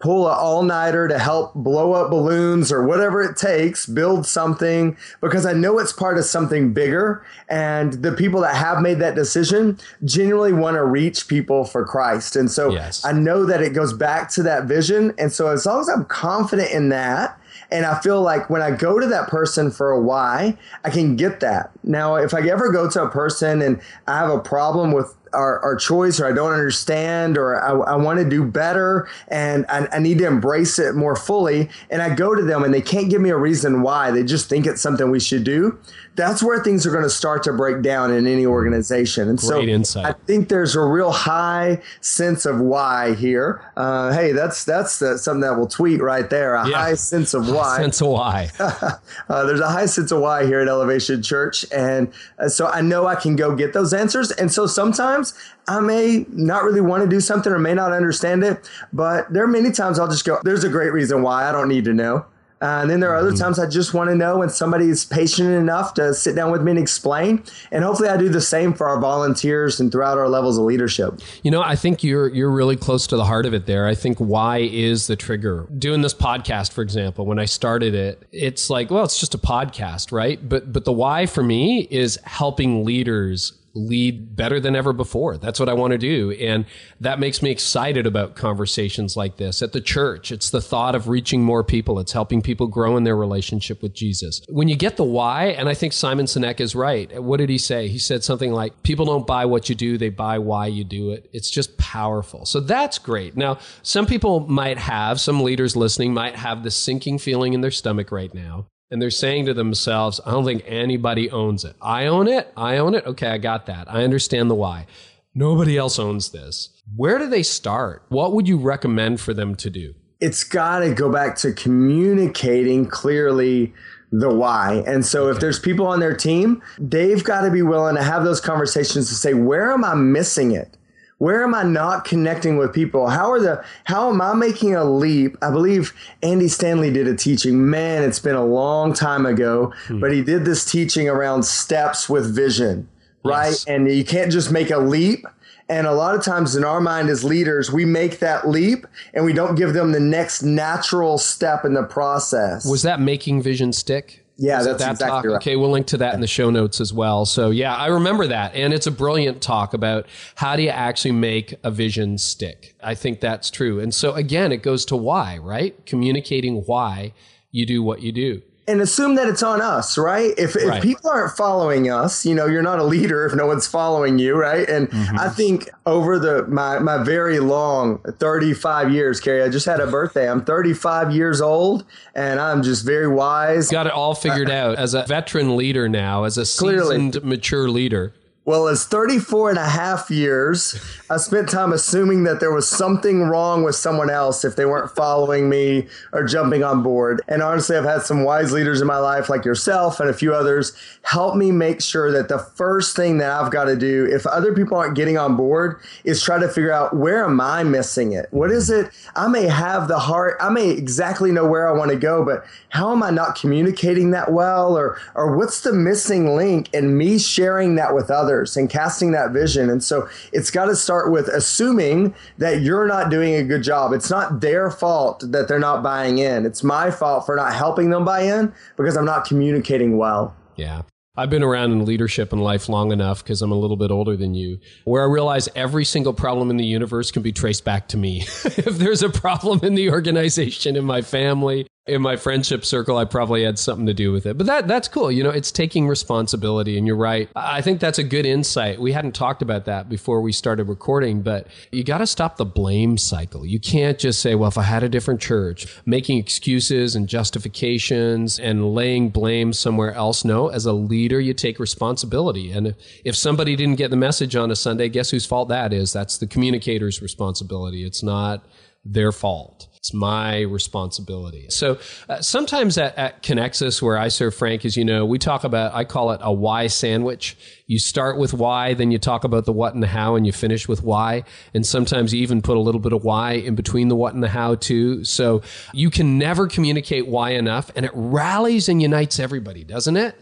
pull 0.00 0.26
an 0.26 0.34
all 0.36 0.62
nighter 0.62 1.06
to 1.06 1.18
help 1.18 1.54
blow 1.54 1.92
up 1.92 2.10
balloons 2.10 2.72
or 2.72 2.86
whatever 2.86 3.22
it 3.22 3.36
takes, 3.36 3.84
build 3.86 4.26
something 4.26 4.96
because 5.20 5.44
I 5.44 5.52
know 5.52 5.78
it's 5.78 5.92
part 5.92 6.16
of 6.16 6.24
something 6.24 6.72
bigger. 6.72 7.24
And 7.48 7.92
the 7.92 8.12
people 8.12 8.40
that 8.40 8.56
have 8.56 8.80
made 8.80 8.98
that 9.00 9.14
decision 9.14 9.78
genuinely 10.04 10.54
want 10.54 10.76
to 10.76 10.84
reach 10.84 11.28
people 11.28 11.64
for 11.64 11.84
Christ. 11.84 12.34
And 12.34 12.50
so 12.50 12.70
yes. 12.70 13.04
I 13.04 13.12
know 13.12 13.44
that 13.44 13.60
it 13.60 13.74
goes 13.74 13.92
back 13.92 14.30
to 14.30 14.42
that 14.42 14.64
vision. 14.64 15.12
And 15.18 15.30
so 15.32 15.48
as 15.48 15.66
long 15.66 15.80
as 15.80 15.88
I'm 15.90 16.06
confident 16.06 16.70
in 16.70 16.88
that, 16.88 17.38
and 17.70 17.86
I 17.86 18.00
feel 18.00 18.20
like 18.20 18.50
when 18.50 18.62
I 18.62 18.70
go 18.70 18.98
to 18.98 19.06
that 19.06 19.28
person 19.28 19.70
for 19.70 19.90
a 19.90 20.00
why, 20.00 20.56
I 20.82 20.90
can 20.90 21.14
get 21.16 21.40
that. 21.40 21.70
Now, 21.82 22.16
if 22.16 22.34
I 22.34 22.40
ever 22.48 22.70
go 22.72 22.90
to 22.90 23.04
a 23.04 23.08
person 23.08 23.62
and 23.62 23.80
I 24.06 24.18
have 24.18 24.30
a 24.30 24.38
problem 24.38 24.92
with 24.92 25.14
our, 25.32 25.60
our 25.60 25.76
choice 25.76 26.20
or 26.20 26.26
I 26.26 26.32
don't 26.32 26.52
understand 26.52 27.38
or 27.38 27.62
I, 27.62 27.92
I 27.92 27.96
want 27.96 28.18
to 28.18 28.28
do 28.28 28.44
better 28.44 29.08
and 29.28 29.64
I, 29.68 29.86
I, 29.92 29.98
need 29.98 30.18
to 30.18 30.26
embrace 30.26 30.78
it 30.78 30.94
more 30.94 31.14
fully. 31.14 31.68
And 31.90 32.02
I 32.02 32.14
go 32.14 32.34
to 32.34 32.42
them 32.42 32.64
and 32.64 32.72
they 32.74 32.80
can't 32.80 33.10
give 33.10 33.20
me 33.20 33.30
a 33.30 33.36
reason 33.36 33.82
why. 33.82 34.10
They 34.10 34.24
just 34.24 34.48
think 34.48 34.66
it's 34.66 34.80
something 34.80 35.10
we 35.10 35.20
should 35.20 35.44
do. 35.44 35.78
That's 36.16 36.42
where 36.42 36.62
things 36.62 36.86
are 36.86 36.90
going 36.90 37.04
to 37.04 37.10
start 37.10 37.42
to 37.44 37.52
break 37.52 37.82
down 37.82 38.12
in 38.12 38.26
any 38.26 38.44
organization. 38.44 39.28
And 39.28 39.38
Great 39.38 39.48
so 39.48 39.60
insight. 39.60 40.06
I 40.06 40.12
think 40.26 40.48
there's 40.48 40.74
a 40.74 40.82
real 40.82 41.12
high 41.12 41.80
sense 42.00 42.44
of 42.44 42.60
why 42.60 43.14
here. 43.14 43.64
Uh, 43.76 44.12
hey, 44.12 44.32
that's 44.32 44.64
that's 44.64 44.98
the, 44.98 45.16
something 45.18 45.40
that 45.42 45.56
we'll 45.56 45.68
tweet 45.68 46.02
right 46.02 46.28
there. 46.28 46.56
A 46.56 46.68
yeah. 46.68 46.76
high 46.76 46.94
sense 46.94 47.32
of 47.32 47.48
why. 47.48 47.78
sense 47.78 48.00
of 48.00 48.08
why. 48.08 48.50
uh, 48.58 49.44
there's 49.46 49.60
a 49.60 49.68
high 49.68 49.86
sense 49.86 50.10
of 50.10 50.20
why 50.20 50.44
here 50.44 50.60
at 50.60 50.68
Elevation 50.68 51.22
Church, 51.22 51.64
and 51.70 52.12
uh, 52.38 52.48
so 52.48 52.66
I 52.66 52.80
know 52.80 53.06
I 53.06 53.14
can 53.14 53.36
go 53.36 53.54
get 53.54 53.72
those 53.72 53.92
answers. 53.92 54.30
And 54.30 54.52
so 54.52 54.66
sometimes 54.66 55.34
I 55.68 55.80
may 55.80 56.26
not 56.30 56.64
really 56.64 56.80
want 56.80 57.02
to 57.02 57.08
do 57.08 57.20
something 57.20 57.52
or 57.52 57.58
may 57.58 57.74
not 57.74 57.92
understand 57.92 58.44
it, 58.44 58.68
but 58.92 59.32
there 59.32 59.44
are 59.44 59.48
many 59.48 59.70
times 59.70 59.98
I'll 59.98 60.08
just 60.08 60.24
go, 60.24 60.38
there's 60.44 60.64
a 60.64 60.68
great 60.68 60.92
reason 60.92 61.22
why 61.22 61.48
I 61.48 61.52
don't 61.52 61.68
need 61.68 61.84
to 61.84 61.92
know. 61.92 62.26
Uh, 62.62 62.80
and 62.82 62.90
then 62.90 63.00
there 63.00 63.10
are 63.10 63.16
other 63.16 63.30
mm-hmm. 63.30 63.42
times 63.42 63.58
I 63.58 63.66
just 63.66 63.94
want 63.94 64.10
to 64.10 64.16
know 64.16 64.38
when 64.38 64.50
somebody 64.50 64.90
is 64.90 65.06
patient 65.06 65.48
enough 65.48 65.94
to 65.94 66.12
sit 66.12 66.36
down 66.36 66.50
with 66.50 66.62
me 66.62 66.72
and 66.72 66.80
explain. 66.80 67.42
And 67.70 67.82
hopefully, 67.82 68.10
I 68.10 68.18
do 68.18 68.28
the 68.28 68.40
same 68.40 68.74
for 68.74 68.86
our 68.86 69.00
volunteers 69.00 69.80
and 69.80 69.90
throughout 69.90 70.18
our 70.18 70.28
levels 70.28 70.58
of 70.58 70.64
leadership. 70.64 71.20
You 71.42 71.50
know, 71.50 71.62
I 71.62 71.74
think 71.74 72.04
you're 72.04 72.28
you're 72.28 72.50
really 72.50 72.76
close 72.76 73.06
to 73.08 73.16
the 73.16 73.24
heart 73.24 73.46
of 73.46 73.54
it 73.54 73.64
there. 73.64 73.86
I 73.86 73.94
think 73.94 74.18
why 74.18 74.58
is 74.58 75.06
the 75.06 75.16
trigger. 75.16 75.66
Doing 75.78 76.02
this 76.02 76.12
podcast, 76.12 76.72
for 76.72 76.82
example, 76.82 77.24
when 77.24 77.38
I 77.38 77.46
started 77.46 77.94
it, 77.94 78.26
it's 78.30 78.68
like, 78.68 78.90
well, 78.90 79.04
it's 79.04 79.18
just 79.18 79.34
a 79.34 79.38
podcast, 79.38 80.12
right? 80.12 80.46
But 80.46 80.70
but 80.70 80.84
the 80.84 80.92
why 80.92 81.24
for 81.26 81.42
me 81.42 81.88
is 81.90 82.18
helping 82.24 82.84
leaders 82.84 83.54
lead 83.74 84.34
better 84.34 84.58
than 84.58 84.74
ever 84.74 84.92
before. 84.92 85.36
That's 85.36 85.60
what 85.60 85.68
I 85.68 85.72
want 85.74 85.92
to 85.92 85.98
do. 85.98 86.32
And 86.32 86.66
that 87.00 87.20
makes 87.20 87.42
me 87.42 87.50
excited 87.50 88.06
about 88.06 88.34
conversations 88.34 89.16
like 89.16 89.36
this 89.36 89.62
at 89.62 89.72
the 89.72 89.80
church. 89.80 90.32
It's 90.32 90.50
the 90.50 90.60
thought 90.60 90.94
of 90.94 91.08
reaching 91.08 91.42
more 91.42 91.62
people. 91.62 91.98
It's 92.00 92.12
helping 92.12 92.42
people 92.42 92.66
grow 92.66 92.96
in 92.96 93.04
their 93.04 93.16
relationship 93.16 93.82
with 93.82 93.94
Jesus. 93.94 94.42
When 94.48 94.68
you 94.68 94.76
get 94.76 94.96
the 94.96 95.04
why, 95.04 95.46
and 95.46 95.68
I 95.68 95.74
think 95.74 95.92
Simon 95.92 96.26
Sinek 96.26 96.60
is 96.60 96.74
right. 96.74 97.22
What 97.22 97.38
did 97.38 97.48
he 97.48 97.58
say? 97.58 97.88
He 97.88 97.98
said 97.98 98.24
something 98.24 98.52
like, 98.52 98.82
people 98.82 99.06
don't 99.06 99.26
buy 99.26 99.44
what 99.44 99.68
you 99.68 99.74
do. 99.74 99.98
They 99.98 100.10
buy 100.10 100.38
why 100.38 100.66
you 100.66 100.84
do 100.84 101.10
it. 101.10 101.30
It's 101.32 101.50
just 101.50 101.76
powerful. 101.78 102.46
So 102.46 102.60
that's 102.60 102.98
great. 102.98 103.36
Now, 103.36 103.58
some 103.82 104.06
people 104.06 104.40
might 104.40 104.78
have, 104.78 105.20
some 105.20 105.42
leaders 105.42 105.76
listening 105.76 106.12
might 106.12 106.36
have 106.36 106.62
the 106.62 106.70
sinking 106.70 107.18
feeling 107.18 107.52
in 107.52 107.60
their 107.60 107.70
stomach 107.70 108.10
right 108.10 108.34
now 108.34 108.66
and 108.90 109.00
they're 109.00 109.10
saying 109.10 109.46
to 109.46 109.54
themselves, 109.54 110.20
I 110.26 110.32
don't 110.32 110.44
think 110.44 110.64
anybody 110.66 111.30
owns 111.30 111.64
it. 111.64 111.76
I 111.80 112.06
own 112.06 112.26
it. 112.28 112.52
I 112.56 112.78
own 112.78 112.94
it. 112.94 113.06
Okay, 113.06 113.28
I 113.28 113.38
got 113.38 113.66
that. 113.66 113.90
I 113.90 114.02
understand 114.02 114.50
the 114.50 114.54
why. 114.54 114.86
Nobody 115.34 115.78
else 115.78 115.98
owns 115.98 116.30
this. 116.30 116.70
Where 116.96 117.18
do 117.18 117.28
they 117.28 117.44
start? 117.44 118.04
What 118.08 118.32
would 118.32 118.48
you 118.48 118.56
recommend 118.56 119.20
for 119.20 119.32
them 119.32 119.54
to 119.56 119.70
do? 119.70 119.94
It's 120.20 120.42
got 120.42 120.80
to 120.80 120.92
go 120.92 121.10
back 121.10 121.36
to 121.36 121.52
communicating 121.52 122.86
clearly 122.86 123.72
the 124.12 124.28
why. 124.28 124.82
And 124.86 125.06
so 125.06 125.28
if 125.28 125.38
there's 125.38 125.60
people 125.60 125.86
on 125.86 126.00
their 126.00 126.16
team, 126.16 126.60
they've 126.78 127.22
got 127.22 127.42
to 127.42 127.50
be 127.50 127.62
willing 127.62 127.94
to 127.94 128.02
have 128.02 128.24
those 128.24 128.40
conversations 128.40 129.08
to 129.08 129.14
say, 129.14 129.34
where 129.34 129.70
am 129.70 129.84
I 129.84 129.94
missing 129.94 130.50
it? 130.50 130.76
Where 131.20 131.44
am 131.44 131.54
I 131.54 131.64
not 131.64 132.06
connecting 132.06 132.56
with 132.56 132.72
people? 132.72 133.08
How 133.08 133.30
are 133.30 133.38
the 133.38 133.62
how 133.84 134.08
am 134.08 134.22
I 134.22 134.32
making 134.32 134.74
a 134.74 134.84
leap? 134.84 135.36
I 135.42 135.50
believe 135.50 135.92
Andy 136.22 136.48
Stanley 136.48 136.90
did 136.90 137.06
a 137.06 137.14
teaching. 137.14 137.68
Man, 137.68 138.02
it's 138.02 138.18
been 138.18 138.36
a 138.36 138.44
long 138.44 138.94
time 138.94 139.26
ago, 139.26 139.70
hmm. 139.86 140.00
but 140.00 140.12
he 140.12 140.22
did 140.24 140.46
this 140.46 140.64
teaching 140.64 141.10
around 141.10 141.42
steps 141.42 142.08
with 142.08 142.34
vision, 142.34 142.88
right? 143.22 143.48
Yes. 143.48 143.66
And 143.66 143.86
you 143.86 144.02
can't 144.02 144.32
just 144.32 144.50
make 144.50 144.70
a 144.70 144.78
leap. 144.78 145.26
And 145.68 145.86
a 145.86 145.92
lot 145.92 146.14
of 146.14 146.24
times 146.24 146.56
in 146.56 146.64
our 146.64 146.80
mind 146.80 147.10
as 147.10 147.22
leaders, 147.22 147.70
we 147.70 147.84
make 147.84 148.20
that 148.20 148.48
leap 148.48 148.86
and 149.12 149.22
we 149.22 149.34
don't 149.34 149.56
give 149.56 149.74
them 149.74 149.92
the 149.92 150.00
next 150.00 150.42
natural 150.42 151.18
step 151.18 151.66
in 151.66 151.74
the 151.74 151.84
process. 151.84 152.64
Was 152.64 152.80
that 152.82 152.98
making 152.98 153.42
vision 153.42 153.74
stick? 153.74 154.24
Yeah, 154.40 154.62
that's 154.62 154.82
that 154.82 154.92
exactly 154.92 155.06
talk? 155.06 155.24
Right. 155.26 155.36
Okay, 155.36 155.56
we'll 155.56 155.70
link 155.70 155.86
to 155.88 155.98
that 155.98 156.14
in 156.14 156.22
the 156.22 156.26
show 156.26 156.48
notes 156.48 156.80
as 156.80 156.94
well. 156.94 157.26
So 157.26 157.50
yeah, 157.50 157.74
I 157.74 157.88
remember 157.88 158.26
that, 158.26 158.54
and 158.54 158.72
it's 158.72 158.86
a 158.86 158.90
brilliant 158.90 159.42
talk 159.42 159.74
about 159.74 160.06
how 160.36 160.56
do 160.56 160.62
you 160.62 160.70
actually 160.70 161.12
make 161.12 161.54
a 161.62 161.70
vision 161.70 162.16
stick. 162.16 162.74
I 162.82 162.94
think 162.94 163.20
that's 163.20 163.50
true. 163.50 163.80
And 163.80 163.94
so 163.94 164.14
again, 164.14 164.50
it 164.50 164.62
goes 164.62 164.86
to 164.86 164.96
why, 164.96 165.36
right? 165.36 165.84
Communicating 165.84 166.62
why 166.62 167.12
you 167.50 167.66
do 167.66 167.82
what 167.82 168.00
you 168.00 168.12
do 168.12 168.42
and 168.70 168.80
assume 168.80 169.16
that 169.16 169.26
it's 169.26 169.42
on 169.42 169.60
us, 169.60 169.98
right? 169.98 170.32
If, 170.38 170.54
if 170.54 170.68
right. 170.68 170.82
people 170.82 171.10
aren't 171.10 171.36
following 171.36 171.90
us, 171.90 172.24
you 172.24 172.36
know, 172.36 172.46
you're 172.46 172.62
not 172.62 172.78
a 172.78 172.84
leader 172.84 173.26
if 173.26 173.34
no 173.34 173.46
one's 173.46 173.66
following 173.66 174.20
you, 174.20 174.36
right? 174.36 174.68
And 174.68 174.88
mm-hmm. 174.88 175.18
I 175.18 175.28
think 175.28 175.68
over 175.86 176.20
the 176.20 176.46
my 176.46 176.78
my 176.78 177.02
very 177.02 177.40
long 177.40 177.98
35 177.98 178.92
years, 178.92 179.18
Carey, 179.18 179.42
I 179.42 179.48
just 179.48 179.66
had 179.66 179.80
a 179.80 179.88
birthday. 179.88 180.30
I'm 180.30 180.44
35 180.44 181.12
years 181.12 181.40
old, 181.40 181.84
and 182.14 182.38
I'm 182.40 182.62
just 182.62 182.86
very 182.86 183.08
wise. 183.08 183.70
Got 183.70 183.88
it 183.88 183.92
all 183.92 184.14
figured 184.14 184.50
out 184.50 184.76
as 184.78 184.94
a 184.94 185.02
veteran 185.02 185.56
leader 185.56 185.88
now, 185.88 186.22
as 186.22 186.38
a 186.38 186.46
seasoned, 186.46 187.14
Clearly. 187.14 187.28
mature 187.28 187.68
leader. 187.68 188.14
Well, 188.44 188.68
as 188.68 188.84
34 188.84 189.50
and 189.50 189.58
a 189.58 189.68
half 189.68 190.10
years, 190.10 190.80
I 191.10 191.16
spent 191.16 191.48
time 191.48 191.72
assuming 191.72 192.24
that 192.24 192.40
there 192.40 192.52
was 192.52 192.68
something 192.68 193.22
wrong 193.24 193.62
with 193.62 193.74
someone 193.74 194.08
else 194.08 194.44
if 194.44 194.56
they 194.56 194.64
weren't 194.64 194.90
following 194.94 195.48
me 195.48 195.88
or 196.12 196.24
jumping 196.24 196.64
on 196.64 196.82
board. 196.82 197.20
And 197.28 197.42
honestly, 197.42 197.76
I've 197.76 197.84
had 197.84 198.02
some 198.02 198.24
wise 198.24 198.52
leaders 198.52 198.80
in 198.80 198.86
my 198.86 198.98
life, 198.98 199.28
like 199.28 199.44
yourself 199.44 200.00
and 200.00 200.08
a 200.08 200.14
few 200.14 200.34
others, 200.34 200.72
help 201.02 201.36
me 201.36 201.50
make 201.50 201.82
sure 201.82 202.10
that 202.12 202.28
the 202.28 202.38
first 202.38 202.96
thing 202.96 203.18
that 203.18 203.30
I've 203.30 203.50
got 203.50 203.64
to 203.64 203.76
do, 203.76 204.06
if 204.10 204.26
other 204.26 204.54
people 204.54 204.78
aren't 204.78 204.96
getting 204.96 205.18
on 205.18 205.36
board, 205.36 205.80
is 206.04 206.22
try 206.22 206.38
to 206.38 206.48
figure 206.48 206.72
out 206.72 206.96
where 206.96 207.24
am 207.24 207.40
I 207.40 207.64
missing 207.64 208.12
it? 208.12 208.26
What 208.30 208.50
is 208.50 208.70
it? 208.70 208.90
I 209.16 209.28
may 209.28 209.48
have 209.48 209.88
the 209.88 209.98
heart, 209.98 210.36
I 210.40 210.48
may 210.48 210.70
exactly 210.70 211.32
know 211.32 211.46
where 211.46 211.68
I 211.68 211.76
want 211.76 211.90
to 211.90 211.96
go, 211.96 212.24
but 212.24 212.44
how 212.70 212.92
am 212.92 213.02
I 213.02 213.10
not 213.10 213.34
communicating 213.34 214.12
that 214.12 214.32
well? 214.32 214.78
Or, 214.78 214.98
or 215.14 215.36
what's 215.36 215.62
the 215.62 215.72
missing 215.72 216.36
link 216.36 216.72
in 216.72 216.96
me 216.96 217.18
sharing 217.18 217.74
that 217.74 217.94
with 217.94 218.10
others? 218.10 218.30
others 218.30 218.56
and 218.56 218.70
casting 218.70 219.12
that 219.12 219.32
vision. 219.32 219.70
And 219.70 219.82
so 219.82 220.08
it's 220.32 220.50
got 220.50 220.66
to 220.66 220.76
start 220.76 220.99
with 221.08 221.28
assuming 221.28 222.14
that 222.38 222.62
you're 222.62 222.86
not 222.86 223.10
doing 223.10 223.34
a 223.34 223.44
good 223.44 223.62
job. 223.62 223.92
It's 223.92 224.10
not 224.10 224.40
their 224.40 224.70
fault 224.70 225.24
that 225.28 225.48
they're 225.48 225.58
not 225.58 225.82
buying 225.82 226.18
in. 226.18 226.44
It's 226.44 226.64
my 226.64 226.90
fault 226.90 227.26
for 227.26 227.36
not 227.36 227.54
helping 227.54 227.90
them 227.90 228.04
buy 228.04 228.22
in 228.22 228.52
because 228.76 228.96
I'm 228.96 229.04
not 229.04 229.24
communicating 229.24 229.96
well. 229.96 230.34
Yeah. 230.56 230.82
I've 231.16 231.30
been 231.30 231.42
around 231.42 231.72
in 231.72 231.84
leadership 231.84 232.32
and 232.32 232.42
life 232.42 232.68
long 232.68 232.92
enough 232.92 233.22
because 233.22 233.42
I'm 233.42 233.50
a 233.50 233.58
little 233.58 233.76
bit 233.76 233.90
older 233.90 234.16
than 234.16 234.34
you, 234.34 234.58
where 234.84 235.02
I 235.02 235.06
realize 235.06 235.48
every 235.54 235.84
single 235.84 236.14
problem 236.14 236.50
in 236.50 236.56
the 236.56 236.64
universe 236.64 237.10
can 237.10 237.22
be 237.22 237.32
traced 237.32 237.64
back 237.64 237.88
to 237.88 237.96
me. 237.96 238.20
if 238.44 238.78
there's 238.78 239.02
a 239.02 239.10
problem 239.10 239.60
in 239.62 239.74
the 239.74 239.90
organization, 239.90 240.76
in 240.76 240.84
my 240.84 241.02
family, 241.02 241.66
in 241.86 242.02
my 242.02 242.14
friendship 242.16 242.64
circle, 242.64 242.98
I 242.98 243.04
probably 243.04 243.42
had 243.42 243.58
something 243.58 243.86
to 243.86 243.94
do 243.94 244.12
with 244.12 244.26
it. 244.26 244.36
But 244.36 244.46
that 244.46 244.68
that's 244.68 244.86
cool. 244.86 245.10
You 245.10 245.24
know, 245.24 245.30
it's 245.30 245.50
taking 245.50 245.88
responsibility. 245.88 246.76
And 246.76 246.86
you're 246.86 246.94
right. 246.94 247.28
I 247.34 247.62
think 247.62 247.80
that's 247.80 247.98
a 247.98 248.04
good 248.04 248.26
insight. 248.26 248.80
We 248.80 248.92
hadn't 248.92 249.14
talked 249.14 249.40
about 249.40 249.64
that 249.64 249.88
before 249.88 250.20
we 250.20 250.30
started 250.30 250.64
recording, 250.64 251.22
but 251.22 251.46
you 251.72 251.82
got 251.82 251.98
to 251.98 252.06
stop 252.06 252.36
the 252.36 252.44
blame 252.44 252.98
cycle. 252.98 253.46
You 253.46 253.58
can't 253.58 253.98
just 253.98 254.20
say, 254.20 254.34
well, 254.34 254.48
if 254.48 254.58
I 254.58 254.62
had 254.62 254.82
a 254.82 254.88
different 254.88 255.20
church, 255.20 255.66
making 255.86 256.18
excuses 256.18 256.94
and 256.94 257.08
justifications 257.08 258.38
and 258.38 258.74
laying 258.74 259.08
blame 259.08 259.52
somewhere 259.52 259.92
else. 259.94 260.24
No, 260.24 260.48
as 260.48 260.66
a 260.66 260.72
leader, 260.72 261.18
you 261.18 261.32
take 261.32 261.58
responsibility. 261.58 262.52
And 262.52 262.74
if 263.04 263.16
somebody 263.16 263.56
didn't 263.56 263.76
get 263.76 263.90
the 263.90 263.96
message 263.96 264.36
on 264.36 264.50
a 264.50 264.56
Sunday, 264.56 264.90
guess 264.90 265.10
whose 265.10 265.24
fault 265.24 265.48
that 265.48 265.72
is? 265.72 265.92
That's 265.92 266.18
the 266.18 266.26
communicator's 266.26 267.00
responsibility. 267.00 267.84
It's 267.84 268.02
not 268.02 268.44
their 268.84 269.12
fault. 269.12 269.66
It's 269.80 269.94
my 269.94 270.40
responsibility. 270.40 271.46
So 271.48 271.78
uh, 272.06 272.20
sometimes 272.20 272.76
at, 272.76 272.98
at 272.98 273.22
Connexus, 273.22 273.80
where 273.80 273.96
I 273.96 274.08
serve 274.08 274.34
Frank, 274.34 274.66
as 274.66 274.76
you 274.76 274.84
know, 274.84 275.06
we 275.06 275.18
talk 275.18 275.42
about, 275.42 275.72
I 275.72 275.84
call 275.84 276.10
it 276.10 276.20
a 276.22 276.30
why 276.30 276.66
sandwich. 276.66 277.34
You 277.66 277.78
start 277.78 278.18
with 278.18 278.34
why, 278.34 278.74
then 278.74 278.90
you 278.90 278.98
talk 278.98 279.24
about 279.24 279.46
the 279.46 279.54
what 279.54 279.72
and 279.72 279.82
the 279.82 279.86
how, 279.86 280.16
and 280.16 280.26
you 280.26 280.32
finish 280.32 280.68
with 280.68 280.82
why. 280.82 281.24
And 281.54 281.64
sometimes 281.64 282.12
you 282.12 282.20
even 282.20 282.42
put 282.42 282.58
a 282.58 282.60
little 282.60 282.80
bit 282.80 282.92
of 282.92 283.04
why 283.04 283.32
in 283.32 283.54
between 283.54 283.88
the 283.88 283.96
what 283.96 284.12
and 284.12 284.22
the 284.22 284.28
how, 284.28 284.56
too. 284.56 285.02
So 285.04 285.40
you 285.72 285.88
can 285.88 286.18
never 286.18 286.46
communicate 286.46 287.06
why 287.06 287.30
enough, 287.30 287.70
and 287.74 287.86
it 287.86 287.92
rallies 287.94 288.68
and 288.68 288.82
unites 288.82 289.18
everybody, 289.18 289.64
doesn't 289.64 289.96
it? 289.96 290.14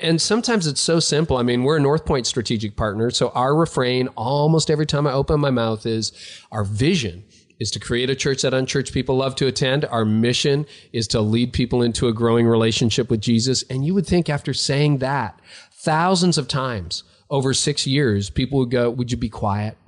And 0.00 0.22
sometimes 0.22 0.66
it's 0.66 0.80
so 0.80 1.00
simple. 1.00 1.36
I 1.36 1.42
mean, 1.42 1.64
we're 1.64 1.76
a 1.76 1.80
North 1.80 2.06
Point 2.06 2.26
strategic 2.26 2.76
partner. 2.76 3.10
So 3.10 3.28
our 3.34 3.54
refrain 3.54 4.08
almost 4.16 4.70
every 4.70 4.86
time 4.86 5.06
I 5.06 5.12
open 5.12 5.38
my 5.38 5.50
mouth 5.50 5.84
is 5.84 6.12
our 6.50 6.64
vision 6.64 7.24
is 7.62 7.70
to 7.70 7.80
create 7.80 8.10
a 8.10 8.16
church 8.16 8.42
that 8.42 8.52
unchurched 8.52 8.92
people 8.92 9.16
love 9.16 9.36
to 9.36 9.46
attend. 9.46 9.84
Our 9.84 10.04
mission 10.04 10.66
is 10.92 11.06
to 11.08 11.20
lead 11.20 11.52
people 11.52 11.80
into 11.80 12.08
a 12.08 12.12
growing 12.12 12.46
relationship 12.46 13.08
with 13.08 13.20
Jesus. 13.20 13.62
And 13.70 13.86
you 13.86 13.94
would 13.94 14.06
think 14.06 14.28
after 14.28 14.52
saying 14.52 14.98
that 14.98 15.40
thousands 15.72 16.36
of 16.36 16.48
times 16.48 17.04
over 17.30 17.54
six 17.54 17.86
years, 17.86 18.30
people 18.30 18.58
would 18.58 18.70
go, 18.72 18.90
Would 18.90 19.12
you 19.12 19.16
be 19.16 19.28
quiet? 19.28 19.78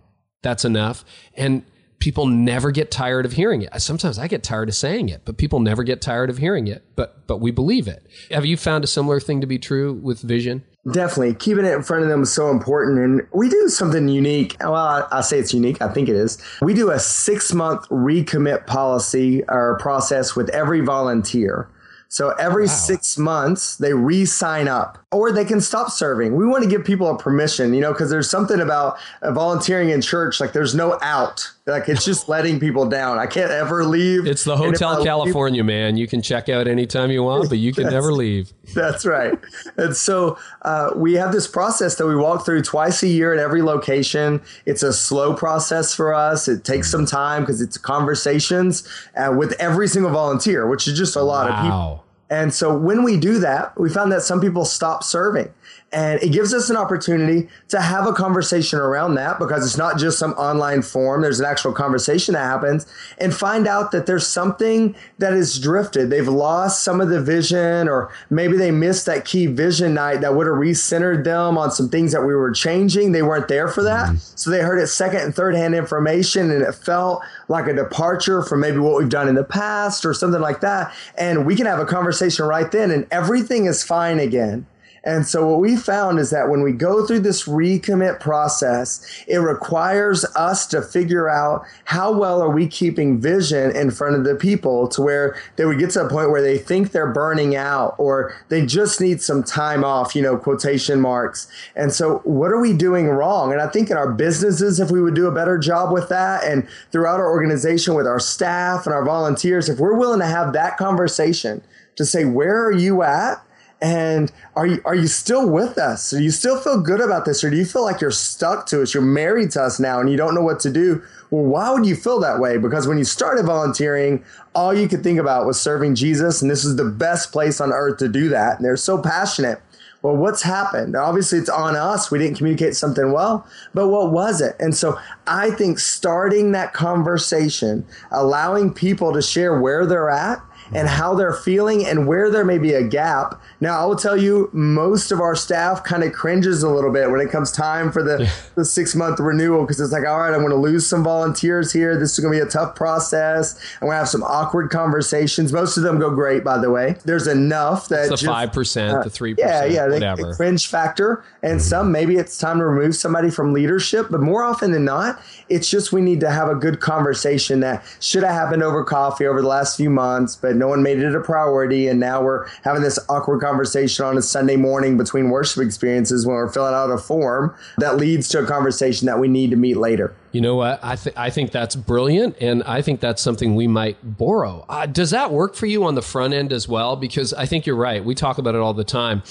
That's 0.43 0.64
enough. 0.64 1.05
And 1.35 1.64
people 1.99 2.27
never 2.27 2.70
get 2.70 2.93
tired 2.93 3.27
of 3.27 3.33
hearing 3.33 3.62
it. 3.62 3.81
Sometimes 3.83 4.18
I 4.18 4.29
get 4.29 4.45
tired 4.45 4.68
of 4.68 4.75
saying 4.77 5.09
it, 5.09 5.22
but 5.25 5.37
people 5.37 5.59
never 5.59 5.83
get 5.83 6.01
tired 6.01 6.31
of 6.31 6.39
hearing 6.39 6.68
it. 6.68 6.85
But 6.95 7.27
but 7.27 7.39
we 7.39 7.51
believe 7.51 7.89
it. 7.89 8.07
Have 8.31 8.47
you 8.47 8.57
found 8.57 8.85
a 8.85 8.87
similar 8.87 9.18
thing 9.18 9.41
to 9.41 9.47
be 9.49 9.59
true 9.59 9.93
with 9.93 10.20
vision? 10.20 10.62
Definitely. 10.91 11.35
Keeping 11.35 11.64
it 11.64 11.72
in 11.72 11.82
front 11.82 12.03
of 12.03 12.11
them 12.11 12.22
is 12.22 12.32
so 12.32 12.51
important. 12.51 12.99
And 12.99 13.26
we 13.32 13.49
do 13.49 13.68
something 13.68 14.07
unique. 14.09 14.57
Well, 14.61 14.74
I, 14.74 15.07
I 15.11 15.20
say 15.22 15.39
it's 15.39 15.55
unique. 15.55 15.80
I 15.80 15.89
think 15.89 16.09
it 16.09 16.16
is. 16.16 16.37
We 16.61 16.74
do 16.74 16.91
a 16.91 16.99
six 16.99 17.55
month 17.55 17.89
recommit 17.89 18.66
policy 18.66 19.43
or 19.49 19.78
process 19.78 20.37
with 20.37 20.51
every 20.51 20.80
volunteer. 20.80 21.68
So 22.09 22.30
every 22.30 22.66
wow. 22.66 22.72
six 22.72 23.18
months, 23.18 23.76
they 23.76 23.95
re 23.95 24.26
sign 24.26 24.68
up 24.68 25.03
or 25.15 25.31
they 25.33 25.45
can 25.45 25.61
stop 25.61 25.91
serving. 25.91 26.35
We 26.35 26.45
want 26.45 26.65
to 26.65 26.69
give 26.69 26.85
people 26.85 27.09
a 27.09 27.17
permission, 27.17 27.73
you 27.73 27.81
know, 27.81 27.93
because 27.93 28.11
there's 28.11 28.29
something 28.29 28.61
about 28.61 28.99
volunteering 29.23 29.91
in 29.91 30.03
church, 30.03 30.41
like 30.41 30.53
there's 30.53 30.75
no 30.75 30.99
out. 31.01 31.51
Like 31.67 31.89
it's 31.89 32.05
just 32.05 32.29
letting 32.29 32.61
people 32.61 32.87
down. 32.87 33.19
I 33.19 33.27
can't 33.27 33.51
ever 33.51 33.85
leave. 33.85 34.27
It's 34.27 34.45
the 34.45 34.57
Hotel 34.57 35.03
California, 35.03 35.62
leave, 35.62 35.67
man. 35.67 35.97
You 35.97 36.07
can 36.07 36.21
check 36.21 36.51
out 36.51 36.69
anytime 36.69 37.11
you 37.11 37.23
want, 37.23 37.49
but 37.49 37.57
you 37.57 37.73
can 37.73 37.85
never 37.85 38.12
leave. 38.12 38.53
That's 38.75 39.07
right. 39.07 39.39
And 39.79 39.97
so 39.97 40.37
uh, 40.62 40.91
we 40.95 41.15
have 41.15 41.33
this 41.33 41.47
process 41.47 41.95
that 41.97 42.07
we 42.07 42.17
walk 42.17 42.45
through 42.45 42.62
twice 42.62 43.03
a 43.03 43.09
year 43.09 43.33
at 43.33 43.39
every 43.39 43.62
location. 43.62 44.43
It's 44.67 44.83
a 44.83 44.93
slow 44.93 45.33
process 45.33 45.95
for 45.95 46.12
us. 46.12 46.49
It 46.49 46.65
takes 46.65 46.91
some 46.91 47.07
time 47.07 47.43
because 47.43 47.62
it's 47.62 47.79
conversations 47.79 48.87
uh, 49.17 49.33
with 49.35 49.53
every 49.59 49.89
single 49.89 50.11
volunteer, 50.11 50.69
which 50.69 50.87
is 50.87 50.99
just 50.99 51.17
a 51.17 51.23
lot 51.23 51.49
wow. 51.49 51.57
of 51.57 51.62
people. 51.62 52.03
And 52.31 52.53
so 52.53 52.77
when 52.77 53.03
we 53.03 53.16
do 53.16 53.39
that, 53.41 53.79
we 53.79 53.89
found 53.89 54.11
that 54.12 54.22
some 54.22 54.41
people 54.41 54.64
stop 54.64 55.05
serving. 55.05 55.53
And 55.95 56.20
it 56.22 56.30
gives 56.30 56.53
us 56.53 56.70
an 56.70 56.76
opportunity 56.76 57.49
to 57.68 57.80
have 57.80 58.09
a 58.09 58.12
conversation 58.12 58.80
around 58.80 59.14
that 59.14 59.38
because 59.38 59.64
it's 59.64 59.76
not 59.76 59.97
just 59.97 60.18
some 60.18 60.32
online 60.32 60.82
form. 60.82 61.22
There's 61.22 61.38
an 61.38 61.47
actual 61.47 61.72
conversation 61.72 62.34
that 62.34 62.45
happens 62.45 62.84
and 63.18 63.32
find 63.32 63.68
out 63.68 63.92
that 63.92 64.07
there's 64.07 64.26
something 64.26 64.97
that 65.18 65.32
has 65.32 65.59
drifted. 65.59 66.11
They've 66.11 66.26
lost 66.26 66.82
some 66.82 67.01
of 67.01 67.11
the 67.11 67.22
vision, 67.22 67.88
or 67.88 68.11
maybe 68.28 68.57
they 68.57 68.72
missed 68.72 69.07
that 69.07 69.24
key 69.24 69.47
vision 69.47 69.95
night 69.95 70.20
that 70.22 70.34
would 70.34 70.49
have 70.49 70.57
recentered 70.57 71.22
them 71.22 71.57
on 71.57 71.70
some 71.70 71.88
things 71.88 72.11
that 72.11 72.22
we 72.22 72.34
were 72.34 72.51
changing. 72.51 73.12
They 73.12 73.22
weren't 73.22 73.47
there 73.47 73.68
for 73.68 73.84
that. 73.84 74.09
Mm-hmm. 74.09 74.16
So 74.16 74.51
they 74.51 74.61
heard 74.61 74.80
it 74.80 74.88
second 74.88 75.20
and 75.20 75.34
third 75.34 75.55
hand 75.55 75.76
information 75.76 76.51
and 76.51 76.62
it 76.62 76.74
felt 76.74 77.22
like 77.49 77.68
a 77.68 77.72
departure 77.72 78.42
from 78.42 78.61
maybe 78.61 78.78
what 78.78 78.99
we've 78.99 79.09
done 79.09 79.28
in 79.28 79.36
the 79.36 79.45
past 79.45 80.05
or 80.05 80.12
something 80.12 80.40
like 80.40 80.61
that. 80.61 80.92
And 81.16 81.47
we 81.47 81.55
can 81.55 81.66
have 81.66 81.78
a 81.78 81.86
conversation 81.86 82.47
right 82.47 82.70
then 82.72 82.90
and 82.90 83.07
everything 83.12 83.66
is 83.66 83.84
fine 83.84 84.18
again. 84.18 84.66
And 85.05 85.26
so 85.26 85.46
what 85.46 85.61
we 85.61 85.76
found 85.76 86.18
is 86.18 86.30
that 86.30 86.48
when 86.48 86.62
we 86.62 86.72
go 86.72 87.07
through 87.07 87.20
this 87.20 87.46
recommit 87.46 88.20
process, 88.20 89.07
it 89.26 89.36
requires 89.36 90.24
us 90.34 90.66
to 90.68 90.80
figure 90.80 91.28
out 91.28 91.66
how 91.84 92.12
well 92.12 92.40
are 92.40 92.50
we 92.50 92.66
keeping 92.66 93.20
vision 93.20 93.74
in 93.76 93.90
front 93.90 94.16
of 94.16 94.24
the 94.24 94.34
people 94.34 94.88
to 94.88 95.02
where 95.02 95.36
they 95.57 95.66
would 95.66 95.78
get 95.78 95.90
to 95.90 96.05
a 96.05 96.09
point 96.09 96.30
where 96.30 96.42
they 96.42 96.57
think 96.57 96.92
they're 96.92 97.12
burning 97.12 97.55
out 97.55 97.94
or 97.98 98.34
they 98.48 98.64
just 98.64 99.00
need 99.00 99.20
some 99.20 99.42
time 99.42 99.84
off, 99.84 100.16
you 100.16 100.22
know, 100.22 100.36
quotation 100.36 101.00
marks. 101.00 101.48
And 101.76 101.92
so 101.92 102.18
what 102.24 102.50
are 102.50 102.61
we 102.61 102.72
doing 102.72 103.09
wrong? 103.09 103.52
And 103.52 103.61
I 103.61 103.68
think 103.68 103.90
in 103.90 103.96
our 103.96 104.11
businesses, 104.11 104.80
if 104.80 104.90
we 104.90 105.02
would 105.02 105.14
do 105.14 105.26
a 105.26 105.32
better 105.32 105.59
job 105.59 105.92
with 105.92 106.09
that 106.09 106.44
and 106.44 106.66
throughout 106.90 107.20
our 107.20 107.30
organization 107.30 107.94
with 107.94 108.07
our 108.07 108.18
staff 108.18 108.86
and 108.86 108.94
our 108.94 109.05
volunteers, 109.05 109.68
if 109.68 109.78
we're 109.78 109.98
willing 109.98 110.20
to 110.20 110.26
have 110.26 110.55
that 110.55 110.78
conversation 110.78 111.62
to 111.96 112.05
say, 112.05 112.24
where 112.24 112.64
are 112.64 112.72
you 112.72 113.02
at? 113.02 113.44
And 113.81 114.33
are 114.57 114.66
you 114.66 114.81
are 114.85 114.95
you 114.95 115.07
still 115.07 115.49
with 115.49 115.77
us? 115.77 116.11
Do 116.11 116.22
you 116.22 116.31
still 116.31 116.59
feel 116.59 116.81
good 116.81 117.01
about 117.01 117.25
this, 117.25 117.45
or 117.45 117.51
do 117.51 117.57
you 117.57 117.66
feel 117.66 117.83
like 117.83 118.01
you're 118.01 118.11
stuck 118.11 118.66
to 118.66 118.83
us? 118.83 118.95
You're 118.95 119.03
married 119.03 119.51
to 119.53 119.62
us 119.62 119.79
now, 119.79 120.01
and 120.01 120.11
you 120.11 120.16
don't 120.16 120.35
know 120.35 120.43
what 120.43 120.61
to 120.61 120.70
do. 120.70 121.03
Well, 121.31 121.45
why 121.45 121.70
would 121.70 121.85
you 121.85 121.97
feel 121.97 122.20
that 122.20 122.39
way? 122.39 122.57
Because 122.57 122.87
when 122.87 122.99
you 122.99 123.05
started 123.05 123.45
volunteering, 123.45 124.25
all 124.55 124.72
you 124.72 124.89
could 124.89 125.03
think 125.03 125.18
about 125.18 125.47
was 125.47 125.61
serving 125.61 125.97
Jesus, 125.97 126.41
and 126.41 126.51
this 126.51 126.64
is 126.64 126.77
the 126.77 126.85
best 126.85 127.33
place 127.33 127.61
on 127.61 127.72
earth 127.72 127.99
to 127.99 128.09
do 128.09 128.29
that. 128.31 128.57
And 128.57 128.64
they're 128.64 128.77
so 128.77 128.97
passionate. 128.97 129.61
Well, 130.05 130.16
what's 130.16 130.43
happened? 130.43 130.97
Obviously, 130.97 131.39
it's 131.39 131.49
on 131.49 131.77
us. 131.77 132.11
We 132.11 132.18
didn't 132.18 132.37
communicate 132.37 132.77
something 132.77 133.11
well, 133.11 133.47
but 133.72 133.89
what 133.89 134.12
was 134.12 134.43
it? 134.43 134.55
And 134.61 134.77
so 134.77 134.99
I 135.27 135.51
think 135.51 135.79
starting 135.79 136.53
that 136.53 136.75
conversation, 136.75 137.87
allowing 138.11 138.75
people 138.75 139.14
to 139.14 139.22
share 139.22 139.59
where 139.59 139.87
they're 139.87 140.11
at, 140.11 140.43
and 140.75 140.89
how 140.89 141.14
they're 141.14 141.33
feeling 141.33 141.87
and 141.87 142.07
where 142.07 142.31
there 142.31 142.45
may 142.45 142.59
be 142.59 142.72
a 142.72 142.83
gap. 142.83 143.41
Now, 143.61 143.81
I 143.81 143.85
will 143.85 143.97
tell 143.97 144.16
you, 144.16 144.51
most 144.53 145.12
of 145.12 145.20
our 145.20 145.37
staff 145.37 145.85
kind 145.85 146.03
of 146.03 146.12
cringes 146.12 146.62
a 146.62 146.68
little 146.68 146.93
bit 146.93 147.11
when 147.11 147.20
it 147.20 147.31
comes 147.31 147.53
time 147.53 147.93
for 147.93 148.03
the, 148.03 148.31
the 148.55 148.64
six 148.64 148.95
month 148.95 149.20
renewal 149.20 149.62
because 149.62 149.81
it's 149.81 149.93
like, 149.93 150.07
all 150.07 150.20
right, 150.20 150.35
I'm 150.35 150.41
going 150.41 150.51
to 150.51 150.57
lose 150.57 150.87
some 150.87 151.05
volunteers 151.05 151.72
here. 151.72 151.99
This 151.99 152.12
is 152.12 152.20
going 152.20 152.35
to 152.35 152.45
be 152.45 152.47
a 152.47 152.51
tough 152.51 152.75
process. 152.75 153.59
I'm 153.81 153.87
going 153.87 153.93
to 153.93 153.99
have 153.99 154.09
some 154.09 154.22
awkward 154.25 154.70
conversations. 154.70 155.53
Most 155.53 155.77
of 155.77 155.83
them 155.83 155.99
go 155.99 156.11
great, 156.11 156.43
by 156.43 156.59
the 156.59 156.70
way. 156.70 156.97
There's 157.05 157.27
enough 157.27 157.89
that 157.89 158.11
the 158.11 158.16
five 158.16 158.53
percent, 158.53 159.05
the 159.05 159.11
three 159.11 159.35
percent, 159.35 159.70
yeah, 159.70 159.87
yeah, 159.87 159.93
whatever. 159.93 160.29
The 160.29 160.35
cringe 160.35 160.66
factor, 160.68 161.25
and 161.43 161.59
mm-hmm. 161.59 161.61
some 161.61 161.93
maybe 161.93 162.16
it's 162.16 162.39
time 162.39 162.59
to 162.59 162.66
remove 162.66 162.97
somebody 162.97 163.31
from 163.31 163.53
leadership, 163.53 164.09
but 164.11 164.20
more 164.20 164.43
often 164.43 164.72
than 164.72 164.85
not, 164.85 165.20
it's 165.49 165.70
just 165.70 165.93
we 165.93 166.01
need 166.01 166.20
to 166.20 166.31
have 166.31 166.49
a 166.49 166.55
good 166.55 166.81
conversation 166.81 167.61
that 167.61 167.85
should 168.01 168.22
have 168.22 168.33
happened 168.33 168.62
over 168.62 168.83
coffee 168.85 169.27
over 169.27 169.41
the 169.41 169.49
last 169.49 169.77
few 169.77 169.91
months, 169.91 170.37
but 170.37 170.57
no 170.57 170.64
one 170.69 170.83
made 170.83 170.99
it 170.99 171.15
a 171.15 171.21
priority. 171.21 171.89
And 171.89 172.01
now 172.01 172.23
we're 172.23 172.47
having 172.62 172.83
this 172.83 172.99
awkward 173.09 173.41
conversation 173.41 174.05
on 174.05 174.17
a 174.17 174.23
Sunday 174.23 174.57
morning 174.57 174.97
between 174.97 175.31
worship 175.31 175.62
experiences 175.62 176.27
when 176.27 176.37
we're 176.37 176.53
filling 176.53 176.75
out 176.75 176.91
a 176.91 176.99
form 176.99 177.55
that 177.79 177.97
leads 177.97 178.29
to 178.31 178.41
a 178.41 178.47
conversation 178.47 179.07
that 179.07 179.19
we 179.19 179.29
need 179.29 179.51
to 179.51 179.57
meet 179.57 179.77
later. 179.77 180.15
You 180.33 180.41
know 180.41 180.57
what? 180.57 180.81
I, 180.83 180.97
th- 180.97 181.17
I 181.17 181.31
think 181.31 181.53
that's 181.53 181.77
brilliant. 181.77 182.37
And 182.41 182.62
I 182.65 182.83
think 182.83 183.01
that's 183.01 183.23
something 183.23 183.55
we 183.55 183.67
might 183.67 183.97
borrow. 184.03 184.65
Uh, 184.69 184.87
does 184.87 185.11
that 185.11 185.31
work 185.31 185.55
for 185.55 185.67
you 185.67 185.85
on 185.85 185.95
the 185.95 186.03
front 186.03 186.35
end 186.35 186.53
as 186.53 186.69
well? 186.69 186.97
Because 186.97 187.33
I 187.33 187.47
think 187.47 187.67
you're 187.67 187.77
right. 187.77 188.05
We 188.05 188.15
talk 188.15 188.39
about 188.39 188.55
it 188.55 188.61
all 188.61 188.75
the 188.75 188.85
time 188.85 189.23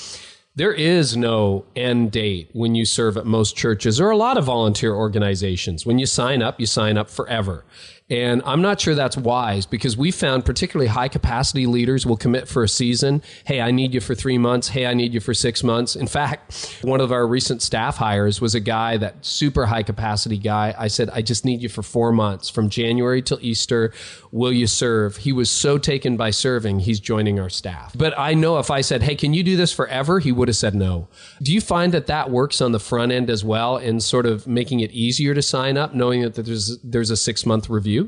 there 0.55 0.73
is 0.73 1.17
no 1.17 1.65
end 1.75 2.11
date 2.11 2.49
when 2.53 2.75
you 2.75 2.85
serve 2.85 3.17
at 3.17 3.25
most 3.25 3.55
churches 3.55 3.99
or 3.99 4.11
a 4.11 4.17
lot 4.17 4.37
of 4.37 4.45
volunteer 4.45 4.93
organizations. 4.93 5.85
When 5.85 5.97
you 5.97 6.05
sign 6.05 6.43
up, 6.43 6.59
you 6.59 6.67
sign 6.67 6.97
up 6.97 7.09
forever. 7.09 7.65
And 8.13 8.43
I'm 8.45 8.61
not 8.61 8.79
sure 8.79 8.93
that's 8.93 9.17
wise 9.17 9.65
because 9.65 9.97
we 9.97 10.11
found 10.11 10.45
particularly 10.45 10.85
high 10.87 11.07
capacity 11.07 11.65
leaders 11.65 12.05
will 12.05 12.15
commit 12.15 12.47
for 12.47 12.61
a 12.61 12.69
season. 12.69 13.23
Hey, 13.43 13.59
I 13.59 13.71
need 13.71 13.95
you 13.95 14.01
for 14.01 14.13
three 14.13 14.37
months. 14.37 14.67
Hey, 14.67 14.85
I 14.85 14.93
need 14.93 15.15
you 15.15 15.19
for 15.19 15.33
six 15.33 15.63
months. 15.63 15.95
In 15.95 16.05
fact, 16.05 16.77
one 16.83 17.01
of 17.01 17.11
our 17.11 17.25
recent 17.25 17.63
staff 17.63 17.97
hires 17.97 18.39
was 18.39 18.53
a 18.53 18.59
guy 18.59 18.97
that 18.97 19.25
super 19.25 19.65
high 19.65 19.81
capacity 19.81 20.37
guy. 20.37 20.75
I 20.77 20.89
said, 20.89 21.09
I 21.09 21.23
just 21.23 21.43
need 21.43 21.63
you 21.63 21.69
for 21.69 21.81
four 21.81 22.11
months 22.11 22.49
from 22.49 22.69
January 22.69 23.23
till 23.23 23.39
Easter. 23.41 23.91
Will 24.31 24.53
you 24.53 24.67
serve? 24.67 25.17
He 25.17 25.33
was 25.33 25.49
so 25.49 25.79
taken 25.79 26.15
by 26.15 26.29
serving, 26.29 26.81
he's 26.81 26.99
joining 26.99 27.39
our 27.39 27.49
staff. 27.49 27.97
But 27.97 28.13
I 28.15 28.35
know 28.35 28.59
if 28.59 28.69
I 28.69 28.81
said, 28.81 29.01
Hey, 29.01 29.15
can 29.15 29.33
you 29.33 29.41
do 29.41 29.57
this 29.57 29.73
forever? 29.73 30.19
He 30.19 30.31
would 30.31 30.49
have 30.49 30.57
said 30.57 30.75
no. 30.75 31.07
Do 31.41 31.51
you 31.51 31.61
find 31.61 31.91
that 31.93 32.05
that 32.05 32.29
works 32.29 32.61
on 32.61 32.73
the 32.73 32.79
front 32.79 33.11
end 33.11 33.31
as 33.31 33.43
well 33.43 33.77
in 33.77 33.99
sort 33.99 34.27
of 34.27 34.45
making 34.45 34.81
it 34.81 34.91
easier 34.91 35.33
to 35.33 35.41
sign 35.41 35.77
up, 35.77 35.95
knowing 35.95 36.21
that 36.21 36.35
there's, 36.35 36.77
there's 36.83 37.09
a 37.09 37.17
six 37.17 37.43
month 37.43 37.71
review? 37.71 38.02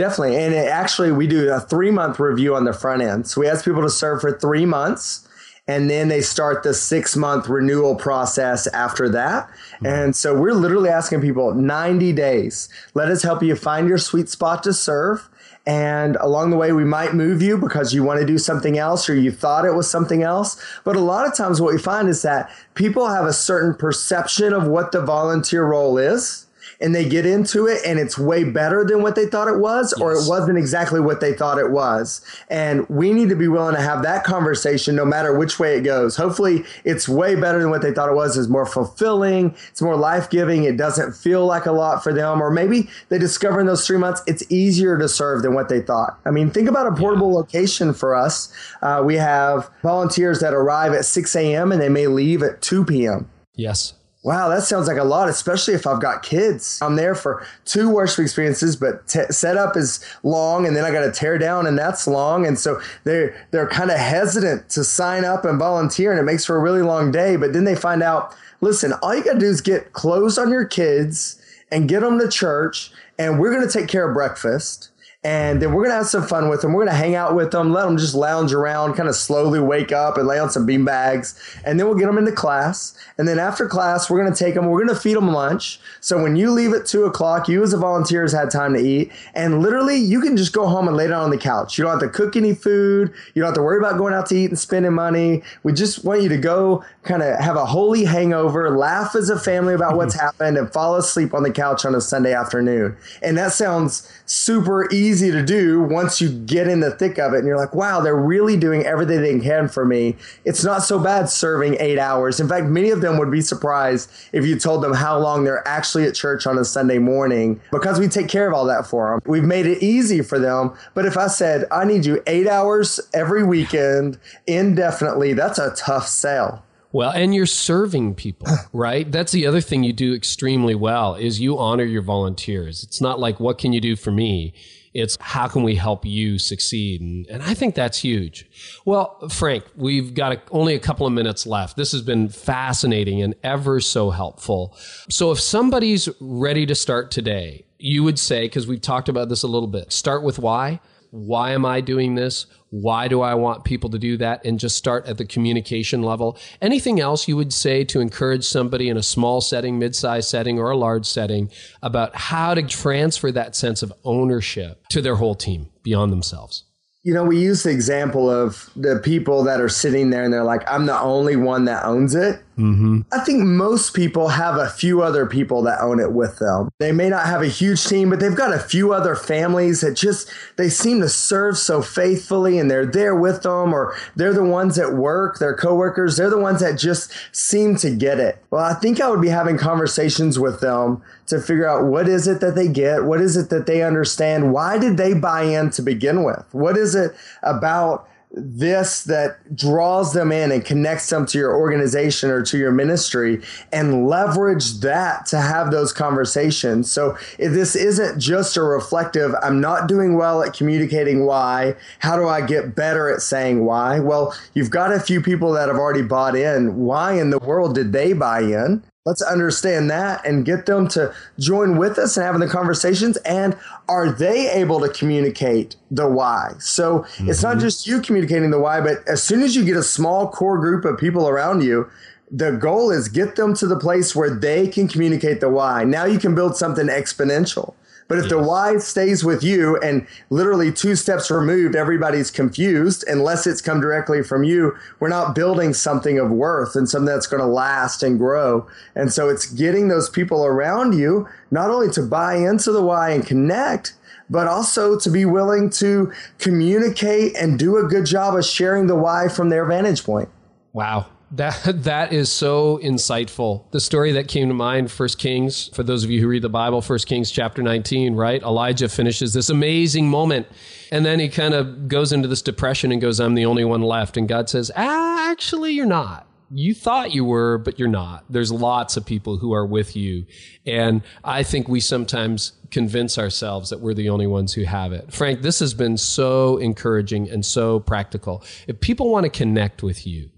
Definitely. 0.00 0.38
And 0.38 0.54
it, 0.54 0.66
actually, 0.66 1.12
we 1.12 1.26
do 1.26 1.52
a 1.52 1.60
three 1.60 1.90
month 1.90 2.18
review 2.18 2.56
on 2.56 2.64
the 2.64 2.72
front 2.72 3.02
end. 3.02 3.26
So 3.26 3.42
we 3.42 3.46
ask 3.46 3.66
people 3.66 3.82
to 3.82 3.90
serve 3.90 4.22
for 4.22 4.32
three 4.32 4.64
months 4.64 5.28
and 5.68 5.90
then 5.90 6.08
they 6.08 6.22
start 6.22 6.62
the 6.62 6.72
six 6.72 7.16
month 7.16 7.50
renewal 7.50 7.96
process 7.96 8.66
after 8.68 9.10
that. 9.10 9.50
Mm-hmm. 9.50 9.86
And 9.86 10.16
so 10.16 10.34
we're 10.34 10.54
literally 10.54 10.88
asking 10.88 11.20
people 11.20 11.52
90 11.52 12.14
days. 12.14 12.70
Let 12.94 13.10
us 13.10 13.22
help 13.22 13.42
you 13.42 13.54
find 13.54 13.90
your 13.90 13.98
sweet 13.98 14.30
spot 14.30 14.62
to 14.62 14.72
serve. 14.72 15.28
And 15.66 16.16
along 16.16 16.48
the 16.48 16.56
way, 16.56 16.72
we 16.72 16.86
might 16.86 17.12
move 17.12 17.42
you 17.42 17.58
because 17.58 17.92
you 17.92 18.02
want 18.02 18.20
to 18.20 18.26
do 18.26 18.38
something 18.38 18.78
else 18.78 19.06
or 19.10 19.14
you 19.14 19.30
thought 19.30 19.66
it 19.66 19.74
was 19.74 19.90
something 19.90 20.22
else. 20.22 20.58
But 20.82 20.96
a 20.96 21.00
lot 21.00 21.26
of 21.26 21.36
times, 21.36 21.60
what 21.60 21.74
we 21.74 21.78
find 21.78 22.08
is 22.08 22.22
that 22.22 22.50
people 22.72 23.06
have 23.06 23.26
a 23.26 23.34
certain 23.34 23.74
perception 23.74 24.54
of 24.54 24.66
what 24.66 24.92
the 24.92 25.02
volunteer 25.02 25.66
role 25.66 25.98
is 25.98 26.46
and 26.80 26.94
they 26.94 27.08
get 27.08 27.26
into 27.26 27.66
it 27.66 27.80
and 27.84 27.98
it's 27.98 28.18
way 28.18 28.44
better 28.44 28.84
than 28.84 29.02
what 29.02 29.14
they 29.14 29.26
thought 29.26 29.48
it 29.48 29.58
was 29.58 29.92
yes. 29.96 30.02
or 30.02 30.12
it 30.12 30.28
wasn't 30.28 30.56
exactly 30.56 31.00
what 31.00 31.20
they 31.20 31.32
thought 31.32 31.58
it 31.58 31.70
was. 31.70 32.20
And 32.48 32.88
we 32.88 33.12
need 33.12 33.28
to 33.28 33.36
be 33.36 33.48
willing 33.48 33.74
to 33.74 33.82
have 33.82 34.02
that 34.02 34.24
conversation 34.24 34.96
no 34.96 35.04
matter 35.04 35.36
which 35.36 35.58
way 35.58 35.76
it 35.76 35.82
goes. 35.82 36.16
Hopefully 36.16 36.64
it's 36.84 37.08
way 37.08 37.34
better 37.34 37.60
than 37.60 37.70
what 37.70 37.82
they 37.82 37.92
thought 37.92 38.08
it 38.08 38.14
was. 38.14 38.36
It's 38.36 38.48
more 38.48 38.66
fulfilling. 38.66 39.54
It's 39.68 39.82
more 39.82 39.96
life-giving. 39.96 40.64
It 40.64 40.76
doesn't 40.76 41.12
feel 41.12 41.44
like 41.46 41.66
a 41.66 41.72
lot 41.72 42.02
for 42.02 42.12
them. 42.12 42.40
Or 42.40 42.50
maybe 42.50 42.88
they 43.08 43.18
discover 43.18 43.60
in 43.60 43.66
those 43.66 43.86
three 43.86 43.98
months 43.98 44.22
it's 44.26 44.42
easier 44.50 44.98
to 44.98 45.08
serve 45.08 45.42
than 45.42 45.54
what 45.54 45.68
they 45.68 45.80
thought. 45.80 46.18
I 46.24 46.30
mean, 46.30 46.50
think 46.50 46.68
about 46.68 46.86
a 46.86 46.92
portable 46.92 47.30
yeah. 47.30 47.36
location 47.36 47.92
for 47.92 48.14
us. 48.14 48.52
Uh, 48.82 49.02
we 49.04 49.16
have 49.16 49.70
volunteers 49.82 50.40
that 50.40 50.54
arrive 50.54 50.92
at 50.92 51.04
6 51.04 51.36
a.m. 51.36 51.72
and 51.72 51.80
they 51.80 51.88
may 51.88 52.06
leave 52.06 52.42
at 52.42 52.62
2 52.62 52.84
p.m. 52.84 53.28
Yes. 53.54 53.94
Wow, 54.22 54.50
that 54.50 54.64
sounds 54.64 54.86
like 54.86 54.98
a 54.98 55.04
lot, 55.04 55.30
especially 55.30 55.72
if 55.72 55.86
I've 55.86 56.00
got 56.00 56.22
kids. 56.22 56.78
I'm 56.82 56.96
there 56.96 57.14
for 57.14 57.46
two 57.64 57.88
worship 57.88 58.18
experiences, 58.18 58.76
but 58.76 59.08
t- 59.08 59.24
setup 59.30 59.78
is 59.78 60.04
long, 60.22 60.66
and 60.66 60.76
then 60.76 60.84
I 60.84 60.90
got 60.90 61.06
to 61.06 61.10
tear 61.10 61.38
down, 61.38 61.66
and 61.66 61.78
that's 61.78 62.06
long, 62.06 62.46
and 62.46 62.58
so 62.58 62.82
they're 63.04 63.34
they're 63.50 63.66
kind 63.66 63.90
of 63.90 63.98
hesitant 63.98 64.68
to 64.70 64.84
sign 64.84 65.24
up 65.24 65.46
and 65.46 65.58
volunteer, 65.58 66.10
and 66.10 66.20
it 66.20 66.24
makes 66.24 66.44
for 66.44 66.56
a 66.56 66.60
really 66.60 66.82
long 66.82 67.10
day. 67.10 67.36
But 67.36 67.54
then 67.54 67.64
they 67.64 67.74
find 67.74 68.02
out, 68.02 68.36
listen, 68.60 68.92
all 69.02 69.14
you 69.14 69.24
got 69.24 69.34
to 69.34 69.38
do 69.38 69.46
is 69.46 69.62
get 69.62 69.94
clothes 69.94 70.36
on 70.36 70.50
your 70.50 70.66
kids 70.66 71.40
and 71.72 71.88
get 71.88 72.00
them 72.00 72.18
to 72.18 72.28
church, 72.28 72.92
and 73.18 73.40
we're 73.40 73.54
going 73.54 73.66
to 73.66 73.72
take 73.72 73.88
care 73.88 74.06
of 74.06 74.12
breakfast 74.12 74.90
and 75.22 75.60
then 75.60 75.74
we're 75.74 75.82
gonna 75.82 75.96
have 75.96 76.06
some 76.06 76.26
fun 76.26 76.48
with 76.48 76.62
them. 76.62 76.72
We're 76.72 76.86
gonna 76.86 76.96
hang 76.96 77.14
out 77.14 77.34
with 77.34 77.50
them, 77.50 77.72
let 77.72 77.84
them 77.84 77.98
just 77.98 78.14
lounge 78.14 78.54
around, 78.54 78.94
kind 78.94 79.08
of 79.08 79.14
slowly 79.14 79.60
wake 79.60 79.92
up 79.92 80.16
and 80.16 80.26
lay 80.26 80.38
on 80.38 80.48
some 80.48 80.64
bean 80.64 80.82
bags, 80.82 81.38
and 81.62 81.78
then 81.78 81.86
we'll 81.86 81.96
get 81.96 82.06
them 82.06 82.16
into 82.16 82.32
class. 82.32 82.96
And 83.18 83.28
then 83.28 83.38
after 83.38 83.68
class, 83.68 84.08
we're 84.08 84.22
gonna 84.22 84.34
take 84.34 84.54
them. 84.54 84.66
We're 84.66 84.80
gonna 84.80 84.98
feed 84.98 85.16
them 85.16 85.30
lunch. 85.30 85.78
So 86.00 86.22
when 86.22 86.36
you 86.36 86.50
leave 86.50 86.72
at 86.72 86.86
two 86.86 87.04
o'clock, 87.04 87.48
you 87.48 87.62
as 87.62 87.74
a 87.74 87.76
volunteer 87.76 88.22
has 88.22 88.32
had 88.32 88.50
time 88.50 88.72
to 88.72 88.80
eat, 88.80 89.12
and 89.34 89.60
literally 89.60 89.96
you 89.96 90.22
can 90.22 90.38
just 90.38 90.54
go 90.54 90.66
home 90.66 90.88
and 90.88 90.96
lay 90.96 91.06
down 91.06 91.24
on 91.24 91.30
the 91.30 91.38
couch. 91.38 91.76
You 91.76 91.84
don't 91.84 92.00
have 92.00 92.00
to 92.00 92.08
cook 92.08 92.34
any 92.34 92.54
food. 92.54 93.12
You 93.34 93.42
don't 93.42 93.48
have 93.48 93.56
to 93.56 93.62
worry 93.62 93.78
about 93.78 93.98
going 93.98 94.14
out 94.14 94.24
to 94.26 94.36
eat 94.36 94.48
and 94.48 94.58
spending 94.58 94.94
money. 94.94 95.42
We 95.64 95.74
just 95.74 96.02
want 96.02 96.22
you 96.22 96.30
to 96.30 96.38
go 96.38 96.82
kind 97.02 97.22
of 97.22 97.38
have 97.38 97.56
a 97.56 97.66
holy 97.66 98.06
hangover, 98.06 98.74
laugh 98.74 99.14
as 99.14 99.28
a 99.28 99.38
family 99.38 99.74
about 99.74 99.96
what's 99.96 100.16
mm-hmm. 100.16 100.24
happened, 100.24 100.56
and 100.56 100.72
fall 100.72 100.96
asleep 100.96 101.34
on 101.34 101.42
the 101.42 101.50
couch 101.50 101.84
on 101.84 101.94
a 101.94 102.00
Sunday 102.00 102.32
afternoon. 102.32 102.96
And 103.22 103.36
that 103.36 103.52
sounds 103.52 104.10
super 104.24 104.90
easy 104.90 105.09
to 105.18 105.44
do 105.44 105.80
once 105.80 106.20
you 106.20 106.28
get 106.28 106.68
in 106.68 106.80
the 106.80 106.90
thick 106.90 107.18
of 107.18 107.32
it 107.34 107.38
and 107.38 107.46
you're 107.46 107.56
like, 107.56 107.74
wow, 107.74 108.00
they're 108.00 108.14
really 108.14 108.56
doing 108.56 108.84
everything 108.84 109.22
they 109.22 109.40
can 109.40 109.68
for 109.68 109.84
me. 109.84 110.16
It's 110.44 110.62
not 110.62 110.82
so 110.82 110.98
bad 110.98 111.28
serving 111.28 111.76
eight 111.80 111.98
hours. 111.98 112.38
In 112.38 112.48
fact, 112.48 112.66
many 112.66 112.90
of 112.90 113.00
them 113.00 113.18
would 113.18 113.30
be 113.30 113.40
surprised 113.40 114.10
if 114.32 114.46
you 114.46 114.58
told 114.58 114.82
them 114.82 114.94
how 114.94 115.18
long 115.18 115.44
they're 115.44 115.66
actually 115.66 116.04
at 116.04 116.14
church 116.14 116.46
on 116.46 116.58
a 116.58 116.64
Sunday 116.64 116.98
morning 116.98 117.60
because 117.72 117.98
we 117.98 118.06
take 118.06 118.28
care 118.28 118.46
of 118.46 118.54
all 118.54 118.66
that 118.66 118.86
for 118.86 119.10
them. 119.10 119.20
We've 119.26 119.42
made 119.42 119.66
it 119.66 119.82
easy 119.82 120.22
for 120.22 120.38
them. 120.38 120.74
But 120.94 121.06
if 121.06 121.16
I 121.16 121.26
said, 121.26 121.66
I 121.72 121.84
need 121.84 122.06
you 122.06 122.22
eight 122.26 122.46
hours 122.46 123.00
every 123.12 123.42
weekend 123.42 124.18
indefinitely, 124.46 125.32
that's 125.32 125.58
a 125.58 125.74
tough 125.74 126.06
sell. 126.06 126.64
Well, 126.92 127.10
and 127.10 127.34
you're 127.34 127.46
serving 127.46 128.16
people, 128.16 128.48
right? 128.72 129.10
That's 129.10 129.32
the 129.32 129.46
other 129.46 129.60
thing 129.60 129.84
you 129.84 129.92
do 129.92 130.14
extremely 130.14 130.74
well 130.74 131.14
is 131.14 131.40
you 131.40 131.58
honor 131.58 131.84
your 131.84 132.02
volunteers. 132.02 132.82
It's 132.82 133.00
not 133.00 133.20
like 133.20 133.38
what 133.38 133.58
can 133.58 133.72
you 133.72 133.80
do 133.80 133.96
for 133.96 134.10
me? 134.10 134.52
It's 134.92 135.16
how 135.20 135.46
can 135.46 135.62
we 135.62 135.76
help 135.76 136.04
you 136.04 136.38
succeed? 136.38 137.00
And, 137.00 137.26
and 137.28 137.42
I 137.42 137.54
think 137.54 137.74
that's 137.74 137.98
huge. 137.98 138.48
Well, 138.84 139.28
Frank, 139.28 139.64
we've 139.76 140.14
got 140.14 140.32
a, 140.32 140.42
only 140.50 140.74
a 140.74 140.80
couple 140.80 141.06
of 141.06 141.12
minutes 141.12 141.46
left. 141.46 141.76
This 141.76 141.92
has 141.92 142.02
been 142.02 142.28
fascinating 142.28 143.22
and 143.22 143.34
ever 143.44 143.80
so 143.80 144.10
helpful. 144.10 144.76
So 145.08 145.30
if 145.30 145.38
somebody's 145.40 146.08
ready 146.20 146.66
to 146.66 146.74
start 146.74 147.10
today, 147.10 147.64
you 147.78 148.02
would 148.02 148.18
say, 148.18 148.46
because 148.46 148.66
we've 148.66 148.80
talked 148.80 149.08
about 149.08 149.28
this 149.28 149.42
a 149.42 149.48
little 149.48 149.68
bit, 149.68 149.92
start 149.92 150.22
with 150.22 150.38
why. 150.38 150.80
Why 151.10 151.52
am 151.52 151.64
I 151.64 151.80
doing 151.80 152.14
this? 152.14 152.46
Why 152.70 153.08
do 153.08 153.20
I 153.20 153.34
want 153.34 153.64
people 153.64 153.90
to 153.90 153.98
do 153.98 154.16
that? 154.18 154.44
And 154.44 154.60
just 154.60 154.76
start 154.76 155.06
at 155.06 155.18
the 155.18 155.24
communication 155.24 156.02
level. 156.02 156.38
Anything 156.62 157.00
else 157.00 157.26
you 157.26 157.36
would 157.36 157.52
say 157.52 157.84
to 157.84 158.00
encourage 158.00 158.44
somebody 158.44 158.88
in 158.88 158.96
a 158.96 159.02
small 159.02 159.40
setting, 159.40 159.78
mid-sized 159.78 160.28
setting, 160.28 160.58
or 160.58 160.70
a 160.70 160.76
large 160.76 161.06
setting 161.06 161.50
about 161.82 162.14
how 162.14 162.54
to 162.54 162.62
transfer 162.62 163.32
that 163.32 163.56
sense 163.56 163.82
of 163.82 163.92
ownership 164.04 164.86
to 164.90 165.02
their 165.02 165.16
whole 165.16 165.34
team 165.34 165.68
beyond 165.82 166.12
themselves? 166.12 166.64
You 167.02 167.14
know, 167.14 167.24
we 167.24 167.40
use 167.40 167.62
the 167.62 167.70
example 167.70 168.28
of 168.28 168.70
the 168.76 169.00
people 169.02 169.42
that 169.44 169.60
are 169.60 169.70
sitting 169.70 170.10
there 170.10 170.22
and 170.22 170.32
they're 170.32 170.44
like, 170.44 170.70
I'm 170.70 170.84
the 170.84 171.00
only 171.00 171.34
one 171.34 171.64
that 171.64 171.84
owns 171.84 172.14
it. 172.14 172.40
Mm-hmm. 172.60 173.00
I 173.12 173.20
think 173.20 173.42
most 173.42 173.94
people 173.94 174.28
have 174.28 174.56
a 174.56 174.68
few 174.68 175.02
other 175.02 175.26
people 175.26 175.62
that 175.62 175.80
own 175.80 175.98
it 175.98 176.12
with 176.12 176.38
them. 176.38 176.68
They 176.78 176.92
may 176.92 177.08
not 177.08 177.26
have 177.26 177.42
a 177.42 177.48
huge 177.48 177.84
team, 177.84 178.10
but 178.10 178.20
they've 178.20 178.36
got 178.36 178.52
a 178.52 178.58
few 178.58 178.92
other 178.92 179.14
families 179.14 179.80
that 179.80 179.94
just 179.94 180.30
they 180.56 180.68
seem 180.68 181.00
to 181.00 181.08
serve 181.08 181.56
so 181.56 181.80
faithfully 181.80 182.58
and 182.58 182.70
they're 182.70 182.86
there 182.86 183.14
with 183.14 183.42
them 183.42 183.72
or 183.72 183.96
they're 184.14 184.34
the 184.34 184.44
ones 184.44 184.78
at 184.78 184.94
work, 184.94 185.38
their 185.38 185.54
coworkers, 185.54 186.16
they're 186.16 186.30
the 186.30 186.38
ones 186.38 186.60
that 186.60 186.78
just 186.78 187.10
seem 187.32 187.76
to 187.76 187.90
get 187.90 188.20
it. 188.20 188.44
Well, 188.50 188.64
I 188.64 188.74
think 188.74 189.00
I 189.00 189.08
would 189.08 189.22
be 189.22 189.28
having 189.28 189.56
conversations 189.56 190.38
with 190.38 190.60
them 190.60 191.02
to 191.26 191.40
figure 191.40 191.68
out 191.68 191.84
what 191.86 192.08
is 192.08 192.28
it 192.28 192.40
that 192.40 192.54
they 192.54 192.68
get? 192.68 193.04
What 193.04 193.20
is 193.20 193.36
it 193.36 193.50
that 193.50 193.66
they 193.66 193.82
understand? 193.82 194.52
Why 194.52 194.78
did 194.78 194.96
they 194.96 195.14
buy 195.14 195.42
in 195.42 195.70
to 195.70 195.82
begin 195.82 196.24
with? 196.24 196.44
What 196.52 196.76
is 196.76 196.94
it 196.94 197.12
about 197.42 198.08
this 198.32 199.04
that 199.04 199.56
draws 199.56 200.12
them 200.12 200.30
in 200.30 200.52
and 200.52 200.64
connects 200.64 201.08
them 201.10 201.26
to 201.26 201.38
your 201.38 201.56
organization 201.56 202.30
or 202.30 202.42
to 202.42 202.58
your 202.58 202.70
ministry 202.70 203.42
and 203.72 204.06
leverage 204.06 204.80
that 204.80 205.26
to 205.26 205.40
have 205.40 205.70
those 205.70 205.92
conversations. 205.92 206.90
So 206.90 207.16
if 207.38 207.52
this 207.52 207.74
isn't 207.74 208.20
just 208.20 208.56
a 208.56 208.62
reflective, 208.62 209.34
I'm 209.42 209.60
not 209.60 209.88
doing 209.88 210.16
well 210.16 210.42
at 210.42 210.54
communicating 210.54 211.26
why, 211.26 211.74
how 211.98 212.16
do 212.16 212.28
I 212.28 212.40
get 212.40 212.76
better 212.76 213.10
at 213.12 213.20
saying 213.20 213.64
why? 213.64 213.98
Well, 213.98 214.34
you've 214.54 214.70
got 214.70 214.92
a 214.92 215.00
few 215.00 215.20
people 215.20 215.52
that 215.52 215.68
have 215.68 215.78
already 215.78 216.02
bought 216.02 216.36
in. 216.36 216.76
Why 216.76 217.14
in 217.14 217.30
the 217.30 217.38
world 217.38 217.74
did 217.74 217.92
they 217.92 218.12
buy 218.12 218.40
in? 218.42 218.82
Let's 219.06 219.22
understand 219.22 219.90
that 219.90 220.26
and 220.26 220.44
get 220.44 220.66
them 220.66 220.86
to 220.88 221.14
join 221.38 221.78
with 221.78 221.98
us 221.98 222.18
and 222.18 222.26
having 222.26 222.42
the 222.42 222.48
conversations. 222.48 223.16
And 223.18 223.56
are 223.88 224.12
they 224.12 224.50
able 224.50 224.78
to 224.80 224.90
communicate 224.90 225.76
the 225.90 226.06
why? 226.06 226.52
So 226.58 226.98
mm-hmm. 226.98 227.30
it's 227.30 227.42
not 227.42 227.52
mm-hmm. 227.52 227.60
just 227.60 227.86
you 227.86 228.02
communicating 228.02 228.50
the 228.50 228.60
why, 228.60 228.82
but 228.82 228.98
as 229.08 229.22
soon 229.22 229.40
as 229.40 229.56
you 229.56 229.64
get 229.64 229.78
a 229.78 229.82
small 229.82 230.28
core 230.28 230.58
group 230.58 230.84
of 230.84 230.98
people 230.98 231.28
around 231.30 231.62
you, 231.64 231.88
the 232.30 232.52
goal 232.52 232.90
is 232.90 233.08
get 233.08 233.36
them 233.36 233.54
to 233.54 233.66
the 233.66 233.78
place 233.78 234.14
where 234.14 234.30
they 234.30 234.68
can 234.68 234.86
communicate 234.86 235.40
the 235.40 235.48
why. 235.48 235.82
Now 235.82 236.04
you 236.04 236.18
can 236.18 236.34
build 236.34 236.56
something 236.56 236.88
exponential. 236.88 237.74
But 238.10 238.18
if 238.18 238.24
yes. 238.24 238.32
the 238.32 238.38
why 238.40 238.76
stays 238.78 239.22
with 239.22 239.44
you 239.44 239.76
and 239.78 240.04
literally 240.30 240.72
two 240.72 240.96
steps 240.96 241.30
removed, 241.30 241.76
everybody's 241.76 242.28
confused 242.28 243.04
unless 243.06 243.46
it's 243.46 243.62
come 243.62 243.80
directly 243.80 244.24
from 244.24 244.42
you. 244.42 244.76
We're 244.98 245.06
not 245.06 245.36
building 245.36 245.72
something 245.74 246.18
of 246.18 246.28
worth 246.28 246.74
and 246.74 246.88
something 246.88 247.06
that's 247.06 247.28
going 247.28 247.40
to 247.40 247.46
last 247.46 248.02
and 248.02 248.18
grow. 248.18 248.66
And 248.96 249.12
so 249.12 249.28
it's 249.28 249.46
getting 249.46 249.86
those 249.86 250.10
people 250.10 250.44
around 250.44 250.98
you 250.98 251.28
not 251.52 251.70
only 251.70 251.88
to 251.92 252.02
buy 252.02 252.34
into 252.34 252.72
the 252.72 252.82
why 252.82 253.10
and 253.10 253.24
connect, 253.24 253.94
but 254.28 254.48
also 254.48 254.98
to 254.98 255.08
be 255.08 255.24
willing 255.24 255.70
to 255.70 256.12
communicate 256.38 257.36
and 257.36 257.60
do 257.60 257.76
a 257.76 257.84
good 257.84 258.06
job 258.06 258.34
of 258.34 258.44
sharing 258.44 258.88
the 258.88 258.96
why 258.96 259.28
from 259.28 259.50
their 259.50 259.64
vantage 259.64 260.02
point. 260.02 260.28
Wow. 260.72 261.06
That 261.32 261.62
that 261.84 262.12
is 262.12 262.30
so 262.30 262.78
insightful. 262.82 263.70
The 263.70 263.80
story 263.80 264.12
that 264.12 264.28
came 264.28 264.48
to 264.48 264.54
mind, 264.54 264.90
First 264.90 265.18
Kings, 265.18 265.68
for 265.74 265.82
those 265.82 266.04
of 266.04 266.10
you 266.10 266.20
who 266.20 266.28
read 266.28 266.42
the 266.42 266.48
Bible, 266.48 266.82
First 266.82 267.06
Kings 267.06 267.30
chapter 267.30 267.62
19, 267.62 268.14
right? 268.14 268.42
Elijah 268.42 268.88
finishes 268.88 269.32
this 269.32 269.48
amazing 269.48 270.08
moment. 270.08 270.46
And 270.92 271.06
then 271.06 271.20
he 271.20 271.28
kind 271.28 271.54
of 271.54 271.88
goes 271.88 272.12
into 272.12 272.26
this 272.26 272.42
depression 272.42 272.90
and 272.90 273.00
goes, 273.00 273.20
I'm 273.20 273.34
the 273.34 273.46
only 273.46 273.64
one 273.64 273.82
left. 273.82 274.16
And 274.16 274.28
God 274.28 274.48
says, 274.48 274.72
ah, 274.76 275.30
actually, 275.30 275.72
you're 275.72 275.86
not 275.86 276.26
you 276.52 276.74
thought 276.74 277.14
you 277.14 277.24
were, 277.24 277.58
but 277.58 277.78
you're 277.78 277.88
not. 277.88 278.24
There's 278.28 278.50
lots 278.50 278.96
of 278.96 279.06
people 279.06 279.38
who 279.38 279.52
are 279.52 279.64
with 279.64 279.94
you. 279.94 280.26
And 280.66 281.02
I 281.22 281.42
think 281.44 281.68
we 281.68 281.80
sometimes 281.80 282.52
convince 282.70 283.18
ourselves 283.18 283.70
that 283.70 283.80
we're 283.80 283.94
the 283.94 284.08
only 284.08 284.26
ones 284.26 284.54
who 284.54 284.64
have 284.64 284.92
it. 284.92 285.12
Frank, 285.12 285.42
this 285.42 285.60
has 285.60 285.74
been 285.74 285.96
so 285.96 286.56
encouraging 286.56 287.30
and 287.30 287.46
so 287.46 287.80
practical. 287.80 288.42
If 288.66 288.80
people 288.80 289.10
want 289.10 289.24
to 289.24 289.30
connect 289.30 289.82
with 289.82 290.06
you, 290.06 290.30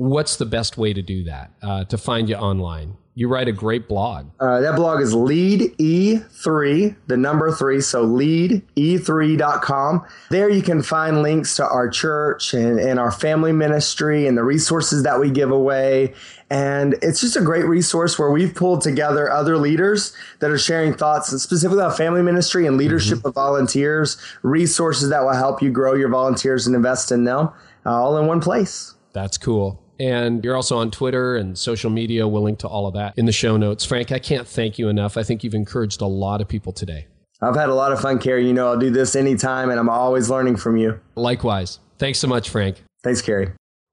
what's 0.00 0.36
the 0.36 0.46
best 0.46 0.78
way 0.78 0.94
to 0.94 1.02
do 1.02 1.24
that? 1.24 1.52
Uh, 1.60 1.84
to 1.84 1.98
find 1.98 2.26
you 2.26 2.36
online? 2.36 2.96
You 3.14 3.28
write 3.28 3.48
a 3.48 3.52
great 3.52 3.86
blog. 3.86 4.30
Uh, 4.40 4.60
that 4.60 4.76
blog 4.76 5.02
is 5.02 5.12
lead 5.12 5.76
E3, 5.76 6.96
the 7.06 7.18
number 7.18 7.52
three. 7.52 7.82
So 7.82 8.06
leade3.com. 8.06 10.06
There 10.30 10.48
you 10.48 10.62
can 10.62 10.82
find 10.82 11.20
links 11.20 11.54
to 11.56 11.66
our 11.66 11.90
church 11.90 12.54
and, 12.54 12.80
and 12.80 12.98
our 12.98 13.10
family 13.10 13.52
ministry 13.52 14.26
and 14.26 14.38
the 14.38 14.42
resources 14.42 15.02
that 15.02 15.20
we 15.20 15.30
give 15.30 15.50
away. 15.50 16.14
And 16.48 16.94
it's 17.02 17.20
just 17.20 17.36
a 17.36 17.42
great 17.42 17.66
resource 17.66 18.18
where 18.18 18.30
we've 18.30 18.54
pulled 18.54 18.80
together 18.80 19.30
other 19.30 19.58
leaders 19.58 20.16
that 20.38 20.50
are 20.50 20.56
sharing 20.56 20.94
thoughts 20.94 21.28
specifically 21.42 21.82
on 21.82 21.92
family 21.92 22.22
ministry 22.22 22.66
and 22.66 22.78
leadership 22.78 23.18
mm-hmm. 23.18 23.28
of 23.28 23.34
volunteers, 23.34 24.16
resources 24.42 25.10
that 25.10 25.24
will 25.24 25.34
help 25.34 25.60
you 25.60 25.70
grow 25.70 25.92
your 25.92 26.08
volunteers 26.08 26.66
and 26.66 26.74
invest 26.74 27.12
in 27.12 27.24
them 27.24 27.50
uh, 27.84 27.90
all 27.90 28.16
in 28.16 28.26
one 28.26 28.40
place. 28.40 28.94
That's 29.12 29.36
cool. 29.36 29.79
And 30.00 30.42
you're 30.42 30.56
also 30.56 30.78
on 30.78 30.90
Twitter 30.90 31.36
and 31.36 31.58
social 31.58 31.90
media. 31.90 32.26
We'll 32.26 32.42
link 32.42 32.58
to 32.60 32.68
all 32.68 32.86
of 32.86 32.94
that 32.94 33.18
in 33.18 33.26
the 33.26 33.32
show 33.32 33.58
notes. 33.58 33.84
Frank, 33.84 34.10
I 34.10 34.18
can't 34.18 34.48
thank 34.48 34.78
you 34.78 34.88
enough. 34.88 35.18
I 35.18 35.22
think 35.22 35.44
you've 35.44 35.54
encouraged 35.54 36.00
a 36.00 36.06
lot 36.06 36.40
of 36.40 36.48
people 36.48 36.72
today. 36.72 37.06
I've 37.42 37.54
had 37.54 37.68
a 37.68 37.74
lot 37.74 37.92
of 37.92 38.00
fun, 38.00 38.18
Carey. 38.18 38.46
You 38.46 38.54
know, 38.54 38.68
I'll 38.68 38.78
do 38.78 38.90
this 38.90 39.14
anytime, 39.14 39.70
and 39.70 39.78
I'm 39.78 39.90
always 39.90 40.30
learning 40.30 40.56
from 40.56 40.78
you. 40.78 40.98
Likewise. 41.16 41.80
Thanks 41.98 42.18
so 42.18 42.28
much, 42.28 42.48
Frank. 42.48 42.82
Thanks, 43.02 43.20
Carey. 43.20 43.52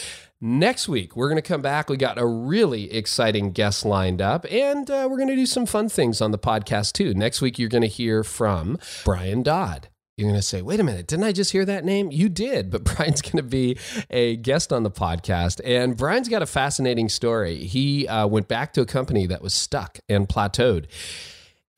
Next 0.45 0.89
week, 0.89 1.15
we're 1.15 1.29
going 1.29 1.41
to 1.41 1.49
come 1.49 1.63
back. 1.63 1.89
We 1.89 1.97
got 1.97 2.19
a 2.19 2.27
really 2.27 2.93
exciting 2.93 3.53
guest 3.53 3.85
lined 3.85 4.21
up, 4.21 4.45
and 4.51 4.91
uh, 4.91 5.07
we're 5.09 5.17
going 5.17 5.29
to 5.29 5.37
do 5.37 5.47
some 5.47 5.67
fun 5.67 5.89
things 5.89 6.21
on 6.21 6.33
the 6.33 6.39
podcast 6.39 6.95
too. 6.95 7.15
Next 7.15 7.41
week, 7.41 7.59
you're 7.59 7.69
going 7.69 7.83
to 7.83 7.89
hear 7.89 8.25
from 8.25 8.79
Brian 9.05 9.45
Dodd. 9.45 9.89
You're 10.17 10.29
going 10.29 10.41
to 10.41 10.47
say, 10.47 10.61
wait 10.61 10.79
a 10.79 10.85
minute, 10.85 11.07
didn't 11.07 11.25
I 11.25 11.33
just 11.33 11.53
hear 11.53 11.65
that 11.65 11.85
name? 11.85 12.11
You 12.11 12.29
did, 12.29 12.71
but 12.71 12.85
Brian's 12.97 13.23
going 13.23 13.37
to 13.37 13.43
be 13.43 13.79
a 14.11 14.37
guest 14.37 14.73
on 14.73 14.83
the 14.83 14.91
podcast. 14.91 15.61
And 15.65 15.97
Brian's 15.97 16.29
got 16.29 16.43
a 16.43 16.47
fascinating 16.47 17.09
story. 17.09 17.65
He 17.65 18.07
uh, 18.09 18.27
went 18.27 18.49
back 18.49 18.73
to 18.75 18.81
a 18.83 18.87
company 18.87 19.27
that 19.27 19.43
was 19.43 19.55
stuck 19.55 20.01
and 20.09 20.29
plateaued 20.29 20.87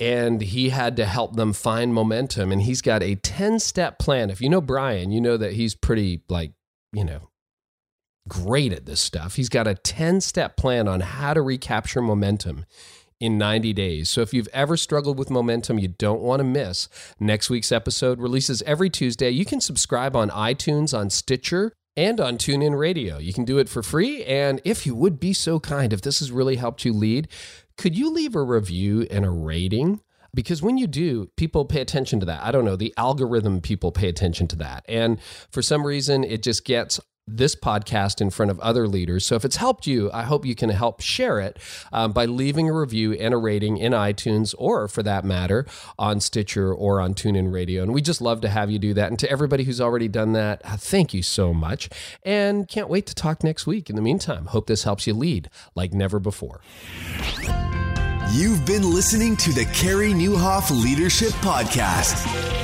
and 0.01 0.41
he 0.41 0.71
had 0.71 0.97
to 0.97 1.07
help 1.07 1.37
them 1.37 1.53
find 1.53 1.95
momentum 1.95 2.51
and 2.51 2.63
he's 2.63 2.83
got 2.83 3.03
a 3.03 3.15
10 3.17 3.59
step 3.59 3.99
plan 3.99 4.31
if 4.31 4.41
you 4.41 4.49
know 4.49 4.61
brian 4.61 5.11
you 5.11 5.21
know 5.21 5.37
that 5.37 5.53
he's 5.53 5.75
pretty 5.75 6.23
like 6.29 6.53
you 6.93 7.05
know 7.05 7.29
great 8.29 8.73
at 8.73 8.87
this 8.87 9.01
stuff 9.01 9.37
he's 9.37 9.49
got 9.49 9.67
a 9.67 9.75
10 9.75 10.21
step 10.21 10.57
plan 10.57 10.89
on 10.89 11.01
how 11.01 11.33
to 11.35 11.43
recapture 11.43 12.03
momentum 12.03 12.65
in 13.21 13.39
90 13.39 13.73
days. 13.73 14.11
So 14.11 14.21
if 14.21 14.35
you've 14.35 14.49
ever 14.53 14.77
struggled 14.77 15.19
with 15.19 15.31
momentum, 15.31 15.79
you 15.79 15.89
don't 15.89 16.21
want 16.21 16.41
to 16.41 16.45
miss. 16.45 16.89
Next 17.19 17.49
week's 17.49 17.73
episode 17.73 18.21
releases 18.21 18.61
every 18.63 18.91
Tuesday. 18.91 19.31
You 19.31 19.45
can 19.45 19.61
subscribe 19.61 20.15
on 20.17 20.31
iTunes, 20.31 20.97
on 20.97 21.11
Stitcher, 21.11 21.73
and 21.97 22.21
on 22.21 22.37
TuneIn 22.37 22.79
Radio. 22.79 23.19
You 23.19 23.33
can 23.33 23.45
do 23.45 23.59
it 23.59 23.69
for 23.69 23.83
free. 23.83 24.25
And 24.25 24.61
if 24.65 24.85
you 24.85 24.95
would 24.95 25.21
be 25.21 25.33
so 25.33 25.61
kind, 25.61 25.93
if 25.93 26.03
this 26.03 26.19
has 26.19 26.33
really 26.33 26.57
helped 26.57 26.85
you 26.85 26.93
lead, 26.93 27.29
could 27.77 27.97
you 27.97 28.11
leave 28.11 28.35
a 28.35 28.43
review 28.43 29.07
and 29.11 29.25
a 29.25 29.31
rating? 29.31 30.01
Because 30.35 30.63
when 30.63 30.79
you 30.79 30.87
do, 30.87 31.31
people 31.37 31.65
pay 31.65 31.81
attention 31.81 32.21
to 32.21 32.27
that. 32.27 32.43
I 32.43 32.51
don't 32.51 32.65
know, 32.65 32.77
the 32.77 32.93
algorithm 32.97 33.61
people 33.61 33.93
pay 33.93 34.09
attention 34.09 34.49
to 34.49 34.57
that. 34.57 34.85
And 34.89 35.21
for 35.51 35.63
some 35.63 35.87
reason, 35.87 36.25
it 36.25 36.43
just 36.43 36.65
gets 36.65 36.99
this 37.27 37.55
podcast 37.55 38.21
in 38.21 38.31
front 38.31 38.51
of 38.51 38.61
other 38.61 38.87
leaders. 38.87 39.25
So 39.25 39.35
if 39.35 39.45
it's 39.45 39.57
helped 39.57 39.87
you, 39.87 40.11
I 40.13 40.25
hope 40.25 40.45
you 40.45 40.55
can 40.55 40.71
help 40.71 41.01
share 41.01 41.41
it 41.41 41.59
um, 41.93 42.13
by 42.13 42.27
leaving 42.27 42.69
a 42.69 42.73
review 42.73 43.13
and 43.15 43.33
a 43.33 43.37
rating 43.37 43.79
in 43.79 43.93
iTunes 43.93 44.55
or, 44.59 44.89
for 44.89 45.03
that 45.03 45.25
matter, 45.25 45.67
on 45.99 46.21
Stitcher 46.21 46.73
or 46.73 47.01
on 47.01 47.15
TuneIn 47.15 47.53
Radio. 47.53 47.83
And 47.83 47.95
we 47.95 48.03
just 48.03 48.21
love 48.21 48.41
to 48.43 48.49
have 48.49 48.71
you 48.71 48.79
do 48.79 48.95
that. 48.95 49.09
And 49.09 49.19
to 49.19 49.31
everybody 49.31 49.65
who's 49.65 49.81
already 49.81 50.09
done 50.09 50.33
that, 50.35 50.61
uh, 50.65 50.77
thank 50.77 51.15
you 51.15 51.23
so 51.23 51.55
much. 51.55 51.89
And 52.23 52.69
can't 52.69 52.89
wait 52.89 53.07
to 53.07 53.15
talk 53.15 53.43
next 53.43 53.67
week. 53.67 53.89
In 53.89 53.97
the 53.97 54.03
meantime, 54.03 54.47
hope 54.47 54.67
this 54.67 54.85
helps 54.85 55.07
you 55.07 55.15
lead 55.15 55.49
like 55.75 55.93
never 55.93 56.19
before. 56.19 56.61
You've 58.33 58.67
been 58.67 58.83
listening 58.83 59.37
to 59.39 59.53
the 59.53 59.65
Carey 59.67 60.11
Nieuwhof 60.11 60.71
Leadership 60.71 61.31
Podcast. 61.35 62.64